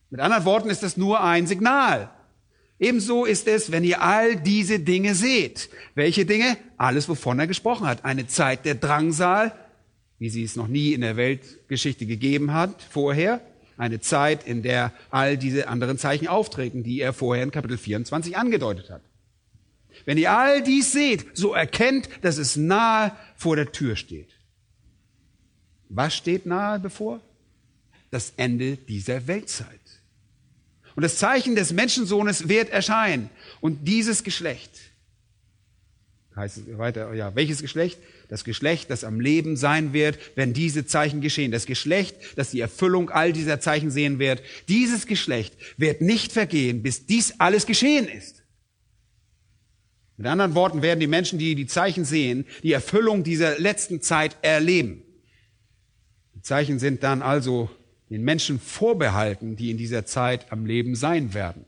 Mit 0.09 0.19
anderen 0.19 0.45
Worten 0.45 0.69
ist 0.69 0.83
das 0.83 0.97
nur 0.97 1.23
ein 1.23 1.47
Signal. 1.47 2.09
Ebenso 2.79 3.25
ist 3.25 3.47
es, 3.47 3.71
wenn 3.71 3.83
ihr 3.83 4.01
all 4.01 4.37
diese 4.37 4.79
Dinge 4.79 5.13
seht. 5.13 5.69
Welche 5.95 6.25
Dinge? 6.25 6.57
Alles, 6.77 7.09
wovon 7.09 7.37
er 7.39 7.47
gesprochen 7.47 7.85
hat. 7.85 8.05
Eine 8.05 8.25
Zeit 8.27 8.65
der 8.65 8.75
Drangsal, 8.75 9.53
wie 10.17 10.29
sie 10.29 10.43
es 10.43 10.55
noch 10.55 10.67
nie 10.67 10.93
in 10.93 11.01
der 11.01 11.17
Weltgeschichte 11.17 12.05
gegeben 12.05 12.53
hat 12.53 12.81
vorher. 12.81 13.41
Eine 13.77 13.99
Zeit, 13.99 14.47
in 14.47 14.63
der 14.63 14.93
all 15.09 15.37
diese 15.37 15.67
anderen 15.67 15.97
Zeichen 15.97 16.27
auftreten, 16.27 16.83
die 16.83 17.01
er 17.01 17.13
vorher 17.13 17.43
in 17.43 17.51
Kapitel 17.51 17.77
24 17.77 18.37
angedeutet 18.37 18.89
hat. 18.89 19.01
Wenn 20.05 20.17
ihr 20.17 20.31
all 20.31 20.63
dies 20.63 20.91
seht, 20.91 21.37
so 21.37 21.53
erkennt, 21.53 22.09
dass 22.21 22.37
es 22.37 22.55
nahe 22.55 23.11
vor 23.35 23.55
der 23.55 23.71
Tür 23.71 23.95
steht. 23.95 24.38
Was 25.89 26.15
steht 26.15 26.45
nahe 26.45 26.79
bevor? 26.79 27.19
Das 28.11 28.33
Ende 28.37 28.77
dieser 28.77 29.27
Weltzeit. 29.27 29.79
Und 30.95 31.03
das 31.03 31.17
Zeichen 31.17 31.55
des 31.55 31.73
Menschensohnes 31.73 32.47
wird 32.47 32.69
erscheinen. 32.69 33.29
Und 33.61 33.87
dieses 33.87 34.23
Geschlecht, 34.23 34.71
heißt 36.35 36.57
es 36.57 36.77
weiter, 36.77 37.13
ja, 37.13 37.35
welches 37.35 37.61
Geschlecht? 37.61 37.99
Das 38.27 38.43
Geschlecht, 38.43 38.89
das 38.89 39.03
am 39.03 39.19
Leben 39.19 39.57
sein 39.57 39.93
wird, 39.93 40.19
wenn 40.35 40.53
diese 40.53 40.85
Zeichen 40.85 41.21
geschehen. 41.21 41.51
Das 41.51 41.65
Geschlecht, 41.65 42.15
das 42.35 42.51
die 42.51 42.59
Erfüllung 42.59 43.09
all 43.09 43.33
dieser 43.33 43.59
Zeichen 43.59 43.91
sehen 43.91 44.19
wird. 44.19 44.41
Dieses 44.67 45.07
Geschlecht 45.07 45.55
wird 45.77 46.01
nicht 46.01 46.31
vergehen, 46.31 46.83
bis 46.83 47.05
dies 47.05 47.35
alles 47.39 47.65
geschehen 47.65 48.07
ist. 48.07 48.43
Mit 50.17 50.27
anderen 50.27 50.53
Worten 50.53 50.81
werden 50.81 50.99
die 50.99 51.07
Menschen, 51.07 51.39
die 51.39 51.55
die 51.55 51.67
Zeichen 51.67 52.03
sehen, 52.05 52.45
die 52.61 52.73
Erfüllung 52.73 53.23
dieser 53.23 53.57
letzten 53.57 54.01
Zeit 54.01 54.37
erleben. 54.41 55.03
Zeichen 56.49 56.79
sind 56.79 57.03
dann 57.03 57.21
also 57.21 57.69
den 58.09 58.23
Menschen 58.23 58.59
vorbehalten, 58.59 59.55
die 59.55 59.69
in 59.69 59.77
dieser 59.77 60.07
Zeit 60.07 60.51
am 60.51 60.65
Leben 60.65 60.95
sein 60.95 61.35
werden. 61.35 61.65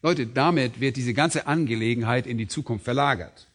Leute, 0.00 0.28
damit 0.28 0.78
wird 0.78 0.96
diese 0.96 1.12
ganze 1.12 1.48
Angelegenheit 1.48 2.28
in 2.28 2.38
die 2.38 2.46
Zukunft 2.46 2.84
verlagert. 2.84 3.48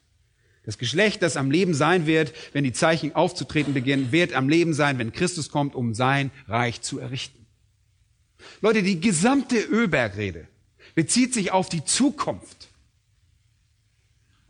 Das 0.65 0.77
Geschlecht, 0.77 1.21
das 1.21 1.37
am 1.37 1.51
Leben 1.51 1.73
sein 1.73 2.05
wird, 2.05 2.33
wenn 2.51 2.65
die 2.65 2.73
Zeichen 2.73 3.15
aufzutreten 3.15 3.73
beginnen, 3.73 4.11
wird 4.11 4.33
am 4.33 4.49
Leben 4.49 4.73
sein, 4.73 4.97
wenn 4.97 5.13
Christus 5.13 5.49
kommt, 5.49 5.73
um 5.73 5.93
sein 5.93 6.29
Reich 6.49 6.81
zu 6.81 6.99
errichten. 6.99 7.45
Leute, 8.59 8.83
die 8.83 8.99
gesamte 8.99 9.57
Ölbergrede 9.57 10.49
bezieht 10.95 11.33
sich 11.33 11.53
auf 11.53 11.69
die 11.69 11.85
Zukunft. 11.85 12.62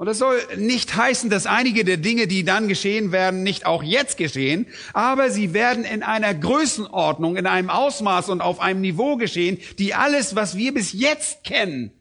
Und 0.03 0.07
das 0.07 0.17
soll 0.17 0.37
nicht 0.57 0.97
heißen, 0.97 1.29
dass 1.29 1.45
einige 1.45 1.85
der 1.85 1.95
Dinge, 1.95 2.27
die 2.27 2.43
dann 2.43 2.67
geschehen 2.67 3.13
werden, 3.13 3.41
nicht 3.41 3.65
auch 3.65 3.81
jetzt 3.81 4.17
geschehen, 4.17 4.67
aber 4.91 5.31
sie 5.31 5.53
werden 5.53 5.85
in 5.85 6.03
einer 6.03 6.33
Größenordnung, 6.33 7.37
in 7.37 7.47
einem 7.47 7.69
Ausmaß 7.69 8.27
und 8.27 8.41
auf 8.41 8.59
einem 8.59 8.81
Niveau 8.81 9.15
geschehen, 9.15 9.59
die 9.79 9.93
alles, 9.93 10.35
was 10.35 10.57
wir 10.57 10.73
bis 10.73 10.91
jetzt 10.91 11.45
kennen, 11.45 11.93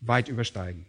weit 0.00 0.26
übersteigen. 0.26 0.84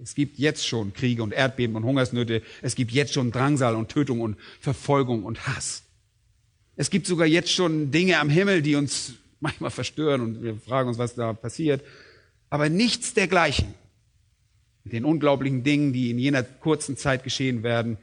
Es 0.00 0.14
gibt 0.14 0.38
jetzt 0.38 0.64
schon 0.64 0.92
Kriege 0.92 1.24
und 1.24 1.32
Erdbeben 1.32 1.74
und 1.74 1.82
Hungersnöte. 1.82 2.42
Es 2.62 2.76
gibt 2.76 2.92
jetzt 2.92 3.12
schon 3.12 3.32
Drangsal 3.32 3.74
und 3.74 3.88
Tötung 3.88 4.20
und 4.20 4.36
Verfolgung 4.60 5.24
und 5.24 5.48
Hass. 5.48 5.82
Es 6.76 6.88
gibt 6.90 7.08
sogar 7.08 7.26
jetzt 7.26 7.50
schon 7.50 7.90
Dinge 7.90 8.20
am 8.20 8.30
Himmel, 8.30 8.62
die 8.62 8.76
uns 8.76 9.14
manchmal 9.40 9.72
verstören 9.72 10.20
und 10.20 10.40
wir 10.44 10.54
fragen 10.54 10.88
uns, 10.88 10.98
was 10.98 11.16
da 11.16 11.32
passiert. 11.32 11.82
Aber 12.48 12.68
nichts 12.68 13.12
dergleichen. 13.12 13.74
Mit 14.88 14.94
den 14.94 15.04
unglaublichen 15.04 15.64
Dingen, 15.64 15.92
die 15.92 16.10
in 16.10 16.18
jener 16.18 16.42
kurzen 16.42 16.96
Zeit 16.96 17.22
geschehen 17.22 17.62
werden, 17.62 17.98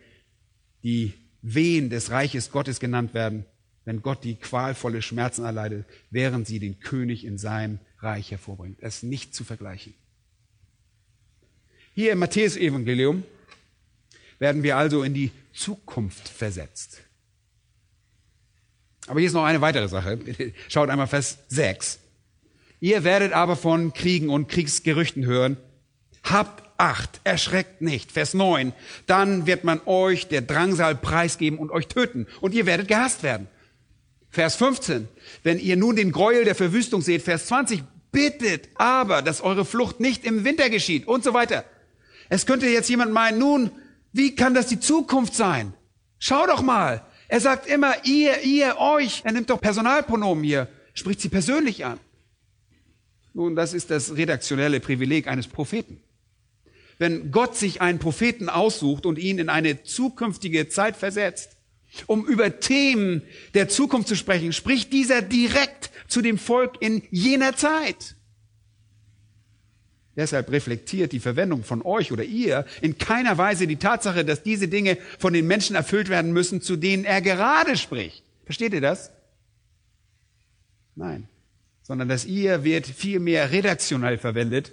die 0.83 1.13
Wehen 1.41 1.89
des 1.89 2.11
Reiches 2.11 2.51
Gottes 2.51 2.79
genannt 2.79 3.15
werden, 3.15 3.47
wenn 3.85 4.03
Gott 4.03 4.23
die 4.23 4.35
qualvolle 4.35 5.01
Schmerzen 5.01 5.45
erleidet, 5.45 5.87
während 6.11 6.45
sie 6.45 6.59
den 6.59 6.79
König 6.79 7.25
in 7.25 7.39
sein 7.39 7.79
Reich 8.01 8.29
hervorbringt. 8.29 8.77
Es 8.81 8.97
ist 8.97 9.03
nicht 9.03 9.33
zu 9.33 9.43
vergleichen. 9.43 9.95
Hier 11.95 12.11
im 12.11 12.19
Matthäus-Evangelium 12.19 13.23
werden 14.37 14.61
wir 14.61 14.77
also 14.77 15.01
in 15.01 15.15
die 15.15 15.31
Zukunft 15.53 16.29
versetzt. 16.29 17.01
Aber 19.07 19.19
hier 19.19 19.25
ist 19.25 19.33
noch 19.33 19.45
eine 19.45 19.61
weitere 19.61 19.87
Sache. 19.87 20.19
Schaut 20.67 20.91
einmal 20.91 21.07
Vers 21.07 21.39
6. 21.47 21.97
Ihr 22.79 23.03
werdet 23.03 23.33
aber 23.33 23.55
von 23.55 23.91
Kriegen 23.91 24.29
und 24.29 24.49
Kriegsgerüchten 24.49 25.25
hören. 25.25 25.57
Habt 26.21 26.64
Acht, 26.77 27.21
erschreckt 27.23 27.81
nicht. 27.81 28.11
Vers 28.11 28.33
9. 28.33 28.73
Dann 29.07 29.45
wird 29.45 29.63
man 29.63 29.81
euch 29.85 30.27
der 30.27 30.41
Drangsal 30.41 30.95
preisgeben 30.95 31.57
und 31.57 31.71
euch 31.71 31.87
töten. 31.87 32.27
Und 32.41 32.53
ihr 32.53 32.65
werdet 32.65 32.87
gehasst 32.87 33.23
werden. 33.23 33.47
Vers 34.29 34.55
15. 34.55 35.07
Wenn 35.43 35.59
ihr 35.59 35.77
nun 35.77 35.95
den 35.95 36.11
Gräuel 36.11 36.43
der 36.43 36.55
Verwüstung 36.55 37.01
seht. 37.01 37.21
Vers 37.21 37.47
20. 37.47 37.83
Bittet 38.11 38.69
aber, 38.75 39.21
dass 39.21 39.41
eure 39.41 39.65
Flucht 39.65 39.99
nicht 39.99 40.25
im 40.25 40.43
Winter 40.43 40.69
geschieht 40.69 41.07
und 41.07 41.23
so 41.23 41.33
weiter. 41.33 41.65
Es 42.29 42.45
könnte 42.45 42.67
jetzt 42.67 42.89
jemand 42.89 43.13
meinen, 43.13 43.39
nun, 43.39 43.71
wie 44.13 44.35
kann 44.35 44.53
das 44.53 44.67
die 44.67 44.79
Zukunft 44.79 45.35
sein? 45.35 45.73
Schau 46.19 46.47
doch 46.47 46.61
mal. 46.61 47.05
Er 47.27 47.39
sagt 47.39 47.67
immer 47.67 47.93
ihr, 48.05 48.41
ihr, 48.43 48.77
euch. 48.77 49.21
Er 49.25 49.31
nimmt 49.31 49.49
doch 49.49 49.59
Personalpronomen 49.59 50.43
hier, 50.43 50.67
spricht 50.93 51.21
sie 51.21 51.29
persönlich 51.29 51.85
an. 51.85 51.99
Nun, 53.33 53.55
das 53.55 53.73
ist 53.73 53.91
das 53.91 54.15
redaktionelle 54.15 54.79
Privileg 54.79 55.27
eines 55.27 55.47
Propheten. 55.47 55.99
Wenn 56.97 57.31
Gott 57.31 57.55
sich 57.55 57.81
einen 57.81 57.99
Propheten 57.99 58.49
aussucht 58.49 59.05
und 59.05 59.19
ihn 59.19 59.39
in 59.39 59.49
eine 59.49 59.83
zukünftige 59.83 60.69
Zeit 60.69 60.95
versetzt, 60.95 61.57
um 62.07 62.25
über 62.25 62.59
Themen 62.59 63.21
der 63.53 63.69
Zukunft 63.69 64.07
zu 64.07 64.15
sprechen, 64.15 64.53
spricht 64.53 64.93
dieser 64.93 65.21
direkt 65.21 65.91
zu 66.07 66.21
dem 66.21 66.37
Volk 66.37 66.81
in 66.81 67.03
jener 67.11 67.55
Zeit. 67.55 68.15
Deshalb 70.15 70.49
reflektiert 70.51 71.11
die 71.11 71.19
Verwendung 71.19 71.63
von 71.65 71.81
euch 71.81 72.13
oder 72.13 72.23
ihr 72.23 72.65
in 72.81 72.97
keiner 72.97 73.37
Weise 73.37 73.67
die 73.67 73.75
Tatsache, 73.75 74.23
dass 74.23 74.43
diese 74.43 74.69
Dinge 74.69 74.97
von 75.19 75.33
den 75.33 75.45
Menschen 75.45 75.75
erfüllt 75.75 76.07
werden 76.07 76.31
müssen, 76.31 76.61
zu 76.61 76.77
denen 76.77 77.03
er 77.03 77.21
gerade 77.21 77.75
spricht. 77.75 78.23
Versteht 78.45 78.73
ihr 78.73 78.81
das? 78.81 79.11
Nein 80.95 81.27
sondern 81.85 82.09
das 82.09 82.25
ihr 82.25 82.63
wird 82.63 82.87
vielmehr 82.87 83.51
redaktionell 83.51 84.17
verwendet. 84.17 84.71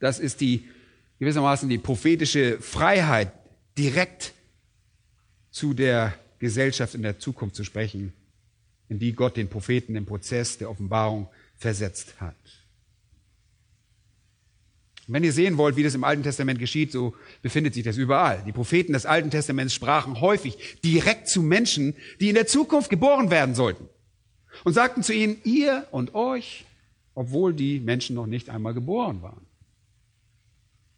Das 0.00 0.18
ist 0.18 0.40
die 0.40 0.68
gewissermaßen 1.24 1.70
die 1.70 1.78
prophetische 1.78 2.60
Freiheit, 2.60 3.32
direkt 3.78 4.34
zu 5.50 5.72
der 5.72 6.14
Gesellschaft 6.38 6.94
in 6.94 7.02
der 7.02 7.18
Zukunft 7.18 7.56
zu 7.56 7.64
sprechen, 7.64 8.12
in 8.90 8.98
die 8.98 9.14
Gott 9.14 9.38
den 9.38 9.48
Propheten 9.48 9.96
im 9.96 10.04
Prozess 10.04 10.58
der 10.58 10.68
Offenbarung 10.68 11.28
versetzt 11.56 12.20
hat. 12.20 12.36
Und 15.06 15.14
wenn 15.14 15.24
ihr 15.24 15.32
sehen 15.32 15.56
wollt, 15.56 15.76
wie 15.76 15.82
das 15.82 15.94
im 15.94 16.04
Alten 16.04 16.22
Testament 16.22 16.58
geschieht, 16.58 16.92
so 16.92 17.14
befindet 17.40 17.72
sich 17.72 17.84
das 17.84 17.96
überall. 17.96 18.42
Die 18.46 18.52
Propheten 18.52 18.92
des 18.92 19.06
Alten 19.06 19.30
Testaments 19.30 19.72
sprachen 19.72 20.20
häufig 20.20 20.78
direkt 20.84 21.28
zu 21.28 21.42
Menschen, 21.42 21.94
die 22.20 22.28
in 22.28 22.34
der 22.34 22.46
Zukunft 22.46 22.90
geboren 22.90 23.30
werden 23.30 23.54
sollten 23.54 23.88
und 24.64 24.74
sagten 24.74 25.02
zu 25.02 25.14
ihnen, 25.14 25.38
ihr 25.44 25.86
und 25.90 26.14
euch, 26.14 26.66
obwohl 27.14 27.54
die 27.54 27.80
Menschen 27.80 28.14
noch 28.14 28.26
nicht 28.26 28.50
einmal 28.50 28.74
geboren 28.74 29.22
waren. 29.22 29.43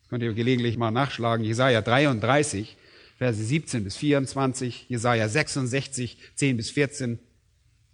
Könnt 0.08 0.22
ihr 0.22 0.32
gelegentlich 0.34 0.76
mal 0.76 0.90
nachschlagen. 0.90 1.44
Jesaja 1.44 1.82
33, 1.82 2.76
Verse 3.18 3.42
17 3.42 3.84
bis 3.84 3.96
24, 3.96 4.88
Jesaja 4.88 5.28
66, 5.28 6.18
10 6.34 6.56
bis 6.56 6.70
14, 6.70 7.18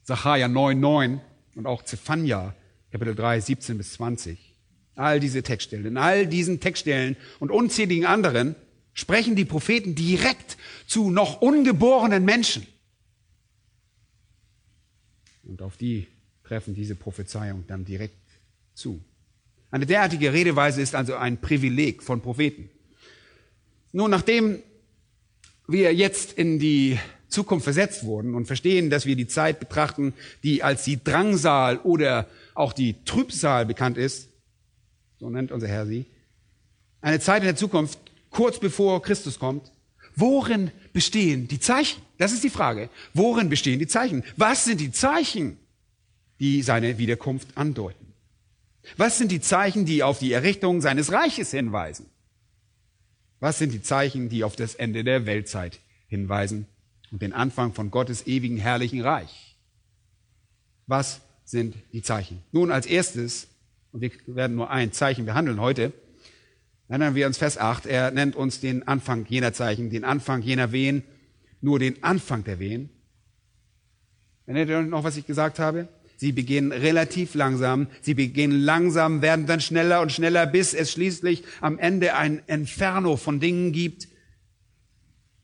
Sacharja 0.02 0.48
9, 0.48 0.78
9 0.78 1.20
und 1.54 1.66
auch 1.66 1.82
Zephania, 1.82 2.54
Kapitel 2.90 3.14
3, 3.14 3.40
17 3.40 3.78
bis 3.78 3.92
20. 3.94 4.38
All 4.94 5.20
diese 5.20 5.42
Textstellen. 5.42 5.86
In 5.86 5.96
all 5.96 6.26
diesen 6.26 6.60
Textstellen 6.60 7.16
und 7.38 7.50
unzähligen 7.50 8.04
anderen 8.04 8.56
sprechen 8.92 9.36
die 9.36 9.44
Propheten 9.44 9.94
direkt 9.94 10.58
zu 10.86 11.10
noch 11.10 11.40
ungeborenen 11.40 12.24
Menschen. 12.24 12.66
Und 15.44 15.62
auf 15.62 15.76
die 15.76 16.08
treffen 16.44 16.74
diese 16.74 16.94
Prophezeiungen 16.94 17.66
dann 17.66 17.84
direkt 17.84 18.16
zu. 18.74 19.02
Eine 19.72 19.86
derartige 19.86 20.34
Redeweise 20.34 20.82
ist 20.82 20.94
also 20.94 21.16
ein 21.16 21.40
Privileg 21.40 22.02
von 22.02 22.20
Propheten. 22.20 22.68
Nun, 23.92 24.10
nachdem 24.10 24.62
wir 25.66 25.94
jetzt 25.94 26.34
in 26.34 26.58
die 26.58 26.98
Zukunft 27.28 27.64
versetzt 27.64 28.04
wurden 28.04 28.34
und 28.34 28.44
verstehen, 28.44 28.90
dass 28.90 29.06
wir 29.06 29.16
die 29.16 29.26
Zeit 29.26 29.60
betrachten, 29.60 30.12
die 30.42 30.62
als 30.62 30.84
die 30.84 31.02
Drangsal 31.02 31.78
oder 31.78 32.28
auch 32.54 32.74
die 32.74 33.02
Trübsal 33.06 33.64
bekannt 33.64 33.96
ist, 33.96 34.28
so 35.18 35.30
nennt 35.30 35.50
unser 35.50 35.68
Herr 35.68 35.86
sie, 35.86 36.04
eine 37.00 37.20
Zeit 37.20 37.40
in 37.40 37.46
der 37.46 37.56
Zukunft, 37.56 37.98
kurz 38.28 38.60
bevor 38.60 39.00
Christus 39.00 39.38
kommt, 39.38 39.72
worin 40.14 40.70
bestehen 40.92 41.48
die 41.48 41.60
Zeichen? 41.60 42.02
Das 42.18 42.34
ist 42.34 42.44
die 42.44 42.50
Frage. 42.50 42.90
Worin 43.14 43.48
bestehen 43.48 43.78
die 43.78 43.86
Zeichen? 43.86 44.22
Was 44.36 44.66
sind 44.66 44.82
die 44.82 44.92
Zeichen, 44.92 45.56
die 46.40 46.60
seine 46.60 46.98
Wiederkunft 46.98 47.56
andeuten? 47.56 48.01
Was 48.96 49.18
sind 49.18 49.30
die 49.30 49.40
Zeichen, 49.40 49.84
die 49.84 50.02
auf 50.02 50.18
die 50.18 50.32
Errichtung 50.32 50.80
seines 50.80 51.12
Reiches 51.12 51.50
hinweisen? 51.50 52.06
Was 53.40 53.58
sind 53.58 53.72
die 53.72 53.82
Zeichen, 53.82 54.28
die 54.28 54.44
auf 54.44 54.56
das 54.56 54.74
Ende 54.74 55.04
der 55.04 55.26
Weltzeit 55.26 55.80
hinweisen 56.06 56.66
und 57.10 57.22
den 57.22 57.32
Anfang 57.32 57.74
von 57.74 57.90
Gottes 57.90 58.26
ewigen 58.26 58.56
herrlichen 58.56 59.00
Reich? 59.00 59.56
Was 60.86 61.20
sind 61.44 61.74
die 61.92 62.02
Zeichen? 62.02 62.42
Nun 62.52 62.70
als 62.70 62.86
erstes, 62.86 63.48
und 63.92 64.00
wir 64.00 64.10
werden 64.26 64.56
nur 64.56 64.70
ein 64.70 64.92
Zeichen 64.92 65.26
behandeln 65.26 65.60
heute, 65.60 65.92
erinnern 66.88 67.14
wir 67.14 67.26
uns 67.26 67.38
Vers 67.38 67.58
8, 67.58 67.86
er 67.86 68.10
nennt 68.10 68.36
uns 68.36 68.60
den 68.60 68.86
Anfang 68.86 69.26
jener 69.26 69.52
Zeichen, 69.52 69.90
den 69.90 70.04
Anfang 70.04 70.42
jener 70.42 70.72
Wehen, 70.72 71.02
nur 71.60 71.78
den 71.78 72.02
Anfang 72.02 72.44
der 72.44 72.58
Wehen. 72.58 72.90
Erinnert 74.46 74.68
ihr 74.68 74.78
euch 74.78 74.86
noch, 74.86 75.04
was 75.04 75.16
ich 75.16 75.26
gesagt 75.26 75.58
habe? 75.58 75.88
Sie 76.22 76.30
beginnen 76.30 76.70
relativ 76.70 77.34
langsam, 77.34 77.88
sie 78.00 78.14
beginnen 78.14 78.60
langsam, 78.60 79.22
werden 79.22 79.46
dann 79.46 79.60
schneller 79.60 80.00
und 80.02 80.12
schneller, 80.12 80.46
bis 80.46 80.72
es 80.72 80.92
schließlich 80.92 81.42
am 81.60 81.80
Ende 81.80 82.14
ein 82.14 82.40
Inferno 82.46 83.16
von 83.16 83.40
Dingen 83.40 83.72
gibt, 83.72 84.06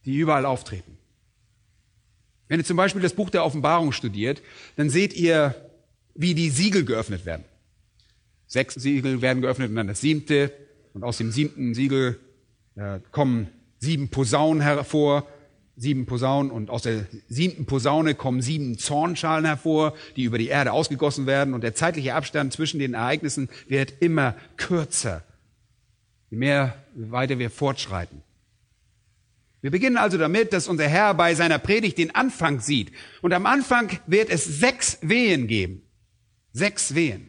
die 0.05 0.17
überall 0.17 0.47
auftreten. 0.47 0.97
Wenn 2.47 2.61
ihr 2.61 2.65
zum 2.65 2.77
Beispiel 2.77 3.03
das 3.03 3.15
Buch 3.15 3.29
der 3.29 3.45
Offenbarung 3.45 3.91
studiert, 3.91 4.41
dann 4.77 4.89
seht 4.89 5.15
ihr, 5.15 5.57
wie 6.15 6.37
die 6.37 6.49
Siegel 6.49 6.85
geöffnet 6.85 7.27
werden. 7.27 7.43
Sechs 8.47 8.77
Siegel 8.77 9.21
werden 9.21 9.43
geöffnet 9.43 9.71
und 9.71 9.75
dann 9.75 9.89
das 9.89 10.01
siebte, 10.01 10.53
und 10.95 11.03
aus 11.03 11.19
dem 11.19 11.33
siebten 11.33 11.75
Siegel 11.75 12.21
äh, 12.77 13.01
kommen 13.11 13.49
sieben 13.81 14.11
Posaunen 14.11 14.63
hervor, 14.63 15.27
sieben 15.79 16.07
Posaunen 16.07 16.51
und 16.51 16.71
aus 16.71 16.83
der 16.83 17.07
siebten 17.29 17.65
Posaune 17.65 18.17
kommen 18.17 18.43
sieben 18.43 18.79
Zornschalen 18.79 19.45
hervor, 19.45 19.95
die 20.17 20.25
über 20.25 20.37
die 20.37 20.49
Erde 20.49 20.73
ausgegossen 20.73 21.27
werden 21.27 21.55
und 21.55 21.63
der 21.63 21.75
zeitliche 21.75 22.15
Abstand 22.15 22.53
zwischen 22.53 22.81
den 22.81 22.95
Ereignissen 22.95 23.49
wird 23.69 23.95
immer 24.01 24.35
kürzer, 24.57 25.23
je 26.31 26.37
mehr, 26.37 26.75
je 26.97 27.11
weiter 27.13 27.39
wir 27.39 27.49
fortschreiten. 27.49 28.23
Wir 29.61 29.71
beginnen 29.71 29.97
also 29.97 30.19
damit, 30.19 30.53
dass 30.53 30.69
unser 30.69 30.87
Herr 30.87 31.15
bei 31.15 31.35
seiner 31.35 31.59
Predigt 31.59 31.99
den 31.99 32.15
Anfang 32.15 32.61
sieht. 32.61 32.93
Und 33.23 33.33
am 33.33 33.45
Anfang 33.45 33.91
wird 34.07 34.31
es 34.31 34.45
sechs 34.45 34.99
Wehen 35.01 35.49
geben. 35.49 35.83
Sechs 36.53 36.95
Wehen. 36.95 37.29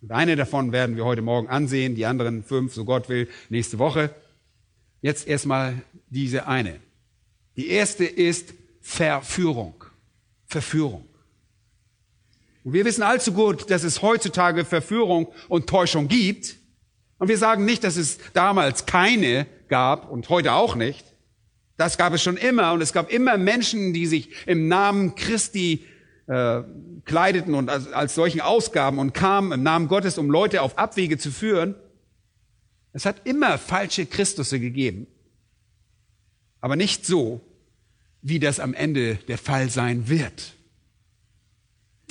Und 0.00 0.10
eine 0.10 0.36
davon 0.36 0.72
werden 0.72 0.96
wir 0.96 1.04
heute 1.04 1.20
Morgen 1.20 1.48
ansehen, 1.48 1.94
die 1.94 2.06
anderen 2.06 2.44
fünf, 2.44 2.72
so 2.72 2.86
Gott 2.86 3.10
will, 3.10 3.28
nächste 3.50 3.78
Woche. 3.78 4.14
Jetzt 5.02 5.28
erstmal 5.28 5.82
diese 6.08 6.46
eine. 6.46 6.80
Die 7.60 7.68
erste 7.68 8.06
ist 8.06 8.54
Verführung. 8.80 9.84
Verführung. 10.46 11.06
Und 12.64 12.72
wir 12.72 12.86
wissen 12.86 13.02
allzu 13.02 13.34
gut, 13.34 13.70
dass 13.70 13.82
es 13.82 14.00
heutzutage 14.00 14.64
Verführung 14.64 15.30
und 15.46 15.66
Täuschung 15.66 16.08
gibt. 16.08 16.56
Und 17.18 17.28
wir 17.28 17.36
sagen 17.36 17.66
nicht, 17.66 17.84
dass 17.84 17.96
es 17.96 18.16
damals 18.32 18.86
keine 18.86 19.46
gab 19.68 20.10
und 20.10 20.30
heute 20.30 20.54
auch 20.54 20.74
nicht. 20.74 21.04
Das 21.76 21.98
gab 21.98 22.14
es 22.14 22.22
schon 22.22 22.38
immer 22.38 22.72
und 22.72 22.80
es 22.80 22.94
gab 22.94 23.12
immer 23.12 23.36
Menschen, 23.36 23.92
die 23.92 24.06
sich 24.06 24.30
im 24.46 24.66
Namen 24.66 25.14
Christi 25.14 25.84
äh, 26.28 26.62
kleideten 27.04 27.52
und 27.52 27.68
als, 27.68 27.92
als 27.92 28.14
solchen 28.14 28.40
Ausgaben 28.40 28.98
und 28.98 29.12
kamen 29.12 29.52
im 29.52 29.62
Namen 29.62 29.86
Gottes, 29.86 30.16
um 30.16 30.30
Leute 30.30 30.62
auf 30.62 30.78
Abwege 30.78 31.18
zu 31.18 31.30
führen. 31.30 31.74
Es 32.94 33.04
hat 33.04 33.26
immer 33.26 33.58
falsche 33.58 34.06
Christusse 34.06 34.58
gegeben, 34.60 35.06
aber 36.62 36.74
nicht 36.74 37.04
so, 37.04 37.42
wie 38.22 38.38
das 38.38 38.60
am 38.60 38.74
Ende 38.74 39.16
der 39.28 39.38
Fall 39.38 39.70
sein 39.70 40.08
wird. 40.08 40.54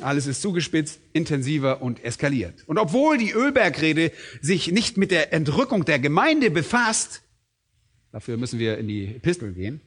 Alles 0.01 0.27
ist 0.27 0.41
zugespitzt, 0.41 0.99
intensiver 1.11 1.81
und 1.81 2.03
eskaliert. 2.03 2.63
Und 2.67 2.77
obwohl 2.77 3.17
die 3.17 3.31
Ölbergrede 3.31 4.11
sich 4.41 4.71
nicht 4.71 4.97
mit 4.97 5.11
der 5.11 5.33
Entrückung 5.33 5.83
der 5.85 5.99
Gemeinde 5.99 6.51
befasst, 6.51 7.21
dafür 8.11 8.37
müssen 8.37 8.59
wir 8.59 8.77
in 8.77 8.87
die 8.87 9.15
Epistel 9.15 9.53
gehen, 9.53 9.81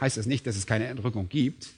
heißt 0.00 0.18
das 0.18 0.26
nicht, 0.26 0.46
dass 0.46 0.56
es 0.56 0.66
keine 0.66 0.86
Entrückung 0.86 1.28
gibt. 1.28 1.68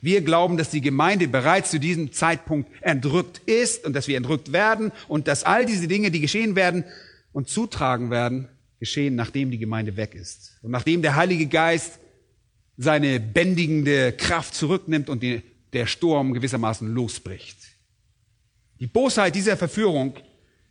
Wir 0.00 0.22
glauben, 0.22 0.56
dass 0.56 0.70
die 0.70 0.80
Gemeinde 0.80 1.28
bereits 1.28 1.70
zu 1.70 1.78
diesem 1.78 2.12
Zeitpunkt 2.12 2.70
entrückt 2.80 3.40
ist 3.46 3.84
und 3.84 3.92
dass 3.92 4.08
wir 4.08 4.16
entrückt 4.16 4.52
werden 4.52 4.92
und 5.06 5.28
dass 5.28 5.44
all 5.44 5.66
diese 5.66 5.88
Dinge, 5.88 6.10
die 6.10 6.20
geschehen 6.20 6.56
werden 6.56 6.84
und 7.32 7.48
zutragen 7.48 8.10
werden, 8.10 8.48
geschehen, 8.80 9.14
nachdem 9.14 9.50
die 9.50 9.58
Gemeinde 9.58 9.96
weg 9.96 10.14
ist. 10.14 10.58
Und 10.62 10.70
nachdem 10.70 11.02
der 11.02 11.16
Heilige 11.16 11.46
Geist 11.46 11.98
seine 12.76 13.20
bändigende 13.20 14.12
Kraft 14.12 14.54
zurücknimmt 14.54 15.08
und 15.08 15.22
die, 15.22 15.42
der 15.72 15.86
Sturm 15.86 16.32
gewissermaßen 16.32 16.88
losbricht. 16.88 17.58
Die 18.80 18.86
Bosheit 18.86 19.34
dieser 19.34 19.56
Verführung 19.56 20.14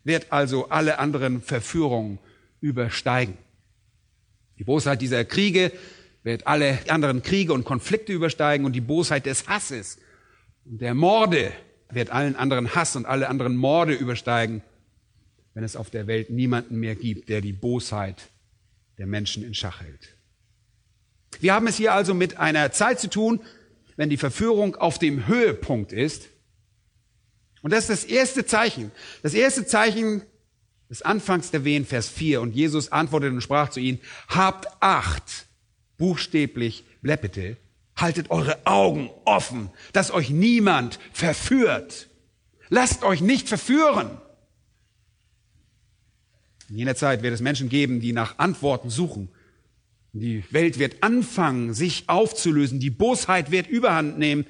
wird 0.03 0.31
also 0.31 0.69
alle 0.69 0.99
anderen 0.99 1.41
Verführungen 1.41 2.19
übersteigen. 2.61 3.37
Die 4.59 4.63
Bosheit 4.63 5.01
dieser 5.01 5.25
Kriege 5.25 5.71
wird 6.23 6.47
alle 6.47 6.79
anderen 6.89 7.21
Kriege 7.23 7.53
und 7.53 7.65
Konflikte 7.65 8.13
übersteigen 8.13 8.65
und 8.65 8.73
die 8.73 8.81
Bosheit 8.81 9.25
des 9.25 9.47
Hasses 9.47 9.97
und 10.65 10.81
der 10.81 10.93
Morde 10.93 11.51
wird 11.89 12.09
allen 12.09 12.35
anderen 12.35 12.73
Hass 12.73 12.95
und 12.95 13.05
alle 13.05 13.29
anderen 13.29 13.55
Morde 13.55 13.93
übersteigen, 13.93 14.61
wenn 15.53 15.63
es 15.63 15.75
auf 15.75 15.89
der 15.89 16.07
Welt 16.07 16.29
niemanden 16.29 16.79
mehr 16.79 16.95
gibt, 16.95 17.29
der 17.29 17.41
die 17.41 17.53
Bosheit 17.53 18.29
der 18.97 19.05
Menschen 19.05 19.43
in 19.43 19.53
Schach 19.53 19.81
hält. 19.81 20.14
Wir 21.39 21.53
haben 21.53 21.67
es 21.67 21.77
hier 21.77 21.93
also 21.93 22.13
mit 22.13 22.37
einer 22.37 22.71
Zeit 22.71 22.99
zu 22.99 23.09
tun, 23.09 23.41
wenn 23.95 24.09
die 24.09 24.17
Verführung 24.17 24.75
auf 24.75 24.99
dem 24.99 25.27
Höhepunkt 25.27 25.93
ist. 25.93 26.29
Und 27.61 27.71
das 27.71 27.89
ist 27.89 28.03
das 28.03 28.05
erste 28.05 28.45
Zeichen. 28.45 28.91
Das 29.23 29.33
erste 29.33 29.65
Zeichen 29.65 30.21
des 30.89 31.01
Anfangs 31.01 31.51
der 31.51 31.63
Wehen, 31.63 31.85
Vers 31.85 32.09
4. 32.09 32.41
Und 32.41 32.55
Jesus 32.55 32.91
antwortete 32.91 33.33
und 33.33 33.41
sprach 33.41 33.69
zu 33.69 33.79
ihnen, 33.79 33.99
habt 34.27 34.67
Acht, 34.81 35.47
buchstäblich 35.97 36.83
bleppete, 37.01 37.57
haltet 37.95 38.29
eure 38.29 38.65
Augen 38.65 39.09
offen, 39.23 39.69
dass 39.93 40.11
euch 40.11 40.29
niemand 40.29 40.99
verführt. 41.13 42.09
Lasst 42.69 43.03
euch 43.03 43.21
nicht 43.21 43.47
verführen. 43.47 44.09
In 46.69 46.77
jener 46.77 46.95
Zeit 46.95 47.21
wird 47.21 47.33
es 47.33 47.41
Menschen 47.41 47.69
geben, 47.69 47.99
die 47.99 48.11
nach 48.11 48.39
Antworten 48.39 48.89
suchen. 48.89 49.29
Die 50.17 50.45
Welt 50.49 50.79
wird 50.79 51.03
anfangen, 51.03 51.73
sich 51.73 52.07
aufzulösen. 52.07 52.79
Die 52.79 52.89
Bosheit 52.89 53.51
wird 53.51 53.67
überhand 53.67 54.17
nehmen. 54.17 54.45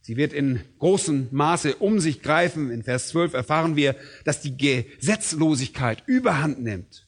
Sie 0.00 0.16
wird 0.16 0.32
in 0.32 0.60
großem 0.80 1.28
Maße 1.30 1.76
um 1.76 2.00
sich 2.00 2.20
greifen. 2.20 2.72
In 2.72 2.82
Vers 2.82 3.10
12 3.10 3.34
erfahren 3.34 3.76
wir, 3.76 3.94
dass 4.24 4.40
die 4.40 4.56
Gesetzlosigkeit 4.56 6.02
überhand 6.06 6.60
nimmt. 6.60 7.06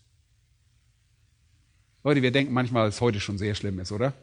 Leute, 2.05 2.23
wir 2.23 2.31
denken 2.31 2.53
manchmal, 2.53 2.87
dass 2.87 3.01
heute 3.01 3.19
schon 3.19 3.39
sehr 3.39 3.57
schlimm 3.57 3.81
ist, 3.81 3.91
oder? 3.91 4.15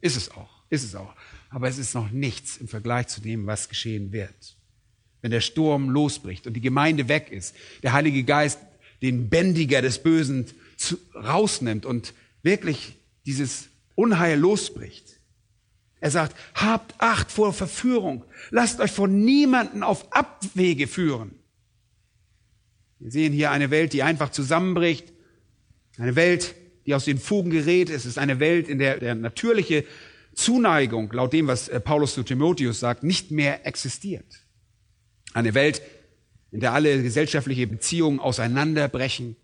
Ist 0.00 0.16
es 0.16 0.32
auch, 0.32 0.64
ist 0.68 0.82
es 0.82 0.96
auch. 0.96 1.14
Aber 1.50 1.68
es 1.68 1.78
ist 1.78 1.94
noch 1.94 2.10
nichts 2.10 2.56
im 2.56 2.66
Vergleich 2.66 3.06
zu 3.06 3.20
dem, 3.20 3.46
was 3.46 3.68
geschehen 3.68 4.10
wird. 4.10 4.56
Wenn 5.22 5.30
der 5.30 5.40
Sturm 5.40 5.90
losbricht 5.90 6.48
und 6.48 6.54
die 6.54 6.60
Gemeinde 6.60 7.06
weg 7.06 7.30
ist, 7.30 7.54
der 7.84 7.92
Heilige 7.92 8.24
Geist 8.24 8.58
den 9.00 9.28
Bändiger 9.28 9.80
des 9.80 10.02
Bösen 10.02 10.46
rausnimmt 11.14 11.86
und 11.86 12.14
wirklich 12.44 12.94
dieses 13.26 13.68
Unheil 13.96 14.38
losbricht. 14.38 15.20
Er 16.00 16.10
sagt, 16.10 16.36
habt 16.54 16.94
Acht 16.98 17.32
vor 17.32 17.52
Verführung. 17.52 18.24
Lasst 18.50 18.78
euch 18.80 18.92
von 18.92 19.24
niemanden 19.24 19.82
auf 19.82 20.12
Abwege 20.12 20.86
führen. 20.86 21.32
Wir 22.98 23.10
sehen 23.10 23.32
hier 23.32 23.50
eine 23.50 23.70
Welt, 23.70 23.92
die 23.92 24.02
einfach 24.02 24.30
zusammenbricht. 24.30 25.12
Eine 25.96 26.14
Welt, 26.14 26.54
die 26.86 26.94
aus 26.94 27.06
den 27.06 27.18
Fugen 27.18 27.50
gerät. 27.50 27.90
Es 27.90 28.06
ist 28.06 28.18
eine 28.18 28.38
Welt, 28.38 28.68
in 28.68 28.78
der 28.78 28.98
der 28.98 29.14
natürliche 29.14 29.84
Zuneigung, 30.34 31.10
laut 31.12 31.32
dem, 31.32 31.46
was 31.46 31.68
äh, 31.68 31.80
Paulus 31.80 32.14
zu 32.14 32.22
Timotheus 32.22 32.80
sagt, 32.80 33.02
nicht 33.02 33.30
mehr 33.30 33.66
existiert. 33.66 34.26
Eine 35.32 35.54
Welt, 35.54 35.80
in 36.50 36.60
der 36.60 36.72
alle 36.72 37.02
gesellschaftliche 37.02 37.66
Beziehungen 37.66 38.20
auseinanderbrechen. 38.20 39.36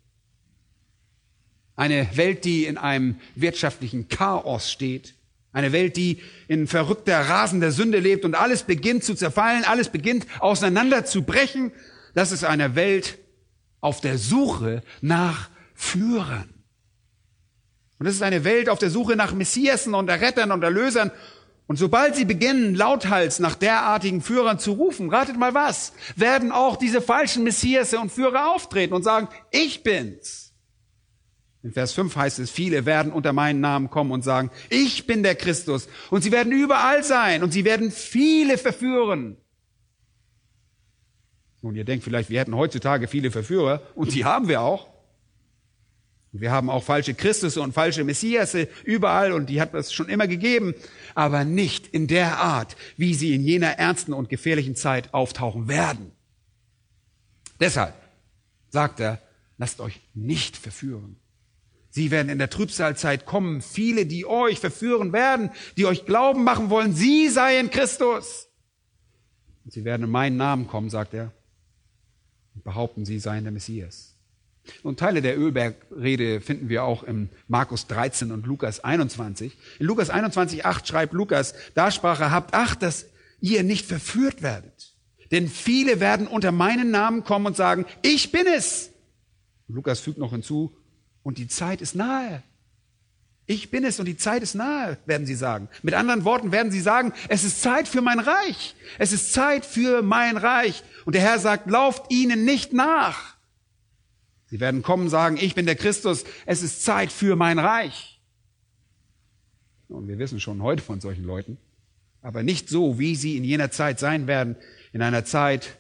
Eine 1.81 2.15
Welt, 2.15 2.45
die 2.45 2.67
in 2.67 2.77
einem 2.77 3.17
wirtschaftlichen 3.37 4.09
Chaos 4.09 4.71
steht. 4.71 5.15
Eine 5.51 5.73
Welt, 5.73 5.97
die 5.97 6.21
in 6.47 6.67
verrückter, 6.67 7.19
rasender 7.19 7.73
Sünde 7.73 8.01
lebt 8.01 8.27
und 8.27 8.35
alles 8.35 8.65
beginnt 8.65 9.03
zu 9.03 9.15
zerfallen, 9.15 9.65
alles 9.65 9.89
beginnt 9.89 10.27
auseinanderzubrechen. 10.41 11.73
Das 12.13 12.33
ist 12.33 12.45
eine 12.45 12.75
Welt 12.75 13.17
auf 13.81 14.03
der 14.03 14.19
Suche 14.19 14.83
nach 15.01 15.49
Führern. 15.73 16.53
Und 17.99 18.05
das 18.05 18.15
ist 18.15 18.23
eine 18.23 18.45
Welt 18.45 18.69
auf 18.69 18.79
der 18.79 18.91
Suche 18.91 19.17
nach 19.17 19.33
Messiasen 19.33 19.95
und 19.95 20.11
Errettern 20.11 20.53
und 20.53 20.63
Erlösern. 20.63 21.11
Und 21.67 21.79
sobald 21.79 22.15
sie 22.15 22.27
beginnen, 22.27 22.75
lauthals 22.75 23.39
nach 23.39 23.55
derartigen 23.55 24.21
Führern 24.21 24.59
zu 24.59 24.73
rufen, 24.73 25.09
ratet 25.09 25.39
mal 25.39 25.55
was, 25.55 25.95
werden 26.15 26.53
auch 26.53 26.77
diese 26.77 27.01
falschen 27.01 27.43
Messias 27.43 27.95
und 27.95 28.13
Führer 28.13 28.55
auftreten 28.55 28.93
und 28.93 29.03
sagen, 29.03 29.29
ich 29.51 29.83
bin's. 29.83 30.50
In 31.63 31.73
Vers 31.73 31.93
5 31.93 32.17
heißt 32.17 32.39
es, 32.39 32.51
viele 32.51 32.87
werden 32.87 33.13
unter 33.13 33.33
meinen 33.33 33.61
Namen 33.61 33.91
kommen 33.91 34.13
und 34.13 34.23
sagen, 34.23 34.51
ich 34.71 35.07
bin 35.07 35.23
der 35.23 35.35
Christus. 35.35 35.89
Und 36.11 36.23
sie 36.23 36.33
werden 36.33 36.53
überall 36.53 37.05
sein 37.05 37.43
und 37.43 37.53
sie 37.53 37.65
werden 37.65 37.91
viele 37.91 38.57
verführen. 38.57 39.37
Nun, 41.63 41.75
ihr 41.75 41.85
denkt 41.85 42.05
vielleicht, 42.05 42.31
wir 42.31 42.41
hätten 42.41 42.57
heutzutage 42.57 43.07
viele 43.07 43.31
Verführer 43.31 43.83
und 43.95 44.15
die 44.15 44.25
haben 44.25 44.49
wir 44.49 44.63
auch. 44.63 44.89
Wir 46.33 46.53
haben 46.53 46.71
auch 46.71 46.85
falsche 46.85 47.13
Christus 47.13 47.57
und 47.57 47.73
falsche 47.75 48.05
Messiasse 48.05 48.69
überall 48.85 49.33
und 49.33 49.51
die 49.51 49.61
hat 49.61 49.75
es 49.75 49.93
schon 49.93 50.09
immer 50.09 50.29
gegeben, 50.29 50.75
aber 51.15 51.45
nicht 51.45 51.89
in 51.89 52.07
der 52.07 52.39
Art, 52.39 52.77
wie 52.97 53.15
sie 53.15 53.35
in 53.35 53.43
jener 53.43 53.79
ernsten 53.79 54.15
und 54.15 54.29
gefährlichen 54.29 54.77
Zeit 54.77 55.13
auftauchen 55.13 55.69
werden. 55.69 56.13
Deshalb 57.59 57.95
sagt 58.71 59.01
er, 59.01 59.21
lasst 59.59 59.81
euch 59.81 60.01
nicht 60.15 60.57
verführen. 60.57 61.20
Sie 61.91 62.13
werden 62.13 62.29
in 62.29 62.39
der 62.39 62.51
Trübsalzeit 62.51 63.27
kommen, 63.27 63.63
viele, 63.63 64.07
die 64.07 64.25
euch 64.25 64.61
verführen 64.61 65.13
werden, 65.13 65.51
die 65.77 65.87
euch 65.87 66.07
glauben 66.07 66.45
machen 66.45 66.71
wollen, 66.71 66.95
sie 66.95 67.29
seien 67.29 67.71
Christus. 67.71 68.49
Und 69.65 69.73
sie 69.73 69.85
werden 69.85 70.05
in 70.05 70.11
meinen 70.11 70.37
Namen 70.37 70.69
kommen, 70.69 70.89
sagt 70.89 71.15
er, 71.15 71.33
und 72.55 72.63
behaupten, 72.63 73.05
sie 73.05 73.19
seien 73.19 73.43
der 73.43 73.53
Messias. 73.53 74.15
Und 74.83 75.01
Teile 75.01 75.21
der 75.21 75.39
Ölbergrede 75.39 76.41
finden 76.41 76.69
wir 76.69 76.85
auch 76.85 77.03
im 77.03 77.29
Markus 77.49 77.87
13 77.89 78.31
und 78.31 78.47
Lukas 78.47 78.85
21. 78.85 79.57
In 79.81 79.87
Lukas 79.87 80.11
21, 80.11 80.65
8 80.65 80.87
schreibt 80.87 81.13
Lukas, 81.13 81.55
da 81.75 81.91
sprach 81.91 82.21
er, 82.21 82.31
habt 82.31 82.55
Acht, 82.55 82.83
dass 82.83 83.07
ihr 83.41 83.63
nicht 83.63 83.87
verführt 83.87 84.43
werdet. 84.43 84.95
Denn 85.31 85.49
viele 85.49 85.99
werden 85.99 86.27
unter 86.27 86.53
meinen 86.53 86.91
Namen 86.91 87.25
kommen 87.25 87.47
und 87.47 87.57
sagen, 87.57 87.87
ich 88.03 88.33
bin 88.33 88.47
es. 88.47 88.91
Lukas 89.69 90.01
fügt 90.01 90.19
noch 90.19 90.33
hinzu, 90.33 90.77
und 91.23 91.39
die 91.39 91.49
Zeit 91.49 91.81
ist 91.81 91.95
nahe. 91.95 92.43
Ich 93.47 93.71
bin 93.73 93.85
es 93.85 93.99
und 93.99 94.07
die 94.07 94.17
Zeit 94.17 94.45
ist 94.45 94.55
nahe, 94.55 94.97
werden 95.07 95.27
sie 95.27 95.35
sagen. 95.35 95.69
Mit 95.83 95.95
anderen 95.95 96.25
Worten 96.25 96.53
werden 96.53 96.71
sie 96.71 96.81
sagen, 96.81 97.13
es 97.29 97.43
ist 97.43 97.63
Zeit 97.63 97.89
für 97.89 98.01
mein 98.01 98.21
Reich. 98.21 98.77
Es 98.97 99.13
ist 99.13 99.33
Zeit 99.33 99.67
für 99.67 100.03
mein 100.03 100.37
Reich. 100.37 100.85
Und 101.05 101.15
der 101.15 101.23
Herr 101.23 101.41
sagt, 101.41 101.69
lauft 101.69 102.13
ihnen 102.13 102.45
nicht 102.45 102.73
nach. 102.73 103.35
Sie 104.47 104.61
werden 104.61 104.83
kommen 104.83 105.05
und 105.05 105.11
sagen, 105.11 105.37
ich 105.37 105.57
bin 105.57 105.67
der 105.67 105.75
Christus, 105.75 106.25
es 106.47 106.63
ist 106.63 106.85
Zeit 106.85 107.11
für 107.11 107.35
mein 107.35 107.59
Reich. 107.59 108.21
Und 109.89 110.07
wir 110.07 110.21
wissen 110.21 110.39
schon 110.39 110.63
heute 110.63 110.83
von 110.83 111.01
solchen 111.01 111.25
Leuten, 111.25 111.59
aber 112.23 112.45
nicht 112.45 112.69
so, 112.69 113.01
wie 113.01 113.17
sie 113.17 113.37
in 113.37 113.43
jener 113.43 113.73
Zeit 113.73 113.99
sein 113.99 114.29
werden, 114.29 114.55
in 114.93 115.03
einer 115.03 115.25
Zeit 115.25 115.80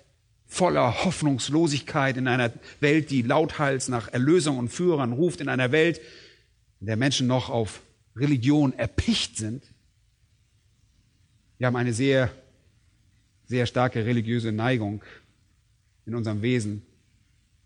voller 0.51 1.05
Hoffnungslosigkeit, 1.05 2.17
in 2.17 2.27
einer 2.27 2.53
Welt, 2.81 3.11
die 3.11 3.23
lauthals 3.23 3.89
nach 3.89 4.13
Erlösung 4.13 4.59
und 4.59 4.69
Führern 4.69 5.13
ruft, 5.13 5.41
in 5.41 5.49
einer 5.49 5.71
Welt, 5.71 6.01
in 6.81 6.89
der 6.89 6.97
Menschen 6.97 7.29
noch 7.29 7.49
auf 7.49 7.81
Religion 8.17 8.73
erpicht 8.73 9.37
sind. 9.39 9.63
Wir 11.57 11.69
haben 11.69 11.77
eine 11.77 11.93
sehr, 11.93 12.33
sehr 13.47 13.65
starke 13.67 14.05
religiöse 14.05 14.51
Neigung 14.51 15.03
in 16.05 16.17
unserem 16.17 16.43
Wesen. 16.43 16.83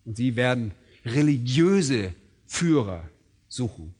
Und 0.04 0.18
sie 0.18 0.36
werden 0.36 0.72
religiöse 1.06 2.12
Führer 2.46 3.08
suchen. 3.48 3.94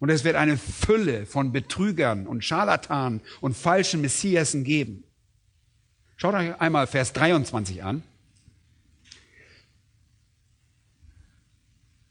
Und 0.00 0.10
es 0.10 0.22
wird 0.24 0.36
eine 0.36 0.58
Fülle 0.58 1.24
von 1.24 1.50
Betrügern 1.50 2.26
und 2.26 2.44
Scharlatanen 2.44 3.22
und 3.40 3.56
falschen 3.56 4.02
Messiasen 4.02 4.64
geben. 4.64 5.04
Schaut 6.16 6.34
euch 6.34 6.60
einmal 6.60 6.86
Vers 6.86 7.14
23 7.14 7.82
an. 7.82 8.02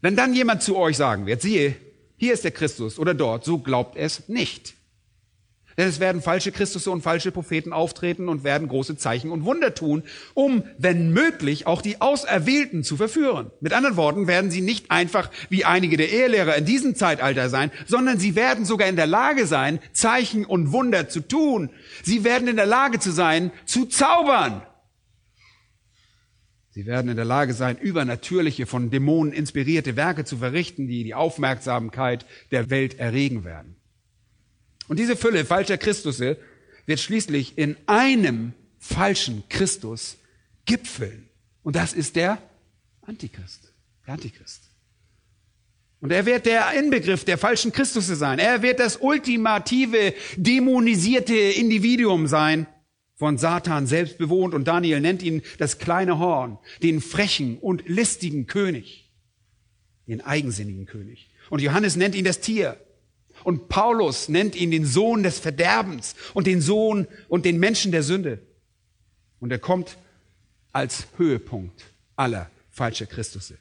Wenn 0.02 0.16
dann 0.16 0.34
jemand 0.34 0.62
zu 0.62 0.78
euch 0.78 0.98
sagen 0.98 1.26
wird, 1.26 1.42
siehe, 1.42 1.76
hier 2.18 2.34
ist 2.34 2.44
der 2.44 2.52
Christus 2.52 3.00
oder 3.00 3.14
dort, 3.14 3.46
so 3.46 3.60
glaubt 3.60 3.98
es 3.98 4.28
nicht. 4.28 4.76
Denn 5.78 5.88
es 5.88 6.00
werden 6.00 6.24
falsche 6.24 6.52
Christus 6.52 6.88
und 6.88 7.04
falsche 7.04 7.32
Propheten 7.32 7.72
auftreten 7.72 8.30
und 8.30 8.44
werden 8.44 8.68
große 8.68 8.98
Zeichen 8.98 9.30
und 9.30 9.46
Wunder 9.46 9.76
tun, 9.76 10.02
um, 10.34 10.64
wenn 10.80 11.14
möglich, 11.14 11.68
auch 11.68 11.84
die 11.84 12.02
Auserwählten 12.02 12.84
zu 12.84 12.98
verführen. 12.98 13.52
Mit 13.62 13.74
anderen 13.74 13.96
Worten 13.96 14.26
werden 14.26 14.50
sie 14.50 14.62
nicht 14.62 14.90
einfach 14.90 15.30
wie 15.50 15.66
einige 15.66 15.96
der 15.96 16.10
Ehelehrer 16.10 16.56
in 16.56 16.66
diesem 16.66 16.96
Zeitalter 16.96 17.50
sein, 17.50 17.72
sondern 17.86 18.18
sie 18.18 18.36
werden 18.36 18.66
sogar 18.66 18.88
in 18.88 18.96
der 18.96 19.06
Lage 19.06 19.46
sein, 19.46 19.78
Zeichen 19.94 20.46
und 20.46 20.72
Wunder 20.72 21.10
zu 21.10 21.20
tun. 21.20 21.70
Sie 22.04 22.24
werden 22.24 22.48
in 22.48 22.56
der 22.56 22.66
Lage 22.66 22.98
zu 22.98 23.12
sein, 23.12 23.52
zu 23.66 23.86
zaubern. 23.86 24.64
Sie 26.78 26.86
werden 26.86 27.10
in 27.10 27.16
der 27.16 27.26
Lage 27.26 27.56
sein, 27.56 27.76
übernatürliche, 27.76 28.68
von 28.68 28.92
Dämonen 28.92 29.34
inspirierte 29.34 29.96
Werke 29.96 30.26
zu 30.26 30.38
verrichten, 30.38 30.88
die 30.88 31.04
die 31.04 31.16
Aufmerksamkeit 31.16 32.24
der 32.52 32.70
Welt 32.70 33.00
erregen 33.00 33.44
werden. 33.44 33.76
Und 34.88 35.00
diese 35.00 35.18
Fülle 35.18 35.44
falscher 35.44 35.80
Christusse 35.80 36.38
wird 36.86 37.00
schließlich 37.00 37.58
in 37.58 37.78
einem 37.88 38.54
falschen 38.78 39.42
Christus 39.50 40.18
gipfeln. 40.68 41.28
Und 41.64 41.76
das 41.76 41.94
ist 41.94 42.16
der 42.16 42.38
Antichrist. 43.02 43.74
Der 44.06 44.14
Antichrist. 44.14 44.62
Und 46.00 46.12
er 46.12 46.28
wird 46.28 46.46
der 46.46 46.74
Inbegriff 46.74 47.26
der 47.26 47.40
falschen 47.40 47.72
Christusse 47.72 48.16
sein. 48.16 48.38
Er 48.38 48.62
wird 48.62 48.80
das 48.80 48.98
ultimative, 48.98 50.14
dämonisierte 50.36 51.34
Individuum 51.34 52.28
sein, 52.28 52.68
von 53.18 53.38
Satan 53.38 53.88
selbst 53.88 54.18
bewohnt. 54.18 54.54
Und 54.54 54.68
Daniel 54.68 55.02
nennt 55.02 55.22
ihn 55.24 55.42
das 55.58 55.80
kleine 55.80 56.20
Horn, 56.20 56.60
den 56.84 57.02
frechen 57.02 57.58
und 57.58 57.88
listigen 57.90 58.48
König, 58.48 59.12
den 60.08 60.22
eigensinnigen 60.22 60.86
König. 60.86 61.30
Und 61.50 61.62
Johannes 61.62 61.96
nennt 61.96 62.16
ihn 62.16 62.26
das 62.26 62.40
Tier. 62.40 62.80
Und 63.44 63.70
Paulus 63.70 64.30
nennt 64.30 64.56
ihn 64.56 64.72
den 64.72 64.86
Sohn 64.86 65.24
des 65.24 65.40
Verderbens 65.40 66.16
und 66.34 66.48
den 66.48 66.62
Sohn 66.62 67.08
und 67.28 67.46
den 67.46 67.60
Menschen 67.60 67.92
der 67.92 68.04
Sünde. 68.04 68.40
Und 69.40 69.52
er 69.52 69.60
kommt 69.60 69.98
als 70.72 71.08
Höhepunkt 71.18 71.86
aller 72.16 72.50
falscher 72.70 73.06
Christusse. 73.06 73.58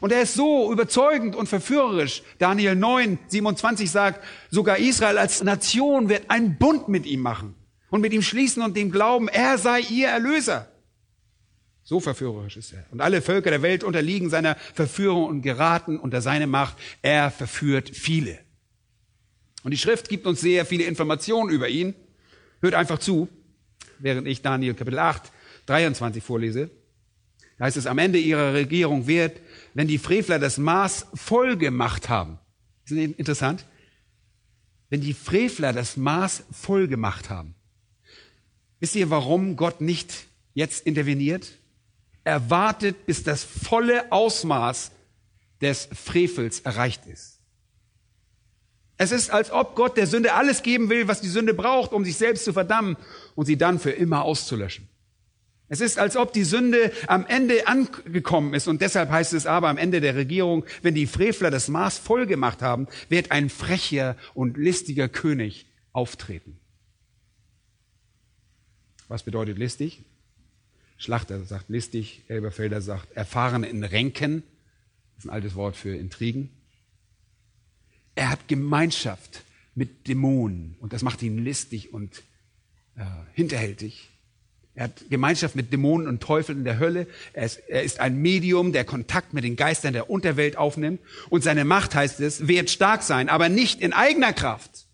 Und 0.00 0.12
er 0.12 0.22
ist 0.22 0.34
so 0.34 0.72
überzeugend 0.72 1.36
und 1.36 1.48
verführerisch. 1.48 2.22
Daniel 2.38 2.74
9, 2.74 3.18
27 3.28 3.90
sagt, 3.90 4.24
sogar 4.50 4.78
Israel 4.78 5.18
als 5.18 5.42
Nation 5.42 6.08
wird 6.08 6.30
einen 6.30 6.56
Bund 6.58 6.88
mit 6.88 7.06
ihm 7.06 7.20
machen 7.20 7.54
und 7.92 8.00
mit 8.00 8.12
ihm 8.12 8.22
schließen 8.22 8.62
und 8.64 8.76
dem 8.76 8.90
glauben, 8.90 9.28
er 9.28 9.58
sei 9.58 9.80
ihr 9.82 10.08
Erlöser. 10.08 10.66
So 11.84 12.00
verführerisch 12.00 12.56
ist 12.56 12.72
er. 12.72 12.84
Und 12.90 13.00
alle 13.00 13.22
Völker 13.22 13.50
der 13.50 13.62
Welt 13.62 13.84
unterliegen 13.84 14.30
seiner 14.30 14.56
Verführung 14.74 15.26
und 15.26 15.42
geraten 15.42 16.00
unter 16.00 16.20
seine 16.20 16.48
Macht. 16.48 16.76
Er 17.02 17.30
verführt 17.30 17.90
viele. 17.92 18.38
Und 19.62 19.70
die 19.72 19.78
Schrift 19.78 20.08
gibt 20.08 20.26
uns 20.26 20.40
sehr 20.40 20.66
viele 20.66 20.84
Informationen 20.84 21.50
über 21.50 21.68
ihn. 21.68 21.94
Hört 22.60 22.74
einfach 22.74 22.98
zu, 22.98 23.28
während 23.98 24.26
ich 24.26 24.42
Daniel 24.42 24.74
Kapitel 24.74 24.98
8, 24.98 25.30
23 25.66 26.24
vorlese. 26.24 26.70
Da 27.58 27.66
heißt 27.66 27.76
es, 27.76 27.86
am 27.86 27.98
Ende 27.98 28.18
ihrer 28.18 28.54
Regierung 28.54 29.06
wird 29.06 29.38
wenn 29.74 29.88
die 29.88 29.98
Frevler 29.98 30.38
das 30.38 30.58
Maß 30.58 31.06
voll 31.14 31.56
gemacht 31.56 32.08
haben. 32.08 32.38
Ist 32.84 32.92
das 32.92 32.98
interessant? 32.98 33.66
Wenn 34.90 35.00
die 35.00 35.14
Frevler 35.14 35.72
das 35.72 35.96
Maß 35.96 36.44
voll 36.50 36.88
gemacht 36.88 37.30
haben. 37.30 37.54
Wisst 38.82 38.96
ihr, 38.96 39.10
warum 39.10 39.54
Gott 39.54 39.80
nicht 39.80 40.26
jetzt 40.54 40.84
interveniert? 40.88 41.52
Er 42.24 42.50
wartet, 42.50 43.06
bis 43.06 43.22
das 43.22 43.44
volle 43.44 44.10
Ausmaß 44.10 44.90
des 45.60 45.88
Frevels 45.94 46.58
erreicht 46.58 47.06
ist. 47.06 47.38
Es 48.96 49.12
ist, 49.12 49.30
als 49.30 49.52
ob 49.52 49.76
Gott 49.76 49.96
der 49.96 50.08
Sünde 50.08 50.34
alles 50.34 50.64
geben 50.64 50.90
will, 50.90 51.06
was 51.06 51.20
die 51.20 51.28
Sünde 51.28 51.54
braucht, 51.54 51.92
um 51.92 52.04
sich 52.04 52.16
selbst 52.16 52.44
zu 52.44 52.52
verdammen 52.52 52.96
und 53.36 53.46
sie 53.46 53.56
dann 53.56 53.78
für 53.78 53.92
immer 53.92 54.24
auszulöschen. 54.24 54.88
Es 55.68 55.80
ist, 55.80 56.00
als 56.00 56.16
ob 56.16 56.32
die 56.32 56.42
Sünde 56.42 56.90
am 57.06 57.24
Ende 57.26 57.68
angekommen 57.68 58.52
ist 58.52 58.66
und 58.66 58.82
deshalb 58.82 59.10
heißt 59.10 59.32
es 59.32 59.46
aber 59.46 59.68
am 59.68 59.78
Ende 59.78 60.00
der 60.00 60.16
Regierung, 60.16 60.64
wenn 60.82 60.96
die 60.96 61.06
Frevler 61.06 61.52
das 61.52 61.68
Maß 61.68 61.98
voll 61.98 62.26
gemacht 62.26 62.62
haben, 62.62 62.88
wird 63.08 63.30
ein 63.30 63.48
frecher 63.48 64.16
und 64.34 64.56
listiger 64.56 65.08
König 65.08 65.66
auftreten. 65.92 66.58
Was 69.12 69.24
bedeutet 69.24 69.58
listig? 69.58 70.00
Schlachter 70.96 71.44
sagt 71.44 71.68
listig, 71.68 72.22
Elberfelder 72.28 72.80
sagt 72.80 73.12
erfahren 73.12 73.62
in 73.62 73.84
Ränken. 73.84 74.42
Das 75.14 75.24
ist 75.24 75.30
ein 75.30 75.34
altes 75.34 75.54
Wort 75.54 75.76
für 75.76 75.94
Intrigen. 75.94 76.48
Er 78.14 78.30
hat 78.30 78.48
Gemeinschaft 78.48 79.44
mit 79.74 80.08
Dämonen 80.08 80.76
und 80.80 80.94
das 80.94 81.02
macht 81.02 81.22
ihn 81.22 81.36
listig 81.44 81.92
und 81.92 82.22
äh, 82.96 83.04
hinterhältig. 83.34 84.08
Er 84.74 84.84
hat 84.84 85.04
Gemeinschaft 85.10 85.56
mit 85.56 85.74
Dämonen 85.74 86.08
und 86.08 86.22
Teufeln 86.22 86.60
in 86.60 86.64
der 86.64 86.78
Hölle. 86.78 87.06
Er 87.34 87.44
ist, 87.44 87.58
er 87.68 87.82
ist, 87.82 88.00
ein 88.00 88.16
Medium, 88.16 88.72
der 88.72 88.86
Kontakt 88.86 89.34
mit 89.34 89.44
den 89.44 89.56
Geistern 89.56 89.92
der 89.92 90.08
Unterwelt 90.08 90.56
aufnimmt. 90.56 91.02
Und 91.28 91.44
seine 91.44 91.66
Macht, 91.66 91.94
heißt 91.94 92.18
es, 92.20 92.48
wird 92.48 92.70
stark 92.70 93.02
sein, 93.02 93.28
aber 93.28 93.50
nicht 93.50 93.82
in 93.82 93.92
eigener 93.92 94.32
Kraft. 94.32 94.86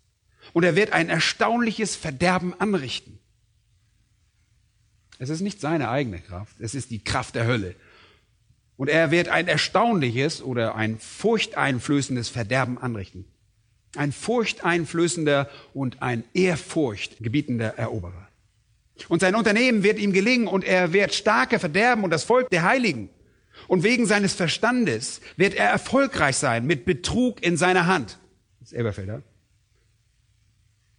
Und 0.55 0.64
er 0.64 0.75
wird 0.75 0.93
ein 0.93 1.09
erstaunliches 1.09 1.95
Verderben 1.95 2.53
anrichten. 2.59 3.18
Es 5.19 5.31
ist 5.31 5.41
nicht 5.41 5.61
seine 5.61 5.89
eigene 5.89 6.21
Kraft, 6.21 6.57
es 6.61 6.75
ist 6.75 6.91
die 6.91 7.03
Kraft 7.03 7.35
der 7.35 7.47
Hölle. 7.47 7.75
Und 8.77 8.89
er 8.89 9.11
wird 9.11 9.29
ein 9.29 9.49
erstaunliches 9.49 10.41
oder 10.41 10.77
ein 10.77 10.99
furchteinflößendes 10.99 12.29
Verderben 12.29 12.79
anrichten. 12.79 13.25
Ein 13.97 14.12
furchteinflößender 14.12 15.51
und 15.75 16.01
ein 16.03 16.23
ehrfurchtgebietender 16.33 17.77
Eroberer. 17.77 18.29
Und 19.09 19.21
sein 19.21 19.35
Unternehmen 19.35 19.83
wird 19.83 19.99
ihm 19.99 20.12
gelingen 20.12 20.47
und 20.47 20.64
er 20.64 20.93
wird 20.93 21.14
starke 21.14 21.59
verderben 21.59 22.05
und 22.05 22.11
das 22.11 22.25
Volk 22.25 22.51
der 22.51 22.62
Heiligen. 22.62 23.11
Und 23.66 23.83
wegen 23.83 24.07
seines 24.07 24.35
Verstandes 24.35 25.21
wird 25.37 25.55
er 25.55 25.69
erfolgreich 25.69 26.37
sein 26.37 26.64
mit 26.64 26.85
Betrug 26.85 27.43
in 27.43 27.57
seiner 27.57 27.87
Hand. 27.87 28.19
Das 28.61 28.71
ist 28.71 28.79
Elberfelder. 28.79 29.23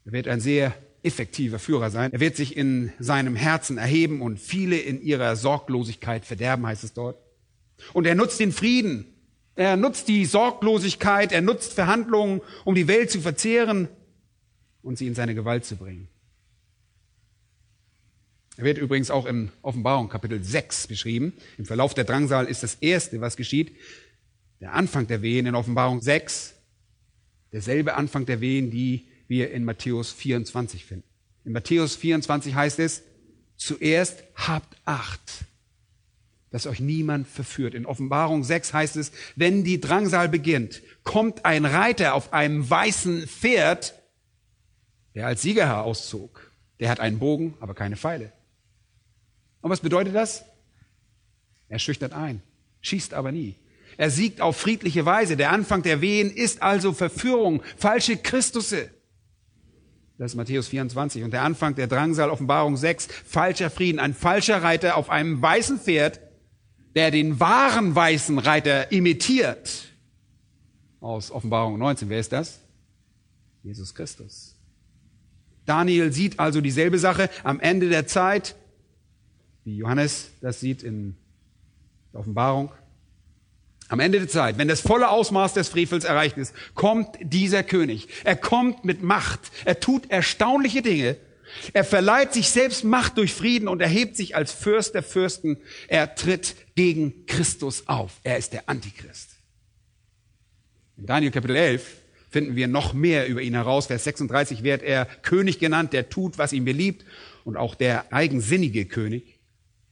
Er 0.05 0.11
wird 0.11 0.27
ein 0.27 0.41
sehr 0.41 0.73
effektiver 1.03 1.59
Führer 1.59 1.89
sein. 1.91 2.11
Er 2.11 2.19
wird 2.19 2.35
sich 2.35 2.57
in 2.57 2.91
seinem 2.99 3.35
Herzen 3.35 3.77
erheben 3.77 4.21
und 4.21 4.39
viele 4.39 4.77
in 4.77 5.01
ihrer 5.01 5.35
Sorglosigkeit 5.35 6.25
verderben, 6.25 6.65
heißt 6.65 6.83
es 6.83 6.93
dort. 6.93 7.17
Und 7.93 8.05
er 8.05 8.15
nutzt 8.15 8.39
den 8.39 8.51
Frieden. 8.51 9.05
Er 9.55 9.77
nutzt 9.77 10.07
die 10.07 10.25
Sorglosigkeit. 10.25 11.31
Er 11.31 11.41
nutzt 11.41 11.73
Verhandlungen, 11.73 12.41
um 12.65 12.75
die 12.75 12.87
Welt 12.87 13.11
zu 13.11 13.21
verzehren 13.21 13.87
und 14.81 14.97
sie 14.97 15.07
in 15.07 15.15
seine 15.15 15.35
Gewalt 15.35 15.65
zu 15.65 15.75
bringen. 15.75 16.07
Er 18.57 18.65
wird 18.65 18.77
übrigens 18.77 19.09
auch 19.09 19.25
in 19.25 19.51
Offenbarung 19.61 20.09
Kapitel 20.09 20.43
6 20.43 20.87
beschrieben. 20.87 21.33
Im 21.57 21.65
Verlauf 21.65 21.93
der 21.93 22.03
Drangsal 22.03 22.45
ist 22.45 22.61
das 22.61 22.75
Erste, 22.75 23.21
was 23.21 23.37
geschieht, 23.37 23.73
der 24.59 24.73
Anfang 24.73 25.07
der 25.07 25.21
Wehen 25.21 25.45
in 25.45 25.55
Offenbarung 25.55 26.01
6, 26.01 26.55
derselbe 27.53 27.95
Anfang 27.95 28.25
der 28.25 28.41
Wehen, 28.41 28.69
die 28.69 29.07
wir 29.29 29.51
in 29.51 29.63
Matthäus 29.63 30.11
24 30.11 30.83
finden. 30.83 31.07
In 31.45 31.53
Matthäus 31.53 31.95
24 31.95 32.53
heißt 32.53 32.79
es, 32.79 33.03
zuerst 33.55 34.23
habt 34.35 34.75
Acht, 34.85 35.45
dass 36.49 36.65
euch 36.65 36.79
niemand 36.79 37.27
verführt. 37.27 37.75
In 37.75 37.85
Offenbarung 37.85 38.43
6 38.43 38.73
heißt 38.73 38.95
es, 38.97 39.11
wenn 39.35 39.63
die 39.63 39.79
Drangsal 39.79 40.27
beginnt, 40.27 40.81
kommt 41.03 41.45
ein 41.45 41.65
Reiter 41.65 42.15
auf 42.15 42.33
einem 42.33 42.67
weißen 42.67 43.27
Pferd, 43.27 43.93
der 45.13 45.27
als 45.27 45.43
Sieger 45.43 45.67
herauszog. 45.67 46.51
Der 46.79 46.89
hat 46.89 46.99
einen 46.99 47.19
Bogen, 47.19 47.55
aber 47.59 47.75
keine 47.75 47.97
Pfeile. 47.97 48.33
Und 49.61 49.69
was 49.69 49.81
bedeutet 49.81 50.15
das? 50.15 50.43
Er 51.67 51.77
schüchtert 51.77 52.13
ein, 52.13 52.41
schießt 52.81 53.13
aber 53.13 53.31
nie. 53.31 53.55
Er 53.97 54.09
siegt 54.09 54.41
auf 54.41 54.57
friedliche 54.57 55.05
Weise. 55.05 55.37
Der 55.37 55.51
Anfang 55.51 55.83
der 55.83 56.01
Wehen 56.01 56.31
ist 56.31 56.63
also 56.63 56.93
Verführung, 56.93 57.61
falsche 57.77 58.17
Christusse. 58.17 58.89
Das 60.19 60.33
ist 60.33 60.35
Matthäus 60.35 60.67
24. 60.67 61.23
Und 61.23 61.31
der 61.31 61.41
Anfang 61.41 61.73
der 61.73 61.87
Drangsal, 61.87 62.29
Offenbarung 62.29 62.77
6, 62.77 63.07
falscher 63.25 63.71
Frieden. 63.71 63.99
Ein 63.99 64.13
falscher 64.13 64.61
Reiter 64.61 64.95
auf 64.97 65.09
einem 65.09 65.41
weißen 65.41 65.79
Pferd, 65.79 66.19
der 66.93 67.09
den 67.09 67.39
wahren 67.39 67.95
weißen 67.95 68.37
Reiter 68.37 68.91
imitiert. 68.91 69.87
Aus 70.99 71.31
Offenbarung 71.31 71.79
19. 71.79 72.09
Wer 72.09 72.19
ist 72.19 72.31
das? 72.31 72.59
Jesus 73.63 73.95
Christus. 73.95 74.55
Daniel 75.65 76.11
sieht 76.13 76.39
also 76.39 76.61
dieselbe 76.61 76.99
Sache 76.99 77.31
am 77.43 77.59
Ende 77.59 77.89
der 77.89 78.05
Zeit 78.05 78.55
wie 79.69 79.77
Johannes 79.77 80.31
das 80.41 80.59
sieht 80.59 80.81
in 80.83 81.15
der 82.11 82.21
Offenbarung. 82.21 82.71
Am 83.89 83.99
Ende 83.99 84.19
der 84.19 84.27
Zeit, 84.27 84.59
wenn 84.59 84.67
das 84.67 84.81
volle 84.81 85.09
Ausmaß 85.09 85.55
des 85.55 85.67
Frevels 85.67 86.03
erreicht 86.05 86.37
ist, 86.37 86.53
kommt 86.75 87.17
dieser 87.21 87.63
König. 87.63 88.07
Er 88.23 88.35
kommt 88.35 88.85
mit 88.85 89.01
Macht. 89.01 89.39
Er 89.65 89.79
tut 89.79 90.09
erstaunliche 90.11 90.83
Dinge. 90.83 91.17
Er 91.73 91.83
verleiht 91.83 92.31
sich 92.31 92.51
selbst 92.51 92.83
Macht 92.83 93.17
durch 93.17 93.33
Frieden 93.33 93.67
und 93.67 93.81
erhebt 93.81 94.15
sich 94.15 94.35
als 94.35 94.51
Fürst 94.51 94.93
der 94.93 95.01
Fürsten. 95.01 95.57
Er 95.87 96.13
tritt 96.13 96.55
gegen 96.75 97.25
Christus 97.25 97.87
auf. 97.87 98.19
Er 98.23 98.37
ist 98.37 98.53
der 98.53 98.69
Antichrist. 98.69 99.31
In 100.95 101.07
Daniel 101.07 101.31
Kapitel 101.31 101.55
11 101.55 101.83
finden 102.29 102.55
wir 102.55 102.67
noch 102.67 102.93
mehr 102.93 103.27
über 103.27 103.41
ihn 103.41 103.55
heraus. 103.55 103.87
Vers 103.87 104.03
36 104.03 104.61
wird 104.61 104.83
er 104.83 105.05
König 105.23 105.57
genannt, 105.57 105.93
der 105.93 106.09
tut, 106.09 106.37
was 106.37 106.53
ihm 106.53 106.63
beliebt 106.65 107.05
und 107.43 107.57
auch 107.57 107.73
der 107.73 108.13
eigensinnige 108.13 108.85
König. 108.85 109.39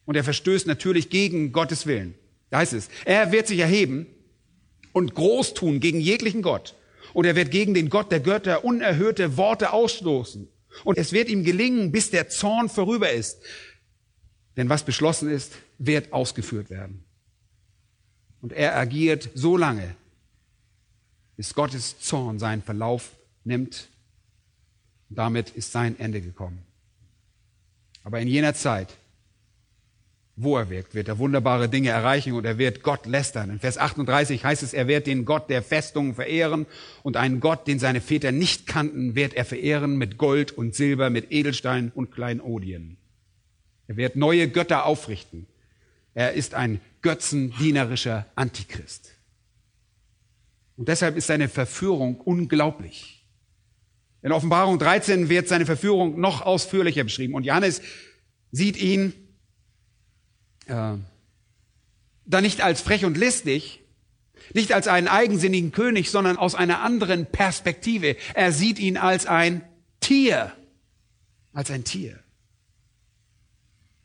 Und 0.06 0.16
er 0.16 0.24
verstößt 0.24 0.68
natürlich 0.68 1.10
gegen 1.10 1.52
Gottes 1.52 1.88
Willen. 1.88 2.14
Da 2.50 2.60
heißt 2.60 2.74
es, 2.74 2.90
er 3.06 3.32
wird 3.32 3.48
sich 3.48 3.60
erheben 3.60 4.08
und 4.94 5.16
groß 5.16 5.54
tun 5.54 5.80
gegen 5.80 6.00
jeglichen 6.00 6.42
Gott. 6.42 6.76
Und 7.14 7.26
er 7.26 7.36
wird 7.36 7.52
gegen 7.52 7.74
den 7.74 7.90
Gott 7.90 8.12
der 8.12 8.20
Götter 8.20 8.64
unerhörte 8.64 9.38
Worte 9.38 9.74
ausstoßen. 9.74 10.48
Und 10.84 10.98
es 10.98 11.12
wird 11.12 11.30
ihm 11.30 11.44
gelingen, 11.44 11.92
bis 11.92 12.12
der 12.12 12.30
Zorn 12.30 12.70
vorüber 12.70 13.12
ist. 13.12 13.40
Denn 14.56 14.70
was 14.70 14.84
beschlossen 14.84 15.30
ist, 15.30 15.54
wird 15.78 16.14
ausgeführt 16.14 16.70
werden. 16.70 17.04
Und 18.42 18.54
er 18.54 18.78
agiert 18.78 19.30
so 19.34 19.58
lange, 19.58 19.96
bis 21.36 21.54
Gottes 21.54 22.00
Zorn 22.00 22.40
seinen 22.40 22.62
Verlauf 22.62 23.12
nimmt 23.44 23.90
Und 25.10 25.18
damit 25.18 25.52
ist 25.52 25.72
sein 25.72 26.00
Ende 26.00 26.22
gekommen. 26.22 26.64
Aber 28.04 28.20
in 28.20 28.28
jener 28.28 28.54
Zeit, 28.54 28.96
wo 30.40 30.56
er 30.56 30.70
wirkt, 30.70 30.94
wird 30.94 31.08
er 31.08 31.18
wunderbare 31.18 31.68
Dinge 31.68 31.90
erreichen 31.90 32.34
und 32.34 32.46
er 32.46 32.60
wird 32.60 32.84
Gott 32.84 33.08
lästern. 33.08 33.50
In 33.50 33.60
Vers 33.60 33.80
38 33.80 34.46
heißt 34.46 34.62
es, 34.62 34.72
er 34.72 34.88
wird 34.88 35.08
den 35.08 35.26
Gott 35.26 35.50
der 35.50 35.64
Festungen 35.64 36.14
verehren 36.14 36.68
und 37.02 37.18
einen 37.18 37.40
Gott, 37.40 37.68
den 37.68 37.80
seine 37.80 38.02
Väter 38.02 38.32
nicht 38.32 38.68
kannten, 38.68 39.16
wird 39.16 39.34
er 39.34 39.46
verehren 39.46 39.98
mit 39.98 40.20
Gold 40.20 40.52
und 40.52 40.76
Silber, 40.76 41.10
mit 41.10 41.32
Edelstein 41.32 41.92
und 41.94 42.12
Kleinodien. 42.12 42.98
Er 43.88 43.98
wird 43.98 44.16
neue 44.16 44.48
Götter 44.48 44.86
aufrichten. 44.86 45.48
Er 46.14 46.34
ist 46.34 46.54
ein 46.54 46.82
götzendienerischer 47.02 48.28
Antichrist. 48.36 49.12
Und 50.76 50.88
deshalb 50.88 51.18
ist 51.18 51.28
seine 51.28 51.50
Verführung 51.50 52.22
unglaublich. 52.22 53.26
In 54.22 54.32
Offenbarung 54.32 54.78
13 54.78 55.30
wird 55.30 55.48
seine 55.48 55.66
Verführung 55.66 56.20
noch 56.20 56.44
ausführlicher 56.44 57.04
beschrieben 57.04 57.34
und 57.34 57.44
Johannes 57.44 57.82
sieht 58.52 58.78
ihn 58.78 59.14
äh, 60.68 60.98
da 62.26 62.42
nicht 62.42 62.62
als 62.62 62.82
frech 62.82 63.06
und 63.06 63.18
listig, 63.18 63.82
nicht 64.54 64.74
als 64.74 64.88
einen 64.88 65.08
eigensinnigen 65.08 65.72
König, 65.72 66.12
sondern 66.12 66.38
aus 66.38 66.56
einer 66.56 66.82
anderen 66.82 67.26
Perspektive. 67.26 68.16
Er 68.34 68.52
sieht 68.52 68.80
ihn 68.80 68.98
als 68.98 69.26
ein 69.26 69.64
Tier, 70.00 70.54
als 71.54 71.72
ein 71.72 71.84
Tier. 71.84 72.20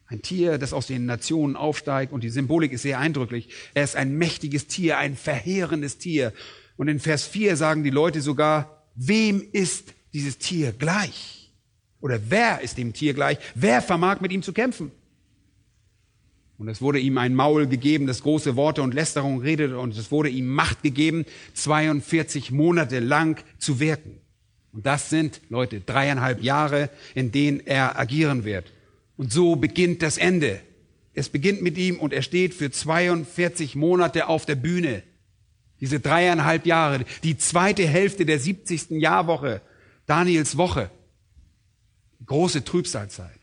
Ein 0.06 0.22
Tier, 0.22 0.58
das 0.58 0.72
aus 0.72 0.86
den 0.86 1.06
Nationen 1.06 1.56
aufsteigt 1.56 2.12
und 2.12 2.22
die 2.22 2.28
Symbolik 2.28 2.72
ist 2.72 2.82
sehr 2.82 2.98
eindrücklich. 2.98 3.48
Er 3.72 3.84
ist 3.84 3.96
ein 3.96 4.16
mächtiges 4.18 4.66
Tier, 4.66 4.98
ein 4.98 5.16
verheerendes 5.16 5.98
Tier. 5.98 6.32
Und 6.76 6.88
in 6.88 7.00
Vers 7.00 7.26
4 7.26 7.56
sagen 7.56 7.82
die 7.82 7.90
Leute 7.90 8.20
sogar, 8.20 8.84
wem 8.94 9.42
ist 9.52 9.94
dieses 10.12 10.38
Tier 10.38 10.72
gleich? 10.72 11.52
Oder 12.00 12.20
wer 12.28 12.60
ist 12.60 12.78
dem 12.78 12.92
Tier 12.92 13.14
gleich? 13.14 13.38
Wer 13.54 13.80
vermag 13.80 14.20
mit 14.20 14.32
ihm 14.32 14.42
zu 14.42 14.52
kämpfen? 14.52 14.90
Und 16.62 16.68
es 16.68 16.80
wurde 16.80 17.00
ihm 17.00 17.18
ein 17.18 17.34
Maul 17.34 17.66
gegeben, 17.66 18.06
das 18.06 18.22
große 18.22 18.54
Worte 18.54 18.82
und 18.82 18.94
Lästerung 18.94 19.40
redete, 19.40 19.80
und 19.80 19.98
es 19.98 20.12
wurde 20.12 20.28
ihm 20.28 20.46
Macht 20.46 20.84
gegeben, 20.84 21.24
42 21.54 22.52
Monate 22.52 23.00
lang 23.00 23.42
zu 23.58 23.80
wirken. 23.80 24.20
Und 24.70 24.86
das 24.86 25.10
sind, 25.10 25.40
Leute, 25.48 25.80
dreieinhalb 25.80 26.40
Jahre, 26.40 26.88
in 27.16 27.32
denen 27.32 27.58
er 27.58 27.98
agieren 27.98 28.44
wird. 28.44 28.72
Und 29.16 29.32
so 29.32 29.56
beginnt 29.56 30.02
das 30.02 30.18
Ende. 30.18 30.60
Es 31.14 31.30
beginnt 31.30 31.62
mit 31.62 31.76
ihm 31.78 31.98
und 31.98 32.12
er 32.12 32.22
steht 32.22 32.54
für 32.54 32.70
42 32.70 33.74
Monate 33.74 34.28
auf 34.28 34.46
der 34.46 34.54
Bühne. 34.54 35.02
Diese 35.80 35.98
dreieinhalb 35.98 36.64
Jahre, 36.64 37.04
die 37.24 37.36
zweite 37.38 37.88
Hälfte 37.88 38.24
der 38.24 38.38
70. 38.38 38.90
Jahrwoche, 38.90 39.62
Daniels 40.06 40.56
Woche. 40.56 40.92
Große 42.24 42.62
Trübsalzeit 42.62 43.41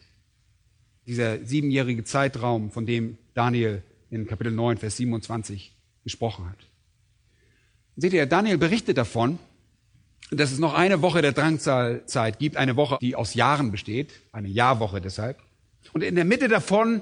dieser 1.09 1.43
siebenjährige 1.43 2.03
Zeitraum, 2.03 2.69
von 2.69 2.85
dem 2.85 3.17
Daniel 3.33 3.81
in 4.11 4.27
Kapitel 4.27 4.51
9, 4.51 4.77
Vers 4.77 4.97
27 4.97 5.75
gesprochen 6.03 6.47
hat. 6.47 6.57
Seht 7.95 8.13
ihr, 8.13 8.27
Daniel 8.27 8.59
berichtet 8.59 8.99
davon, 8.99 9.39
dass 10.29 10.51
es 10.51 10.59
noch 10.59 10.75
eine 10.75 11.01
Woche 11.01 11.23
der 11.23 11.31
Drangzeit 11.31 12.37
gibt, 12.37 12.57
eine 12.57 12.75
Woche, 12.75 12.99
die 13.01 13.15
aus 13.15 13.33
Jahren 13.33 13.71
besteht, 13.71 14.13
eine 14.31 14.49
Jahrwoche 14.49 15.01
deshalb. 15.01 15.39
Und 15.93 16.03
in 16.03 16.13
der 16.13 16.25
Mitte 16.25 16.47
davon 16.47 17.01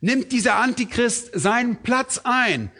nimmt 0.00 0.32
dieser 0.32 0.56
Antichrist 0.56 1.30
seinen 1.34 1.76
Platz 1.82 2.22
ein. 2.24 2.70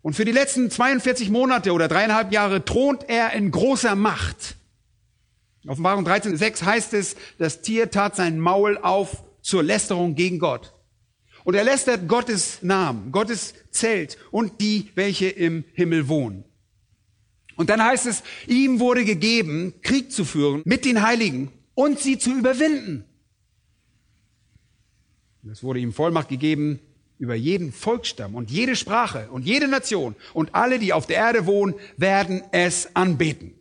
Und 0.00 0.16
für 0.16 0.24
die 0.24 0.32
letzten 0.32 0.70
42 0.70 1.28
Monate 1.28 1.72
oder 1.72 1.86
dreieinhalb 1.86 2.32
Jahre 2.32 2.64
thront 2.64 3.04
er 3.08 3.34
in 3.34 3.50
großer 3.50 3.94
Macht. 3.94 4.56
Offenbarung 5.66 6.06
13,6 6.06 6.62
heißt 6.64 6.94
es, 6.94 7.16
das 7.38 7.60
Tier 7.60 7.90
tat 7.90 8.16
sein 8.16 8.38
Maul 8.38 8.78
auf 8.78 9.22
zur 9.44 9.62
Lästerung 9.62 10.14
gegen 10.14 10.38
Gott. 10.40 10.72
Und 11.44 11.54
er 11.54 11.64
lästert 11.64 12.08
Gottes 12.08 12.62
Namen, 12.62 13.12
Gottes 13.12 13.54
Zelt 13.70 14.16
und 14.30 14.60
die, 14.60 14.88
welche 14.94 15.28
im 15.28 15.64
Himmel 15.74 16.08
wohnen. 16.08 16.44
Und 17.54 17.68
dann 17.70 17.84
heißt 17.84 18.06
es, 18.06 18.22
ihm 18.48 18.80
wurde 18.80 19.04
gegeben, 19.04 19.74
Krieg 19.82 20.10
zu 20.10 20.24
führen 20.24 20.62
mit 20.64 20.86
den 20.86 21.02
Heiligen 21.02 21.52
und 21.74 22.00
sie 22.00 22.18
zu 22.18 22.32
überwinden. 22.32 23.04
Es 25.52 25.62
wurde 25.62 25.80
ihm 25.80 25.92
Vollmacht 25.92 26.30
gegeben 26.30 26.80
über 27.18 27.34
jeden 27.34 27.70
Volksstamm 27.70 28.34
und 28.34 28.50
jede 28.50 28.74
Sprache 28.74 29.28
und 29.30 29.44
jede 29.44 29.68
Nation 29.68 30.16
und 30.32 30.54
alle, 30.54 30.78
die 30.78 30.94
auf 30.94 31.06
der 31.06 31.18
Erde 31.18 31.44
wohnen, 31.44 31.74
werden 31.98 32.42
es 32.50 32.96
anbeten. 32.96 33.52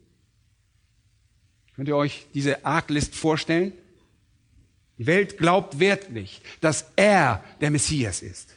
Könnt 1.76 1.90
ihr 1.90 1.98
euch 1.98 2.28
diese 2.34 2.66
Arglist 2.66 3.16
vorstellen? 3.16 3.74
Die 4.98 5.08
Welt 5.08 5.38
glaubt 5.38 5.80
wirklich, 5.80 6.42
dass 6.62 6.86
er 6.96 7.44
der 7.62 7.72
Messias 7.72 8.22
ist. 8.22 8.50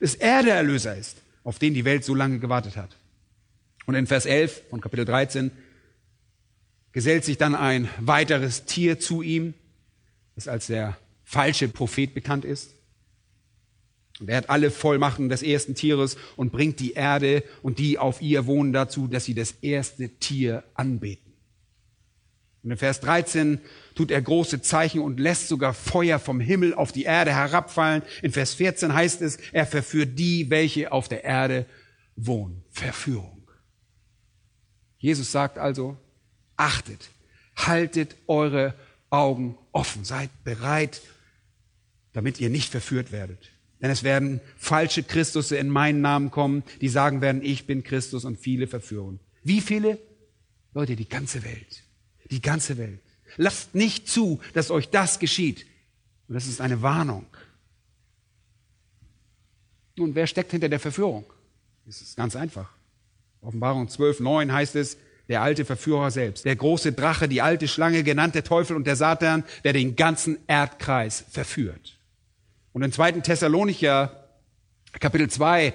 Dass 0.00 0.14
er 0.14 0.42
der 0.42 0.56
Erlöser 0.56 0.96
ist, 0.96 1.18
auf 1.44 1.58
den 1.58 1.74
die 1.74 1.84
Welt 1.84 2.04
so 2.04 2.14
lange 2.14 2.38
gewartet 2.38 2.76
hat. 2.76 2.96
Und 3.86 3.94
in 3.94 4.06
Vers 4.06 4.26
11 4.26 4.64
von 4.70 4.80
Kapitel 4.80 5.04
13 5.04 5.50
gesellt 6.92 7.24
sich 7.24 7.38
dann 7.38 7.54
ein 7.54 7.88
weiteres 8.00 8.64
Tier 8.64 8.98
zu 8.98 9.22
ihm, 9.22 9.54
das 10.34 10.48
als 10.48 10.66
der 10.66 10.98
falsche 11.24 11.68
Prophet 11.68 12.12
bekannt 12.14 12.44
ist. 12.44 12.74
Und 14.20 14.28
er 14.28 14.38
hat 14.38 14.50
alle 14.50 14.70
Vollmachten 14.70 15.28
des 15.28 15.42
ersten 15.42 15.74
Tieres 15.74 16.16
und 16.36 16.50
bringt 16.50 16.80
die 16.80 16.92
Erde 16.92 17.44
und 17.62 17.78
die 17.78 17.98
auf 17.98 18.20
ihr 18.20 18.46
wohnen 18.46 18.72
dazu, 18.72 19.06
dass 19.06 19.24
sie 19.24 19.34
das 19.34 19.52
erste 19.62 20.08
Tier 20.08 20.64
anbeten. 20.74 21.32
Und 22.62 22.72
in 22.72 22.76
Vers 22.76 23.00
13 23.00 23.60
tut 23.98 24.12
er 24.12 24.22
große 24.22 24.62
Zeichen 24.62 25.00
und 25.00 25.18
lässt 25.18 25.48
sogar 25.48 25.74
Feuer 25.74 26.20
vom 26.20 26.38
Himmel 26.38 26.72
auf 26.72 26.92
die 26.92 27.02
Erde 27.02 27.32
herabfallen. 27.32 28.04
In 28.22 28.30
Vers 28.30 28.54
14 28.54 28.94
heißt 28.94 29.22
es, 29.22 29.38
er 29.50 29.66
verführt 29.66 30.16
die, 30.16 30.50
welche 30.50 30.92
auf 30.92 31.08
der 31.08 31.24
Erde 31.24 31.66
wohnen. 32.14 32.62
Verführung. 32.70 33.42
Jesus 34.98 35.32
sagt 35.32 35.58
also, 35.58 35.96
achtet, 36.56 37.10
haltet 37.56 38.14
eure 38.28 38.72
Augen 39.10 39.58
offen, 39.72 40.04
seid 40.04 40.30
bereit, 40.44 41.00
damit 42.12 42.38
ihr 42.38 42.50
nicht 42.50 42.70
verführt 42.70 43.10
werdet. 43.10 43.50
Denn 43.82 43.90
es 43.90 44.04
werden 44.04 44.40
falsche 44.56 45.02
Christusse 45.02 45.56
in 45.56 45.70
meinen 45.70 46.02
Namen 46.02 46.30
kommen, 46.30 46.62
die 46.80 46.88
sagen 46.88 47.20
werden, 47.20 47.42
ich 47.42 47.66
bin 47.66 47.82
Christus 47.82 48.24
und 48.24 48.38
viele 48.38 48.68
verführen. 48.68 49.18
Wie 49.42 49.60
viele? 49.60 49.98
Leute, 50.72 50.94
die 50.94 51.08
ganze 51.08 51.42
Welt. 51.42 51.82
Die 52.30 52.40
ganze 52.40 52.78
Welt. 52.78 53.00
Lasst 53.38 53.74
nicht 53.74 54.08
zu, 54.08 54.40
dass 54.52 54.70
euch 54.70 54.90
das 54.90 55.18
geschieht. 55.18 55.64
Und 56.28 56.34
das 56.34 56.46
ist 56.46 56.60
eine 56.60 56.82
Warnung. 56.82 57.24
Nun, 59.96 60.14
wer 60.14 60.26
steckt 60.26 60.50
hinter 60.50 60.68
der 60.68 60.80
Verführung? 60.80 61.24
Das 61.86 62.02
ist 62.02 62.16
ganz 62.16 62.36
einfach. 62.36 62.70
Offenbarung 63.40 63.88
12, 63.88 64.20
9 64.20 64.52
heißt 64.52 64.76
es, 64.76 64.98
der 65.28 65.42
alte 65.42 65.64
Verführer 65.64 66.10
selbst, 66.10 66.44
der 66.44 66.56
große 66.56 66.92
Drache, 66.92 67.28
die 67.28 67.42
alte 67.42 67.68
Schlange, 67.68 68.02
genannt 68.02 68.34
der 68.34 68.44
Teufel 68.44 68.76
und 68.76 68.86
der 68.86 68.96
Satan, 68.96 69.44
der 69.62 69.72
den 69.72 69.94
ganzen 69.94 70.38
Erdkreis 70.46 71.24
verführt. 71.30 71.98
Und 72.72 72.82
in 72.82 72.92
2. 72.92 73.12
Thessalonicher 73.12 74.28
Kapitel 74.98 75.28
2 75.28 75.74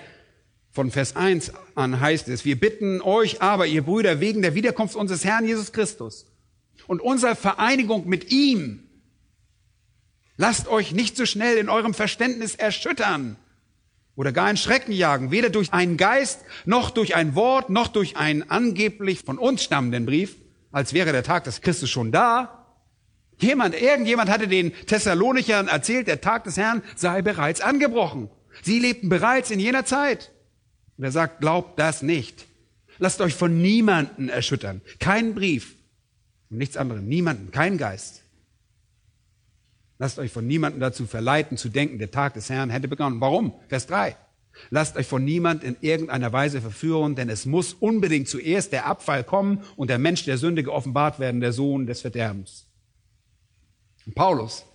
von 0.71 0.89
Vers 0.91 1.15
1 1.15 1.53
an 1.75 1.99
heißt 1.99 2.27
es, 2.29 2.45
wir 2.45 2.59
bitten 2.59 3.01
euch 3.01 3.41
aber, 3.41 3.67
ihr 3.67 3.83
Brüder, 3.83 4.19
wegen 4.19 4.41
der 4.41 4.55
Wiederkunft 4.55 4.95
unseres 4.95 5.23
Herrn 5.23 5.45
Jesus 5.45 5.71
Christus, 5.71 6.25
und 6.87 7.01
unserer 7.01 7.35
Vereinigung 7.35 8.07
mit 8.07 8.31
ihm. 8.31 8.83
Lasst 10.37 10.67
euch 10.67 10.91
nicht 10.91 11.15
so 11.15 11.25
schnell 11.25 11.57
in 11.57 11.69
eurem 11.69 11.93
Verständnis 11.93 12.55
erschüttern 12.55 13.37
oder 14.15 14.31
gar 14.31 14.49
in 14.49 14.57
Schrecken 14.57 14.91
jagen, 14.91 15.31
weder 15.31 15.49
durch 15.49 15.73
einen 15.73 15.97
Geist, 15.97 16.41
noch 16.65 16.89
durch 16.89 17.15
ein 17.15 17.35
Wort, 17.35 17.69
noch 17.69 17.87
durch 17.87 18.17
einen 18.17 18.49
angeblich 18.49 19.21
von 19.21 19.37
uns 19.37 19.63
stammenden 19.63 20.05
Brief, 20.05 20.35
als 20.71 20.93
wäre 20.93 21.11
der 21.11 21.23
Tag 21.23 21.43
des 21.43 21.61
Christus 21.61 21.89
schon 21.89 22.11
da. 22.11 22.65
Jemand, 23.37 23.79
irgendjemand 23.79 24.29
hatte 24.29 24.47
den 24.47 24.73
Thessalonichern 24.85 25.67
erzählt, 25.67 26.07
der 26.07 26.21
Tag 26.21 26.43
des 26.45 26.57
Herrn 26.57 26.83
sei 26.95 27.21
bereits 27.21 27.61
angebrochen. 27.61 28.29
Sie 28.61 28.79
lebten 28.79 29.09
bereits 29.09 29.51
in 29.51 29.59
jener 29.59 29.85
Zeit. 29.85 30.31
Und 30.97 31.03
er 31.03 31.11
sagt, 31.11 31.41
glaubt 31.41 31.79
das 31.79 32.03
nicht. 32.03 32.45
Lasst 32.99 33.21
euch 33.21 33.33
von 33.33 33.61
niemanden 33.61 34.29
erschüttern. 34.29 34.81
Kein 34.99 35.33
Brief, 35.33 35.75
und 36.53 36.59
nichts 36.59 36.77
anderem. 36.77 37.07
Niemanden, 37.07 37.51
kein 37.51 37.77
Geist. 37.77 38.21
Lasst 39.97 40.19
euch 40.19 40.31
von 40.31 40.45
niemandem 40.45 40.79
dazu 40.79 41.05
verleiten, 41.05 41.57
zu 41.57 41.69
denken, 41.69 41.97
der 41.97 42.11
Tag 42.11 42.35
des 42.35 42.49
Herrn 42.49 42.69
hätte 42.69 42.87
begonnen. 42.87 43.19
Warum? 43.19 43.53
Vers 43.69 43.87
3. 43.87 44.15
Lasst 44.69 44.95
euch 44.97 45.07
von 45.07 45.25
niemand 45.25 45.63
in 45.63 45.75
irgendeiner 45.81 46.31
Weise 46.31 46.61
verführen, 46.61 47.15
denn 47.15 47.29
es 47.29 47.47
muss 47.47 47.73
unbedingt 47.73 48.27
zuerst 48.27 48.71
der 48.71 48.85
Abfall 48.85 49.23
kommen 49.23 49.63
und 49.77 49.89
der 49.89 49.97
Mensch 49.97 50.25
der 50.25 50.37
Sünde 50.37 50.63
geoffenbart 50.63 51.19
werden, 51.19 51.41
der 51.41 51.53
Sohn 51.53 51.87
des 51.87 52.01
Verderbens. 52.01 52.67
Und 54.05 54.13
Paulus 54.13 54.65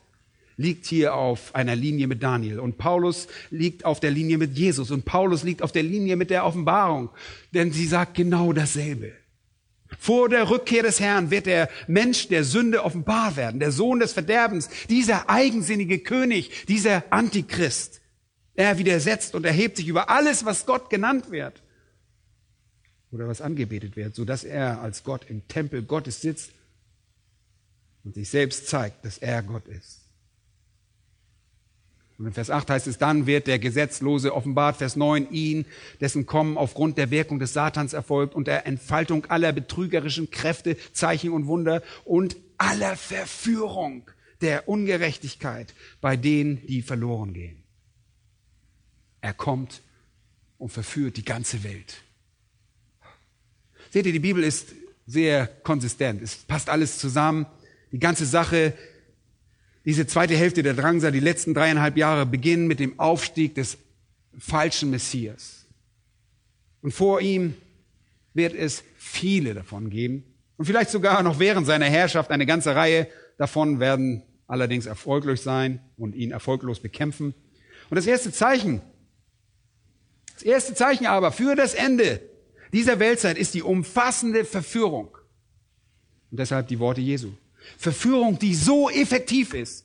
liegt 0.57 0.87
hier 0.87 1.15
auf 1.15 1.55
einer 1.55 1.77
Linie 1.77 2.09
mit 2.09 2.25
Daniel 2.25 2.59
und 2.59 2.77
Paulus 2.77 3.29
liegt 3.51 3.85
auf 3.85 4.01
der 4.01 4.11
Linie 4.11 4.39
mit 4.39 4.59
Jesus 4.59 4.91
und 4.91 5.05
Paulus 5.05 5.45
liegt 5.45 5.63
auf 5.63 5.71
der 5.71 5.85
Linie 5.85 6.17
mit 6.17 6.31
der 6.31 6.45
Offenbarung, 6.45 7.11
denn 7.55 7.71
sie 7.71 7.87
sagt 7.87 8.15
genau 8.15 8.53
dasselbe. 8.53 9.13
Vor 9.99 10.29
der 10.29 10.51
Rückkehr 10.51 10.83
des 10.83 11.01
Herrn 11.01 11.31
wird 11.31 11.47
der 11.47 11.71
Mensch 11.87 12.29
der 12.29 12.45
Sünde 12.45 12.85
offenbar 12.85 13.37
werden, 13.37 13.61
der 13.61 13.73
Sohn 13.73 14.01
des 14.01 14.13
Verderbens, 14.13 14.69
dieser 14.91 15.31
eigensinnige 15.31 16.01
König, 16.01 16.67
dieser 16.67 17.05
Antichrist. 17.11 18.01
Er 18.55 18.77
widersetzt 18.79 19.35
und 19.35 19.47
erhebt 19.47 19.77
sich 19.77 19.89
über 19.89 20.11
alles, 20.11 20.45
was 20.45 20.67
Gott 20.67 20.91
genannt 20.91 21.31
wird 21.31 21.63
oder 23.11 23.29
was 23.29 23.41
angebetet 23.41 23.97
wird, 23.97 24.15
so 24.15 24.25
dass 24.25 24.45
er 24.45 24.81
als 24.83 25.05
Gott 25.05 25.27
im 25.29 25.47
Tempel 25.49 25.83
Gottes 25.83 26.21
sitzt 26.21 26.53
und 28.05 28.15
sich 28.15 28.29
selbst 28.29 28.67
zeigt, 28.69 29.05
dass 29.05 29.19
er 29.19 29.43
Gott 29.43 29.67
ist. 29.69 29.98
Und 32.19 32.27
in 32.27 32.33
Vers 32.33 32.51
8 32.51 32.69
heißt 32.69 32.89
es, 32.89 32.99
dann 32.99 33.27
wird 33.27 33.47
der 33.47 33.61
Gesetzlose 33.61 34.35
offenbart, 34.35 34.77
Vers 34.77 34.97
9, 34.97 35.31
ihn, 35.31 35.67
dessen 36.01 36.27
Kommen 36.27 36.59
aufgrund 36.59 36.99
der 36.99 37.13
Wirkung 37.13 37.39
des 37.39 37.53
Satans 37.53 37.93
erfolgt 37.93 38.35
und 38.35 38.49
der 38.49 38.67
Entfaltung 38.67 39.27
aller 39.27 39.53
betrügerischen 39.53 40.31
Kräfte, 40.31 40.77
Zeichen 40.93 41.31
und 41.31 41.47
Wunder 41.47 41.81
und 42.05 42.37
aller 42.59 42.97
Verführung 42.97 44.11
der 44.41 44.69
Ungerechtigkeit 44.69 45.75
bei 46.01 46.17
denen, 46.17 46.67
die 46.67 46.83
verloren 46.83 47.35
gehen. 47.35 47.63
Er 49.21 49.33
kommt 49.33 49.83
und 50.59 50.71
verführt 50.71 51.17
die 51.17 51.25
ganze 51.25 51.63
Welt. 51.63 52.03
Seht 53.91 54.07
ihr, 54.07 54.13
die 54.13 54.19
Bibel 54.19 54.43
ist 54.43 54.75
sehr 55.07 55.47
konsistent. 55.47 56.21
Es 56.21 56.37
passt 56.37 56.69
alles 56.69 56.99
zusammen. 56.99 57.47
Die 57.93 57.99
ganze 57.99 58.27
Sache 58.27 58.75
diese 59.89 60.07
zweite 60.07 60.37
Hälfte 60.37 60.63
der 60.63 60.75
Drangsal, 60.75 61.13
die 61.13 61.19
letzten 61.19 61.55
dreieinhalb 61.55 61.97
Jahre, 61.97 62.27
beginnen 62.27 62.67
mit 62.67 62.79
dem 62.79 63.01
Aufstieg 63.01 63.55
des 63.55 63.79
falschen 64.39 64.91
Messias. 64.91 65.65
Und 66.83 66.93
vor 66.93 67.23
ihm 67.23 67.55
wird 68.35 68.53
es 68.53 68.85
viele 68.99 69.55
davon 69.55 69.89
geben. 69.89 70.25
Und 70.59 70.67
vielleicht 70.67 70.91
sogar 70.91 71.23
noch 71.23 71.39
während 71.39 71.67
seiner 71.67 71.87
Herrschaft 71.87 72.31
eine 72.31 72.45
ganze 72.45 72.75
Reihe 72.75 73.09
davon 73.39 73.81
werden 73.81 74.25
allerdings 74.47 74.85
erfolglos 74.85 75.43
sein 75.43 75.81
und 75.97 76.15
ihn 76.15 76.33
erfolglos 76.33 76.81
bekämpfen. 76.81 77.33
Und 77.89 77.95
das 77.97 78.07
erste 78.07 78.31
Zeichen, 78.31 78.83
das 80.35 80.43
erste 80.43 80.75
Zeichen 80.75 81.07
aber 81.07 81.33
für 81.33 81.57
das 81.57 81.73
Ende 81.73 82.21
dieser 82.75 83.01
Weltzeit 83.01 83.39
ist 83.39 83.55
die 83.55 83.63
umfassende 83.63 84.45
Verführung. 84.45 85.17
Und 86.31 86.39
deshalb 86.39 86.69
die 86.69 86.79
Worte 86.79 87.01
Jesu. 87.01 87.31
Verführung, 87.77 88.39
die 88.39 88.55
so 88.55 88.89
effektiv 88.91 89.55
ist, 89.55 89.85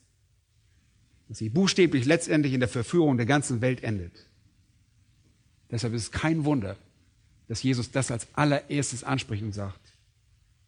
dass 1.28 1.38
sie 1.38 1.50
buchstäblich 1.50 2.06
letztendlich 2.06 2.54
in 2.54 2.60
der 2.60 2.70
Verführung 2.70 3.18
der 3.18 3.26
ganzen 3.26 3.62
Welt 3.62 3.84
endet. 3.84 4.14
Deshalb 5.72 5.94
ist 5.94 6.04
es 6.04 6.12
kein 6.12 6.46
Wunder, 6.46 6.78
dass 7.48 7.64
Jesus 7.64 7.92
das 7.92 8.12
als 8.12 8.28
allererstes 8.34 9.04
anspricht 9.04 9.44
und 9.44 9.54
sagt, 9.54 9.80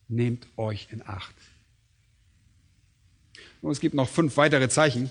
nehmt 0.07 0.47
euch 0.57 0.87
in 0.91 1.01
Acht. 1.05 1.35
Und 3.61 3.71
es 3.71 3.79
gibt 3.79 3.95
noch 3.95 4.09
fünf 4.09 4.37
weitere 4.37 4.69
Zeichen, 4.69 5.09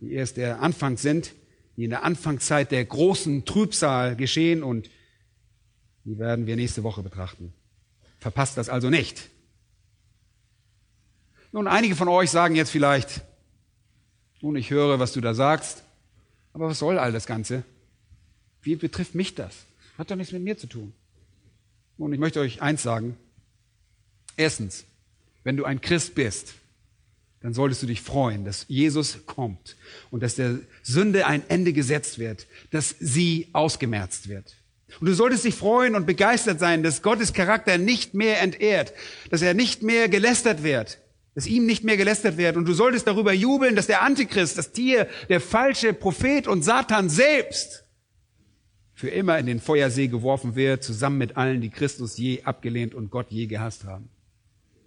die 0.00 0.12
erst 0.12 0.36
der 0.36 0.62
Anfang 0.62 0.96
sind, 0.96 1.32
die 1.76 1.84
in 1.84 1.90
der 1.90 2.04
Anfangszeit 2.04 2.70
der 2.70 2.84
großen 2.84 3.44
Trübsal 3.44 4.16
geschehen 4.16 4.62
und 4.62 4.90
die 6.04 6.18
werden 6.18 6.46
wir 6.46 6.56
nächste 6.56 6.82
Woche 6.84 7.02
betrachten. 7.02 7.52
Verpasst 8.18 8.56
das 8.56 8.68
also 8.68 8.90
nicht. 8.90 9.28
Nun, 11.56 11.68
einige 11.68 11.96
von 11.96 12.08
euch 12.08 12.30
sagen 12.30 12.54
jetzt 12.54 12.68
vielleicht, 12.68 13.22
nun, 14.42 14.56
ich 14.56 14.68
höre, 14.68 14.98
was 14.98 15.14
du 15.14 15.22
da 15.22 15.32
sagst, 15.32 15.84
aber 16.52 16.68
was 16.68 16.78
soll 16.78 16.98
all 16.98 17.12
das 17.12 17.24
Ganze? 17.24 17.62
Wie 18.60 18.76
betrifft 18.76 19.14
mich 19.14 19.34
das? 19.34 19.54
Hat 19.96 20.10
doch 20.10 20.16
nichts 20.16 20.34
mit 20.34 20.42
mir 20.42 20.58
zu 20.58 20.66
tun. 20.66 20.92
Nun, 21.96 22.12
ich 22.12 22.18
möchte 22.18 22.40
euch 22.40 22.60
eins 22.60 22.82
sagen. 22.82 23.16
Erstens, 24.36 24.84
wenn 25.44 25.56
du 25.56 25.64
ein 25.64 25.80
Christ 25.80 26.14
bist, 26.14 26.56
dann 27.40 27.54
solltest 27.54 27.82
du 27.82 27.86
dich 27.86 28.02
freuen, 28.02 28.44
dass 28.44 28.66
Jesus 28.68 29.20
kommt 29.24 29.76
und 30.10 30.22
dass 30.22 30.34
der 30.34 30.58
Sünde 30.82 31.26
ein 31.26 31.42
Ende 31.48 31.72
gesetzt 31.72 32.18
wird, 32.18 32.46
dass 32.70 32.96
sie 33.00 33.48
ausgemerzt 33.54 34.28
wird. 34.28 34.56
Und 35.00 35.06
du 35.06 35.14
solltest 35.14 35.46
dich 35.46 35.54
freuen 35.54 35.94
und 35.94 36.04
begeistert 36.04 36.60
sein, 36.60 36.82
dass 36.82 37.00
Gottes 37.00 37.32
Charakter 37.32 37.78
nicht 37.78 38.12
mehr 38.12 38.42
entehrt, 38.42 38.92
dass 39.30 39.40
er 39.40 39.54
nicht 39.54 39.82
mehr 39.82 40.10
gelästert 40.10 40.62
wird, 40.62 40.98
dass 41.36 41.46
ihm 41.46 41.66
nicht 41.66 41.84
mehr 41.84 41.98
gelästert 41.98 42.38
wird. 42.38 42.56
Und 42.56 42.64
du 42.64 42.72
solltest 42.72 43.06
darüber 43.06 43.32
jubeln, 43.34 43.76
dass 43.76 43.86
der 43.86 44.00
Antichrist, 44.00 44.56
das 44.56 44.72
Tier, 44.72 45.06
der 45.28 45.42
falsche 45.42 45.92
Prophet 45.92 46.48
und 46.48 46.62
Satan 46.62 47.10
selbst 47.10 47.84
für 48.94 49.10
immer 49.10 49.38
in 49.38 49.44
den 49.44 49.60
Feuersee 49.60 50.08
geworfen 50.08 50.56
wird, 50.56 50.82
zusammen 50.82 51.18
mit 51.18 51.36
allen, 51.36 51.60
die 51.60 51.68
Christus 51.68 52.16
je 52.16 52.42
abgelehnt 52.44 52.94
und 52.94 53.10
Gott 53.10 53.26
je 53.28 53.46
gehasst 53.46 53.84
haben. 53.84 54.08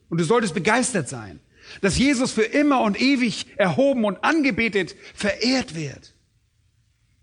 Und 0.10 0.20
du 0.20 0.24
solltest 0.24 0.56
begeistert 0.56 1.08
sein, 1.08 1.39
dass 1.82 2.00
Jesus 2.00 2.32
für 2.32 2.41
immer 2.41 2.82
und 2.82 3.00
ewig 3.00 3.45
erhoben 3.58 4.04
und 4.04 4.24
angebetet, 4.24 4.95
verehrt 5.14 5.76
wird. 5.76 6.16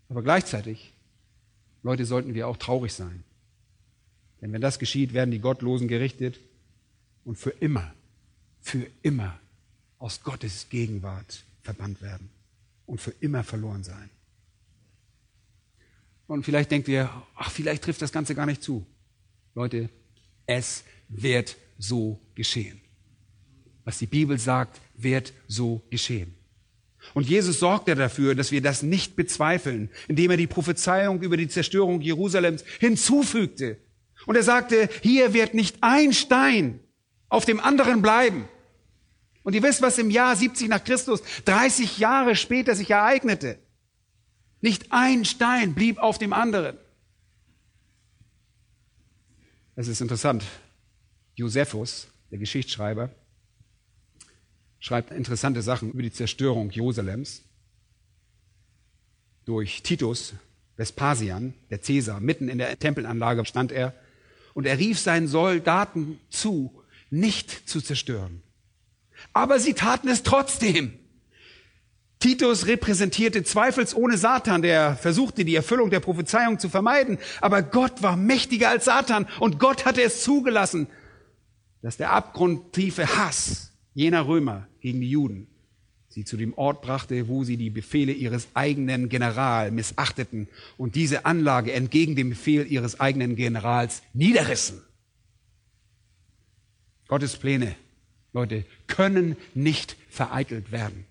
Aber 0.08 0.22
gleichzeitig, 0.22 0.92
Leute, 1.82 2.04
sollten 2.04 2.34
wir 2.34 2.46
auch 2.46 2.58
traurig 2.58 2.92
sein. 2.92 3.24
Denn 4.40 4.52
wenn 4.52 4.60
das 4.60 4.78
geschieht, 4.78 5.14
werden 5.14 5.32
die 5.32 5.40
Gottlosen 5.40 5.88
gerichtet 5.88 6.38
und 7.24 7.36
für 7.38 7.50
immer 7.50 7.92
für 8.66 8.84
immer 9.02 9.38
aus 9.98 10.24
Gottes 10.24 10.68
Gegenwart 10.68 11.44
verbannt 11.62 12.02
werden 12.02 12.30
und 12.84 13.00
für 13.00 13.12
immer 13.20 13.44
verloren 13.44 13.84
sein. 13.84 14.10
Und 16.26 16.42
vielleicht 16.42 16.72
denkt 16.72 16.88
ihr, 16.88 17.08
ach, 17.36 17.52
vielleicht 17.52 17.84
trifft 17.84 18.02
das 18.02 18.10
Ganze 18.10 18.34
gar 18.34 18.44
nicht 18.44 18.64
zu. 18.64 18.84
Leute, 19.54 19.88
es 20.46 20.82
wird 21.08 21.56
so 21.78 22.20
geschehen. 22.34 22.80
Was 23.84 23.98
die 23.98 24.06
Bibel 24.06 24.36
sagt, 24.36 24.80
wird 24.96 25.32
so 25.46 25.80
geschehen. 25.88 26.34
Und 27.14 27.28
Jesus 27.28 27.60
sorgte 27.60 27.94
dafür, 27.94 28.34
dass 28.34 28.50
wir 28.50 28.62
das 28.62 28.82
nicht 28.82 29.14
bezweifeln, 29.14 29.90
indem 30.08 30.32
er 30.32 30.36
die 30.36 30.48
Prophezeiung 30.48 31.22
über 31.22 31.36
die 31.36 31.46
Zerstörung 31.46 32.00
Jerusalems 32.00 32.64
hinzufügte. 32.80 33.78
Und 34.26 34.34
er 34.34 34.42
sagte, 34.42 34.88
hier 35.02 35.34
wird 35.34 35.54
nicht 35.54 35.76
ein 35.82 36.12
Stein 36.12 36.80
auf 37.28 37.44
dem 37.44 37.60
anderen 37.60 38.02
bleiben. 38.02 38.48
Und 39.46 39.54
ihr 39.54 39.62
wisst, 39.62 39.80
was 39.80 39.96
im 39.98 40.10
Jahr 40.10 40.34
70 40.34 40.68
nach 40.68 40.82
Christus 40.82 41.22
30 41.44 41.98
Jahre 41.98 42.34
später 42.34 42.74
sich 42.74 42.90
ereignete. 42.90 43.60
Nicht 44.60 44.86
ein 44.90 45.24
Stein 45.24 45.72
blieb 45.72 45.98
auf 45.98 46.18
dem 46.18 46.32
anderen. 46.32 46.76
Es 49.76 49.86
ist 49.86 50.00
interessant. 50.00 50.42
Josephus, 51.36 52.08
der 52.32 52.38
Geschichtsschreiber, 52.38 53.10
schreibt 54.80 55.12
interessante 55.12 55.62
Sachen 55.62 55.92
über 55.92 56.02
die 56.02 56.10
Zerstörung 56.10 56.72
Jerusalems 56.72 57.44
durch 59.44 59.84
Titus, 59.84 60.34
Vespasian, 60.74 61.54
der 61.70 61.82
Cäsar. 61.82 62.18
Mitten 62.18 62.48
in 62.48 62.58
der 62.58 62.76
Tempelanlage 62.80 63.44
stand 63.44 63.70
er 63.70 63.94
und 64.54 64.66
er 64.66 64.76
rief 64.76 64.98
seinen 64.98 65.28
Soldaten 65.28 66.18
zu, 66.30 66.82
nicht 67.10 67.68
zu 67.68 67.80
zerstören. 67.80 68.42
Aber 69.32 69.58
sie 69.58 69.74
taten 69.74 70.08
es 70.08 70.22
trotzdem. 70.22 70.98
Titus 72.18 72.66
repräsentierte 72.66 73.44
zweifelsohne 73.44 74.16
Satan, 74.16 74.62
der 74.62 74.96
versuchte, 74.96 75.44
die 75.44 75.54
Erfüllung 75.54 75.90
der 75.90 76.00
Prophezeiung 76.00 76.58
zu 76.58 76.68
vermeiden. 76.68 77.18
Aber 77.40 77.62
Gott 77.62 78.02
war 78.02 78.16
mächtiger 78.16 78.70
als 78.70 78.86
Satan 78.86 79.26
und 79.38 79.58
Gott 79.58 79.84
hatte 79.84 80.02
es 80.02 80.22
zugelassen, 80.22 80.88
dass 81.82 81.98
der 81.98 82.12
abgrundtiefe 82.12 83.16
Hass 83.16 83.72
jener 83.94 84.26
Römer 84.26 84.66
gegen 84.80 85.00
die 85.00 85.10
Juden 85.10 85.48
sie 86.16 86.24
zu 86.24 86.38
dem 86.38 86.54
Ort 86.54 86.80
brachte, 86.80 87.28
wo 87.28 87.44
sie 87.44 87.58
die 87.58 87.68
Befehle 87.68 88.12
ihres 88.12 88.48
eigenen 88.54 89.10
General 89.10 89.70
missachteten 89.70 90.48
und 90.78 90.94
diese 90.94 91.26
Anlage 91.26 91.74
entgegen 91.74 92.16
dem 92.16 92.30
Befehl 92.30 92.66
ihres 92.66 93.00
eigenen 93.00 93.36
Generals 93.36 94.02
niederrissen. 94.14 94.80
Gottes 97.06 97.36
Pläne 97.36 97.76
Leute, 98.36 98.64
können 98.86 99.36
nicht 99.54 99.96
vereitelt 100.10 100.70
werden. 100.70 101.06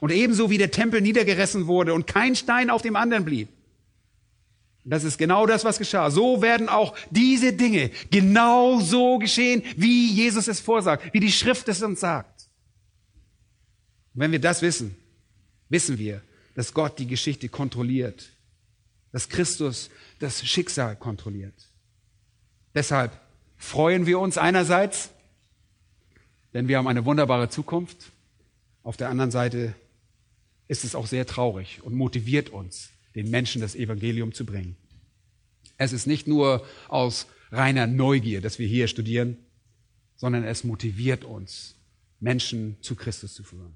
Und 0.00 0.12
ebenso 0.12 0.48
wie 0.48 0.58
der 0.58 0.70
Tempel 0.70 1.00
niedergerissen 1.00 1.66
wurde 1.66 1.92
und 1.92 2.06
kein 2.06 2.36
Stein 2.36 2.70
auf 2.70 2.82
dem 2.82 2.94
anderen 2.94 3.24
blieb. 3.24 3.48
Das 4.84 5.02
ist 5.02 5.18
genau 5.18 5.46
das, 5.46 5.64
was 5.64 5.78
geschah. 5.78 6.12
So 6.12 6.42
werden 6.42 6.68
auch 6.68 6.96
diese 7.10 7.52
Dinge 7.52 7.90
genau 8.12 8.78
so 8.78 9.18
geschehen, 9.18 9.64
wie 9.76 10.12
Jesus 10.12 10.46
es 10.46 10.60
vorsagt, 10.60 11.12
wie 11.12 11.18
die 11.18 11.32
Schrift 11.32 11.68
es 11.68 11.82
uns 11.82 11.98
sagt. 11.98 12.48
Und 14.14 14.20
wenn 14.20 14.30
wir 14.30 14.38
das 14.38 14.62
wissen, 14.62 14.94
wissen 15.68 15.98
wir, 15.98 16.22
dass 16.54 16.72
Gott 16.72 17.00
die 17.00 17.08
Geschichte 17.08 17.48
kontrolliert, 17.48 18.30
dass 19.10 19.28
Christus 19.28 19.90
das 20.20 20.46
Schicksal 20.46 20.94
kontrolliert. 20.94 21.68
Deshalb 22.72 23.10
freuen 23.56 24.06
wir 24.06 24.20
uns 24.20 24.38
einerseits 24.38 25.10
denn 26.56 26.68
wir 26.68 26.78
haben 26.78 26.88
eine 26.88 27.04
wunderbare 27.04 27.50
Zukunft. 27.50 28.12
Auf 28.82 28.96
der 28.96 29.10
anderen 29.10 29.30
Seite 29.30 29.74
ist 30.68 30.84
es 30.84 30.94
auch 30.94 31.06
sehr 31.06 31.26
traurig 31.26 31.82
und 31.82 31.94
motiviert 31.94 32.48
uns, 32.48 32.88
den 33.14 33.28
Menschen 33.28 33.60
das 33.60 33.74
Evangelium 33.74 34.32
zu 34.32 34.46
bringen. 34.46 34.74
Es 35.76 35.92
ist 35.92 36.06
nicht 36.06 36.26
nur 36.26 36.64
aus 36.88 37.26
reiner 37.52 37.86
Neugier, 37.86 38.40
dass 38.40 38.58
wir 38.58 38.66
hier 38.66 38.88
studieren, 38.88 39.36
sondern 40.16 40.44
es 40.44 40.64
motiviert 40.64 41.24
uns, 41.26 41.74
Menschen 42.20 42.78
zu 42.80 42.96
Christus 42.96 43.34
zu 43.34 43.44
führen. 43.44 43.74